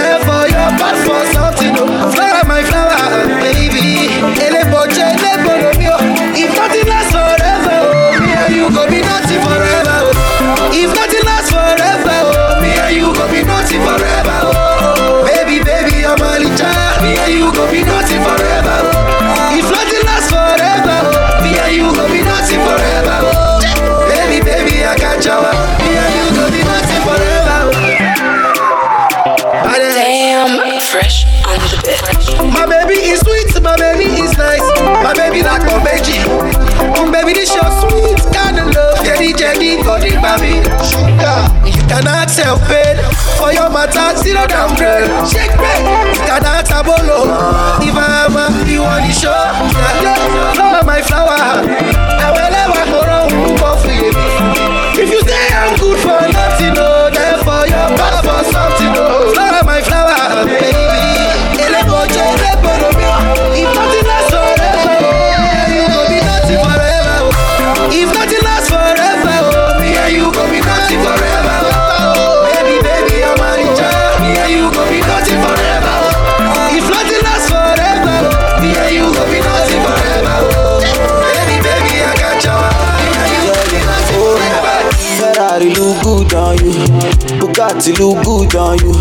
My 32.66 32.82
baby 32.82 32.98
is 33.14 33.20
sweet, 33.20 33.62
my 33.62 33.76
baby 33.76 34.10
is 34.18 34.36
nice. 34.36 34.58
My 34.82 35.14
baby 35.14 35.42
like 35.42 35.62
my 35.62 35.78
baby. 35.86 36.18
Oh, 36.98 37.06
baby, 37.12 37.32
this 37.32 37.54
your 37.54 37.70
sweet 37.78 38.18
kind 38.34 38.58
of 38.58 38.74
love. 38.74 39.04
Jenny, 39.06 39.32
Jenny, 39.32 39.78
body, 39.86 40.10
baby. 40.18 40.66
Sugar, 40.82 41.38
you 41.62 41.78
cannot 41.86 42.28
self 42.28 42.58
paid. 42.66 42.98
For 43.38 43.52
your 43.52 43.70
matter, 43.70 44.18
zero 44.18 44.46
downgrade. 44.50 45.06
Shake 45.30 45.54
me, 45.62 45.72
you 46.10 46.20
cannot 46.26 46.66
abolo. 46.66 47.30
Bugatti 87.76 87.98
look 87.98 88.24
good 88.24 88.56
on 88.56 88.78
you. 88.78 88.92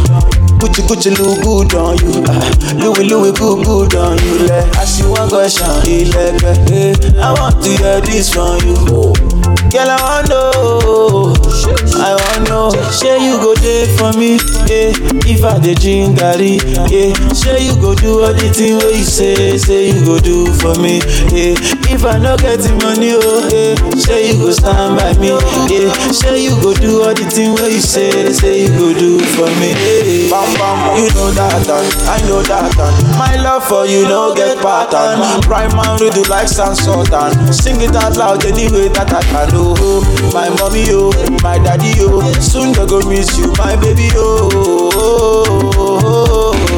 Gucci 0.59 0.82
Gucci 0.84 1.17
look 1.17 1.41
good 1.43 1.73
on 1.76 1.97
you. 1.99 2.23
Uh, 2.28 2.73
Louis 2.76 3.07
Louis 3.07 3.32
good 3.32 3.65
good 3.65 3.95
on 3.95 4.17
you. 4.19 4.47
Like, 4.47 4.76
as 4.78 4.99
you 4.99 5.09
want 5.09 5.32
go 5.32 5.47
shine, 5.47 6.11
like, 6.11 6.41
hey, 6.67 6.93
I 7.21 7.34
want 7.39 7.63
to 7.63 7.69
hear 7.69 8.01
this 8.01 8.34
from 8.34 8.59
you. 8.67 8.76
Girl, 9.71 9.89
I 9.89 9.97
want 10.01 10.30
know. 10.30 11.84
I 12.06 12.14
want 12.14 12.49
know. 12.49 12.70
Say 12.93 13.18
you 13.26 13.38
go 13.41 13.56
there 13.56 13.88
for 13.97 14.14
me. 14.14 14.38
Yeah. 14.70 14.93
If 15.26 15.41
I 15.43 15.58
dey 15.58 15.74
drink 15.74 16.20
garri, 16.22 16.62
yeah. 16.86 17.10
Say 17.34 17.66
you 17.66 17.74
go 17.82 17.95
do 17.95 18.22
all 18.22 18.30
the 18.34 18.45
thing 18.53 18.78
where 18.78 18.93
you 18.93 19.03
say, 19.03 19.58
say 19.58 19.89
you 19.89 20.06
go 20.06 20.20
do 20.20 20.45
for 20.62 20.78
me. 20.78 21.01
Yeah. 21.34 21.58
If 21.89 22.06
I 22.06 22.20
no 22.22 22.38
get 22.38 22.62
the 22.62 22.78
money, 22.86 23.18
oh, 23.18 23.49
yeah. 23.49 23.74
Say 23.97 24.30
you 24.30 24.38
go 24.38 24.51
stand 24.53 25.01
by 25.01 25.18
me. 25.18 25.34
Yeah. 25.66 25.89
Say 26.14 26.45
you 26.45 26.53
go 26.62 26.78
do 26.78 27.01
all 27.01 27.14
the 27.18 27.26
thing 27.26 27.58
where 27.58 27.74
you 27.74 27.82
say, 27.82 28.30
say 28.34 28.70
you 28.70 28.70
go 28.78 28.93
do 28.93 29.18
for 29.34 29.49
me. 29.58 29.74
Yeah. 29.74 30.30
Bam 30.30 30.45
bam, 30.62 30.78
you 31.01 31.10
know 31.18 31.34
that 31.34 31.66
and 31.66 31.89
I 32.06 32.22
know 32.30 32.41
that 32.45 32.70
and 32.70 33.18
my 33.18 33.34
love 33.41 33.66
for 33.66 33.86
you 33.89 34.06
no 34.06 34.36
get 34.36 34.62
pattern. 34.62 35.18
Prime 35.41 35.74
man 35.74 35.97
we 35.97 36.10
do 36.14 36.22
like 36.30 36.47
San 36.47 36.76
Sultan. 36.78 37.34
Sing 37.53 37.82
it 37.82 37.95
out 37.97 38.14
loud 38.18 38.45
anyway 38.45 38.89
that 38.93 39.10
I 39.10 39.22
can 39.26 39.49
do. 39.49 39.74
My 40.38 40.49
mommy 40.62 40.86
oh, 40.93 41.10
my 41.41 41.58
daddy 41.58 41.94
oh, 41.99 42.31
soon 42.39 42.71
they 42.73 42.85
go 42.85 42.99
miss 43.07 43.37
you, 43.37 43.51
my 43.57 43.75
baby 43.75 44.09
oh. 44.15 44.95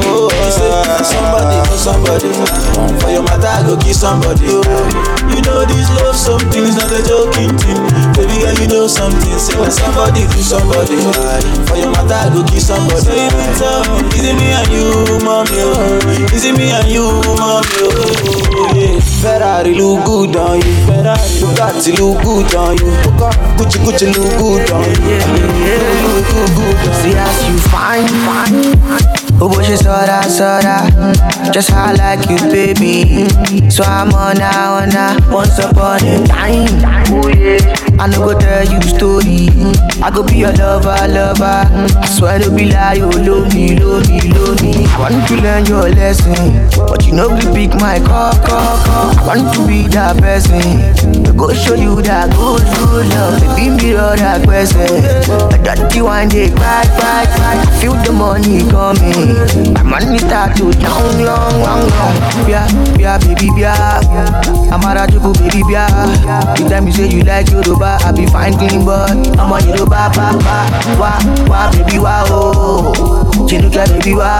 You 0.04 0.52
say 0.52 0.70
somebody 1.04 1.58
know 1.66 1.76
somebody 1.78 2.30
for 3.02 3.10
your 3.12 3.24
matter 3.24 3.48
I 3.48 3.64
go 3.66 3.76
kiss 3.78 4.02
somebody 4.02 4.46
oh. 4.50 4.64
You 5.28 5.42
know 5.44 5.66
this 5.66 5.90
love 6.00 6.16
something's 6.16 6.76
not 6.78 6.92
a 6.92 7.02
joking 7.04 7.52
thing. 7.60 7.78
Baby 8.16 8.42
girl 8.42 8.56
you 8.58 8.68
know 8.68 8.88
something. 8.88 9.38
Say 9.38 9.54
when 9.60 9.72
somebody 9.72 10.24
do 10.28 10.40
somebody 10.42 10.98
for 11.68 11.78
your 11.78 11.92
matter 11.92 12.16
I 12.16 12.30
go 12.34 12.42
kiss 12.48 12.68
somebody. 12.68 13.02
Say 13.06 13.28
me 13.28 13.46
tell 13.60 13.84
me, 13.92 14.08
is 14.18 14.24
it 14.26 14.36
me 14.40 14.48
and 14.56 14.70
you, 14.72 14.88
mommy 15.26 15.60
oh? 15.62 16.34
Is 16.34 16.46
it 16.46 16.56
me 16.58 16.72
and 16.72 16.88
you, 16.88 17.06
mommy 17.38 17.68
oh? 17.86 18.72
Yeah. 18.74 19.00
Ferrari 19.22 19.74
look 19.76 20.06
good 20.06 20.36
on 20.38 20.58
you. 20.62 20.74
Ferrari 20.88 21.30
Bugatti 21.42 21.92
look 22.00 22.22
good 22.24 22.56
on 22.56 22.78
you. 22.78 22.92
Gucci 23.58 23.78
Gucci 23.84 24.08
look 24.16 24.32
good 24.38 24.72
on 24.72 24.86
you. 24.86 25.18
Look 26.08 26.26
good, 26.32 26.50
good 26.56 26.78
on 26.78 26.86
you. 26.86 26.94
See 27.02 27.14
as 27.18 27.38
you 27.50 27.58
find, 27.70 28.10
find, 28.26 28.78
Oh, 28.90 29.17
you 29.70 29.78
sorta, 29.78 30.30
sorta. 30.30 31.52
Just 31.52 31.70
how 31.70 31.86
I 31.86 31.94
like 31.94 32.30
you, 32.30 32.38
baby. 32.50 33.70
So 33.70 33.84
I'm 33.84 34.14
on 34.14 34.38
now, 34.38 34.76
on 34.76 34.90
now. 34.90 35.18
Once 35.32 35.58
upon 35.60 36.04
a 36.04 36.26
time. 36.28 36.68
Oh, 37.10 37.28
yeah. 37.30 37.87
I 38.00 38.08
no 38.08 38.20
go 38.24 38.38
tell 38.38 38.64
you 38.66 38.82
story. 38.82 39.50
I 40.04 40.12
go 40.14 40.24
be 40.24 40.38
your 40.38 40.54
lover, 40.54 40.96
lover. 41.08 41.66
I 41.66 42.06
swear 42.06 42.40
to 42.40 42.50
be 42.54 42.66
lie, 42.72 42.94
you 42.94 43.10
love 43.10 43.54
me, 43.54 43.78
love 43.80 44.08
me, 44.08 44.22
love 44.32 44.62
me. 44.62 44.86
I 44.86 45.00
want 45.00 45.28
to 45.28 45.36
learn 45.42 45.66
your 45.66 45.90
lesson, 45.90 46.70
but 46.88 47.06
you 47.08 47.14
know 47.14 47.28
we 47.30 47.42
pick 47.54 47.74
my 47.82 47.98
call, 48.00 48.34
call, 48.46 48.78
call. 48.86 49.18
I 49.18 49.24
want 49.28 49.56
to 49.56 49.68
be 49.68 49.88
that 49.94 50.18
person. 50.22 50.62
To 51.26 51.34
go 51.34 51.54
show 51.54 51.74
you 51.76 52.02
that 52.04 52.30
good, 52.38 52.62
good 52.78 53.08
love. 53.14 53.42
Baby, 53.58 53.70
mirror 53.82 54.16
that 54.16 54.46
question. 54.46 54.86
A 55.54 55.58
dirty 55.58 56.02
one 56.02 56.30
day, 56.30 56.50
cry, 56.52 56.86
cry, 57.00 57.26
cry. 57.26 57.56
Feel 57.82 57.96
the 58.06 58.14
money 58.14 58.62
coming. 58.70 59.74
My 59.74 60.00
money 60.00 60.20
start 60.20 60.56
to 60.58 60.66
long, 60.86 61.18
long, 61.26 61.54
long, 61.66 61.84
long. 61.90 62.16
Yeah, 62.50 62.68
yeah, 62.98 63.18
baby, 63.18 63.50
yeah. 63.58 64.02
I'm 64.72 64.84
a 64.86 65.08
baby, 65.34 65.62
yeah. 65.72 66.56
You 66.58 66.70
tell 66.70 66.82
me 66.84 66.92
say 66.92 67.08
you 67.10 67.24
like 67.24 67.50
Yoruba, 67.50 67.87
I 68.04 68.12
be 68.12 68.26
fine, 68.28 68.54
clean, 68.58 68.84
but 68.86 69.12
I'm 69.40 69.52
a 69.52 69.58
Yoruba, 69.66 70.12
ba, 70.12 70.36
ba, 70.36 70.58
wa, 71.00 71.12
wa, 71.48 71.72
baby, 71.72 72.00
wa, 72.00 72.24
oh. 72.28 72.92
Chinuka, 73.48 73.88
baby, 73.88 74.14
wa. 74.16 74.38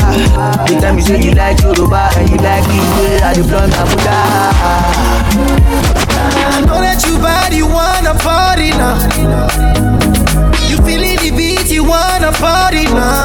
You 0.68 0.80
tell 0.80 0.94
me 0.94 1.02
say 1.02 1.22
you 1.22 1.32
like 1.32 1.62
Yoruba, 1.62 2.10
and 2.18 2.30
you 2.30 2.38
like 2.38 2.64
the 2.68 2.80
way 3.00 3.22
I 3.24 3.34
the 3.34 3.44
blunt 3.48 3.74
Abuja. 3.74 4.18
I 6.52 6.62
know 6.66 6.80
that 6.82 7.04
you 7.06 7.18
bad, 7.20 7.54
you 7.54 7.68
wanna 7.68 8.14
party 8.20 8.72
now. 8.72 8.98
You 10.68 10.78
feeling 10.84 11.18
the 11.24 11.32
beat, 11.32 11.72
you 11.72 11.84
wanna 11.84 12.32
party 12.34 12.84
now. 12.92 13.24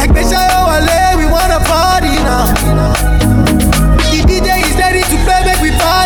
Especially 0.00 0.60
wale, 0.64 1.18
we 1.18 1.26
wanna 1.26 1.60
party 1.68 2.14
now. 2.24 3.23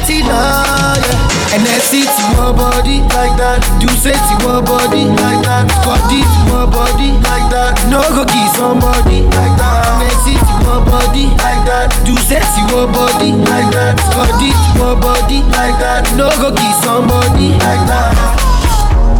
We 0.09 0.23
now. 0.23 0.97
Yeah. 0.97 1.55
And 1.57 1.65
then 1.65 1.81
sit 1.81 2.09
to 2.09 2.23
your 2.37 2.53
body 2.53 3.01
like 3.17 3.35
that. 3.41 3.61
Do 3.81 3.89
say 4.01 4.13
to 4.17 4.35
your 4.45 4.61
body 4.63 5.05
like 5.09 5.41
that. 5.45 5.69
Scotty 5.81 6.21
to 6.25 6.41
your 6.53 6.67
body 6.69 7.13
like 7.25 7.49
that. 7.53 7.77
No 7.89 8.01
go 8.13 8.25
kiss 8.29 8.53
somebody 8.57 9.25
like 9.33 9.55
that. 9.57 9.85
And 9.89 9.99
then 10.05 10.17
sit 10.25 10.41
to 10.41 10.55
your 10.65 10.81
body 10.85 11.25
like 11.41 11.63
that. 11.69 11.89
Do 12.05 12.13
say 12.29 12.41
to 12.41 12.61
your 12.73 12.87
body 12.89 13.33
like 13.33 13.69
that. 13.73 13.97
Scotty 14.13 14.51
to 14.53 14.69
your 14.77 14.95
body 15.01 15.41
like 15.57 15.77
that. 15.81 16.05
No 16.17 16.29
go 16.37 16.53
kiss 16.53 16.77
somebody 16.85 17.53
like 17.57 17.85
that. 17.89 18.13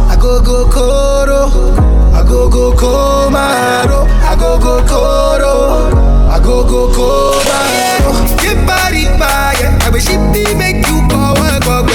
I 0.09 0.15
go 0.21 0.41
go 0.41 0.67
koro, 0.69 1.47
I 2.13 2.23
go 2.27 2.49
go 2.49 2.73
komaro, 2.75 4.03
I 4.27 4.35
go 4.35 4.59
go 4.59 4.83
koro, 4.83 5.95
I 6.27 6.39
go 6.43 6.63
go 6.67 6.91
komaro. 6.91 8.11
Get 8.41 8.57
body 8.67 9.05
fire, 9.15 9.71
I 9.89 9.91
wish 9.91 10.05
it 10.05 10.21
be 10.29 10.45
make 10.53 10.85
you 10.85 11.01
go 11.09 11.33
work 11.41 11.65
work 11.65 11.89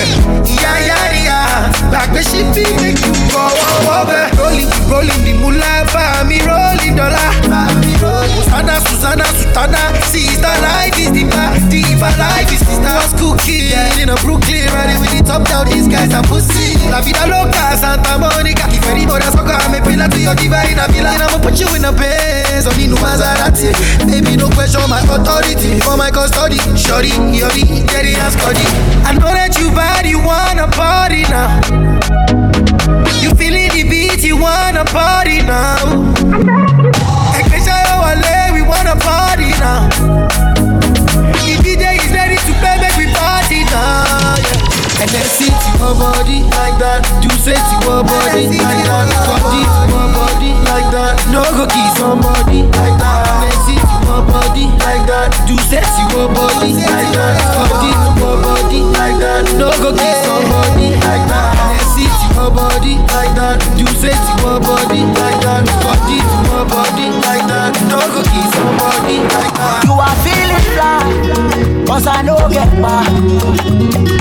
Yeah 0.51 0.83
yeah 0.83 1.15
yeah, 1.15 1.91
like 1.95 2.11
wish 2.11 2.35
it 2.35 2.51
be 2.51 2.67
make 2.83 2.99
you 2.99 3.15
go 3.31 3.47
work 3.87 4.03
work 4.03 4.35
Rolling 4.35 4.67
rolling 4.91 5.23
the 5.23 5.39
moolah, 5.39 5.87
for 5.87 6.27
me 6.27 6.43
rolling 6.43 6.99
dollar. 6.99 7.23
Susanna 8.35 8.75
Susanna 8.83 9.25
Sutana, 9.39 9.83
sister 10.11 10.43
life 10.43 10.99
is 10.99 11.23
bar, 11.31 11.55
diva 11.71 12.11
life 12.19 12.51
is 12.51 12.67
sister. 12.67 12.83
Was 12.83 13.15
cooking 13.15 13.71
in 14.03 14.11
a 14.11 14.17
Brooklyn, 14.27 14.67
riding 14.75 14.99
with 14.99 15.15
the 15.15 15.23
top 15.23 15.47
down. 15.47 15.67
These 15.71 15.87
guys 15.87 16.13
are 16.15 16.23
pussy. 16.27 16.75
La 16.91 17.01
vida 17.01 17.27
loca, 17.27 17.79
Santa 17.79 18.19
Monica. 18.19 18.67
If 18.75 18.87
anybody 18.91 19.25
else 19.25 19.35
fuck, 19.35 19.47
I'm 19.47 19.75
a 19.75 19.79
pillar 19.87 20.09
to 20.09 20.19
your 20.19 20.35
diva 20.35 20.67
in 20.67 20.79
a 20.79 20.87
villa. 20.91 21.15
I'ma 21.15 21.39
put 21.39 21.59
you 21.59 21.71
in 21.75 21.85
a 21.85 21.93
Benz, 21.93 22.67
on 22.67 22.75
the 22.75 22.87
new 22.91 22.99
Maserati. 22.99 23.71
Baby, 24.07 24.37
no 24.37 24.51
question 24.51 24.83
my 24.91 25.01
authority 25.03 25.79
for 25.81 25.97
my 25.97 26.11
custody. 26.11 26.59
Shorty, 26.75 27.15
yori, 27.35 27.84
get 27.85 28.05
it 28.07 28.19
as 28.19 28.37
I 29.07 29.13
know 29.15 29.33
that 29.33 29.57
you 29.59 29.71
bad, 29.71 30.07
you 30.07 30.19
wanna 30.19 30.69
party 30.73 31.23
now. 31.29 31.61
You 33.21 33.35
feeling 33.35 33.71
the 33.71 33.85
beat, 33.89 34.23
you 34.25 34.37
wanna 34.37 34.85
party 34.85 35.43
now. 35.43 36.05
Wale, 38.05 38.55
we 38.55 38.63
wanna 38.63 38.97
party 38.97 39.51
now. 39.59 39.89
The 41.45 41.57
DJ 41.63 41.99
is 41.99 42.13
ready 42.13 42.37
to 42.37 42.53
play, 42.61 42.79
make 42.79 42.97
we 42.97 43.07
party 43.13 43.65
now. 43.69 44.39
Yeah. 44.39 45.03
And 45.03 45.11
then 45.11 45.27
sit 45.27 45.51
to 45.51 45.71
your 45.79 45.95
body 45.99 46.47
like 46.55 46.79
that. 46.79 47.03
Do 47.21 47.29
say 47.43 47.59
to 47.59 47.77
your 47.85 48.05
body 48.05 48.47
like 48.55 48.85
that. 48.87 49.11
Body 49.27 49.63
to 49.67 49.83
your 49.91 50.09
body 50.15 50.51
like 50.71 50.89
that. 50.95 51.15
No 51.35 51.43
go 51.59 51.67
kiss 51.67 51.93
somebody 51.99 52.63
like 52.63 52.97
that. 53.03 53.27
And 53.27 53.51
then 53.51 53.59
sit 53.67 53.84
your 54.15 54.23
body 54.31 54.67
like 54.87 55.03
that. 55.11 55.35
Do 55.47 55.57
to 55.59 56.03
your 56.15 56.29
body 56.31 56.71
like 56.79 57.11
that. 57.19 57.35
Body 57.59 57.91
to 57.91 58.11
your 58.23 58.37
body 58.39 58.81
like 58.95 59.19
that. 59.19 59.45
No 59.59 59.71
go 59.83 59.91
kiss 59.91 60.19
somebody 60.23 60.95
like 61.03 61.27
that. 61.27 61.83
Sit 61.95 62.07
to 62.07 62.27
your 62.39 62.51
body 62.55 62.95
like 63.11 63.35
that. 63.35 63.59
Do 63.75 63.85
to 63.85 64.11
your 64.39 64.59
body 64.63 65.03
like 65.19 65.39
that. 65.43 65.67
Body 65.83 66.19
to 66.23 66.39
your 66.47 66.65
body 66.71 67.07
like 67.27 67.45
that. 67.51 67.75
No 67.91 67.99
go 68.15 68.23
kiss 68.23 68.51
somebody 68.55 69.19
like 69.35 69.55
that. 69.59 69.83
You 69.83 69.95
are 69.99 70.17
feeling 70.23 70.65
fly, 70.75 71.03
cause 71.87 72.07
I 72.07 72.23
know 72.23 72.39
get 72.49 72.71
back. 72.79 73.11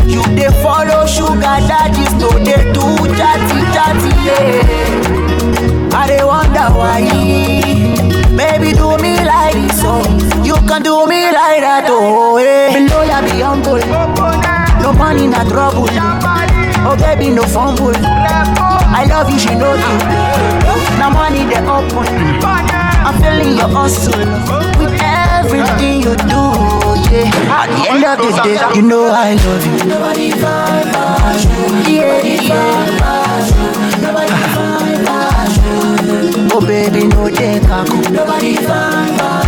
You 0.10 0.24
dey 0.34 0.50
follow 0.66 1.06
sugar 1.06 1.58
daddies, 1.70 2.14
no 2.18 2.30
dey 2.42 2.62
do 2.74 2.86
chatty 3.14 3.60
chatty, 3.74 4.12
yeah. 4.26 5.94
I 5.94 6.08
dey 6.08 6.24
wonder 6.26 6.68
why. 6.74 8.23
Baby, 8.38 8.74
do 8.74 8.98
me 8.98 9.14
like 9.24 9.54
this, 9.54 9.82
so 9.82 10.02
you 10.44 10.56
can 10.68 10.82
do 10.82 11.06
me 11.06 11.32
like 11.32 11.62
that, 11.62 11.86
oh, 11.88 12.38
yeah. 12.38 12.74
Below 12.74 13.04
ya 13.06 13.22
be 13.22 13.42
humble, 13.42 13.78
no 14.82 14.92
money, 14.94 15.28
not 15.28 15.48
trouble. 15.48 15.88
Oh, 16.86 16.96
baby, 16.98 17.30
no 17.30 17.44
fumble. 17.44 17.94
I 17.96 19.06
love 19.08 19.30
you, 19.30 19.38
she 19.40 19.54
know 19.56 19.74
you. 19.76 19.98
Now 20.98 21.10
money, 21.14 21.46
they 21.46 21.62
open. 21.62 22.08
I'm 23.06 23.22
feeling 23.22 23.58
your 23.58 23.70
hustle 23.70 24.18
with 24.82 24.98
everything 25.00 26.02
you 26.02 26.16
do, 26.26 26.42
yeah. 27.14 27.54
At 27.54 27.70
the 27.70 27.86
end 27.92 28.04
of 28.04 28.18
the 28.18 28.30
day, 28.42 28.58
you 28.76 28.82
know 28.82 29.06
I 29.14 29.36
love 29.36 29.66
you. 29.66 29.78
Nobody 29.88 30.34
Yeah, 31.88 32.24
Oh 35.66 36.60
baby, 36.60 37.08
no 37.08 37.30
take 37.30 37.64
a 37.64 37.86
coup. 37.88 38.12
Nobody 38.12 38.56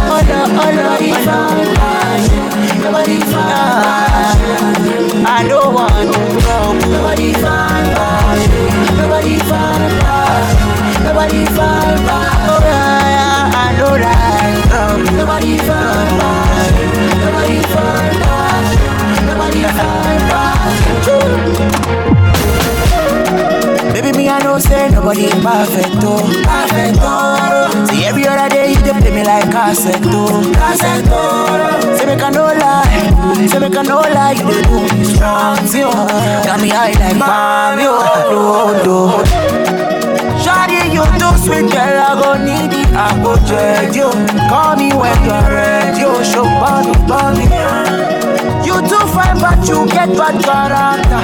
Oh 0.08 0.22
no, 0.24 0.48
oh 0.48 0.72
no, 0.72 0.80
nobody 0.80 1.12
Nobody 2.84 3.20
find 3.20 4.06
I 5.28 5.44
don't 5.48 5.74
want 5.74 5.92
to 5.92 6.20
go. 6.40 6.74
Nobody 6.90 7.34
find 7.34 7.88
Nobody 8.98 9.36
find 9.40 9.92
Nobody 11.04 11.46
find 11.52 12.00
Oh 12.48 12.60
yeah, 12.64 13.52
I 13.54 13.76
know 13.78 13.98
that. 13.98 14.72
Um, 14.72 15.04
nobody 15.18 15.58
find 15.58 16.10
Nobody 17.20 17.60
find 17.74 18.16
Nobody 19.28 19.64
find 19.76 20.16
Baby, 23.96 24.12
me 24.18 24.28
I 24.28 24.44
know 24.44 24.60
say 24.60 24.90
nobody 24.92 25.30
perfect, 25.40 26.04
oh, 26.04 26.20
perfect, 26.44 27.00
oh. 27.00 27.88
See 27.88 28.04
every 28.04 28.28
other 28.28 28.50
day 28.50 28.72
you 28.74 28.92
play 28.92 29.12
me 29.16 29.24
like 29.24 29.50
cassette, 29.50 30.02
oh, 30.04 30.28
oh. 30.28 31.96
Say 31.96 32.06
make 32.06 32.22
I 32.22 32.30
no 32.30 32.44
lie, 32.52 33.48
say 33.48 33.58
make 33.60 33.76
I 33.78 33.84
no 33.84 34.02
lie, 34.02 34.34
you 34.34 34.52
do 34.68 34.96
me 34.98 35.04
strong, 35.06 35.56
see, 35.66 35.84
oh. 35.86 35.94
Got 36.44 36.60
me 36.62 36.68
high 36.70 36.92
like 37.00 37.16
mommy, 37.16 37.84
oh, 37.88 38.84
do, 38.84 38.92
oh. 38.92 39.24
do. 39.24 39.56
Shawty, 40.44 40.92
you 40.92 41.04
too 41.16 41.32
sweet, 41.40 41.72
girl, 41.72 41.96
I 41.96 42.20
go 42.20 42.36
need 42.36 42.76
it, 42.76 42.88
I 42.92 43.16
go 43.24 43.38
check 43.48 43.96
you. 43.96 44.12
Call 44.52 44.76
me 44.76 44.92
when 44.92 45.16
you're 45.24 45.48
ready, 45.56 46.04
oh, 46.04 46.22
show 46.22 46.44
body, 46.44 46.92
body. 47.08 48.25
You 48.66 48.82
too 48.90 49.06
fine, 49.14 49.40
but 49.40 49.68
you 49.68 49.86
get 49.88 50.10
bad 50.18 50.36
character. 50.44 51.22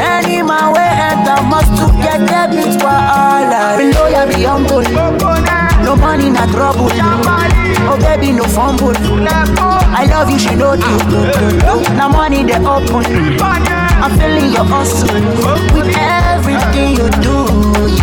Any 0.00 0.42
man 0.42 0.72
way 0.74 0.90
enter 1.08 1.42
must 1.42 1.72
to 1.80 1.86
get 2.02 2.20
debit 2.28 2.80
for 2.80 2.88
all 2.88 3.42
Below 3.78 4.08
ya 4.08 4.26
be 4.26 4.44
humble. 4.44 4.82
No 5.84 5.96
money, 5.96 6.30
not 6.30 6.48
trouble. 6.50 6.88
Oh 7.84 7.98
baby, 7.98 8.32
no 8.32 8.44
fumble. 8.44 8.92
I 8.96 10.06
love 10.06 10.30
you, 10.30 10.38
she 10.38 10.54
know 10.54 10.74
you. 10.74 10.96
Now 11.96 12.08
money 12.08 12.44
they 12.44 12.56
open. 12.58 13.04
I'm 13.42 14.10
feeling 14.18 14.52
your 14.52 14.64
hustle 14.64 15.14
with 15.74 15.94
everything 15.96 16.96
you 16.98 17.08
do. 17.22 17.46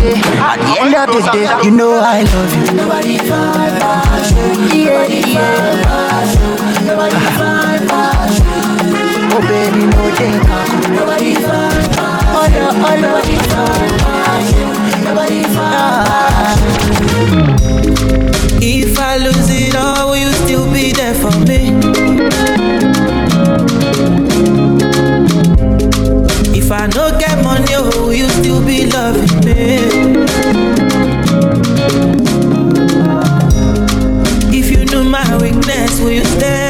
Yeah. 0.00 0.50
At 0.50 0.58
the 0.58 0.80
end 0.80 0.94
of 0.94 1.06
the 1.12 1.20
day, 1.32 1.46
you 1.64 1.70
know 1.70 1.92
I 2.00 2.22
love 2.22 2.52
you. 2.56 2.76
Nobody 2.76 3.18
find 3.18 3.74
passion. 3.80 4.76
Yeah, 4.76 5.06
yeah. 5.06 6.86
Nobody 6.86 7.20
find 7.36 7.88
passion. 7.88 8.19
Oh 9.42 9.48
baby, 9.48 9.86
no 9.86 10.04
drink 10.16 10.44
alcohol. 10.44 10.92
Nobody 10.94 11.32
fine. 11.34 11.80
Oh 12.36 12.44
yeah, 12.52 12.76
oh 12.76 12.92
yeah. 12.92 13.08
Nobody. 13.08 13.36
Nobody 15.04 15.40
fine. 15.54 16.60
If 18.62 18.98
I 18.98 19.16
lose 19.16 19.48
it 19.50 19.74
all, 19.76 20.10
will 20.10 20.18
you 20.18 20.32
still 20.44 20.70
be 20.70 20.92
there 20.92 21.14
for 21.14 21.32
me? 21.48 21.72
If 26.54 26.70
I 26.70 26.86
no 26.88 27.10
get 27.18 27.42
money, 27.42 27.72
oh, 27.76 27.88
will 28.06 28.12
you 28.12 28.28
still 28.28 28.60
be 28.62 28.84
loving 28.90 29.40
me? 29.46 29.88
If 34.52 34.70
you 34.70 34.84
knew 34.84 35.04
my 35.08 35.36
weakness, 35.40 35.98
will 35.98 36.10
you 36.12 36.24
stay? 36.24 36.69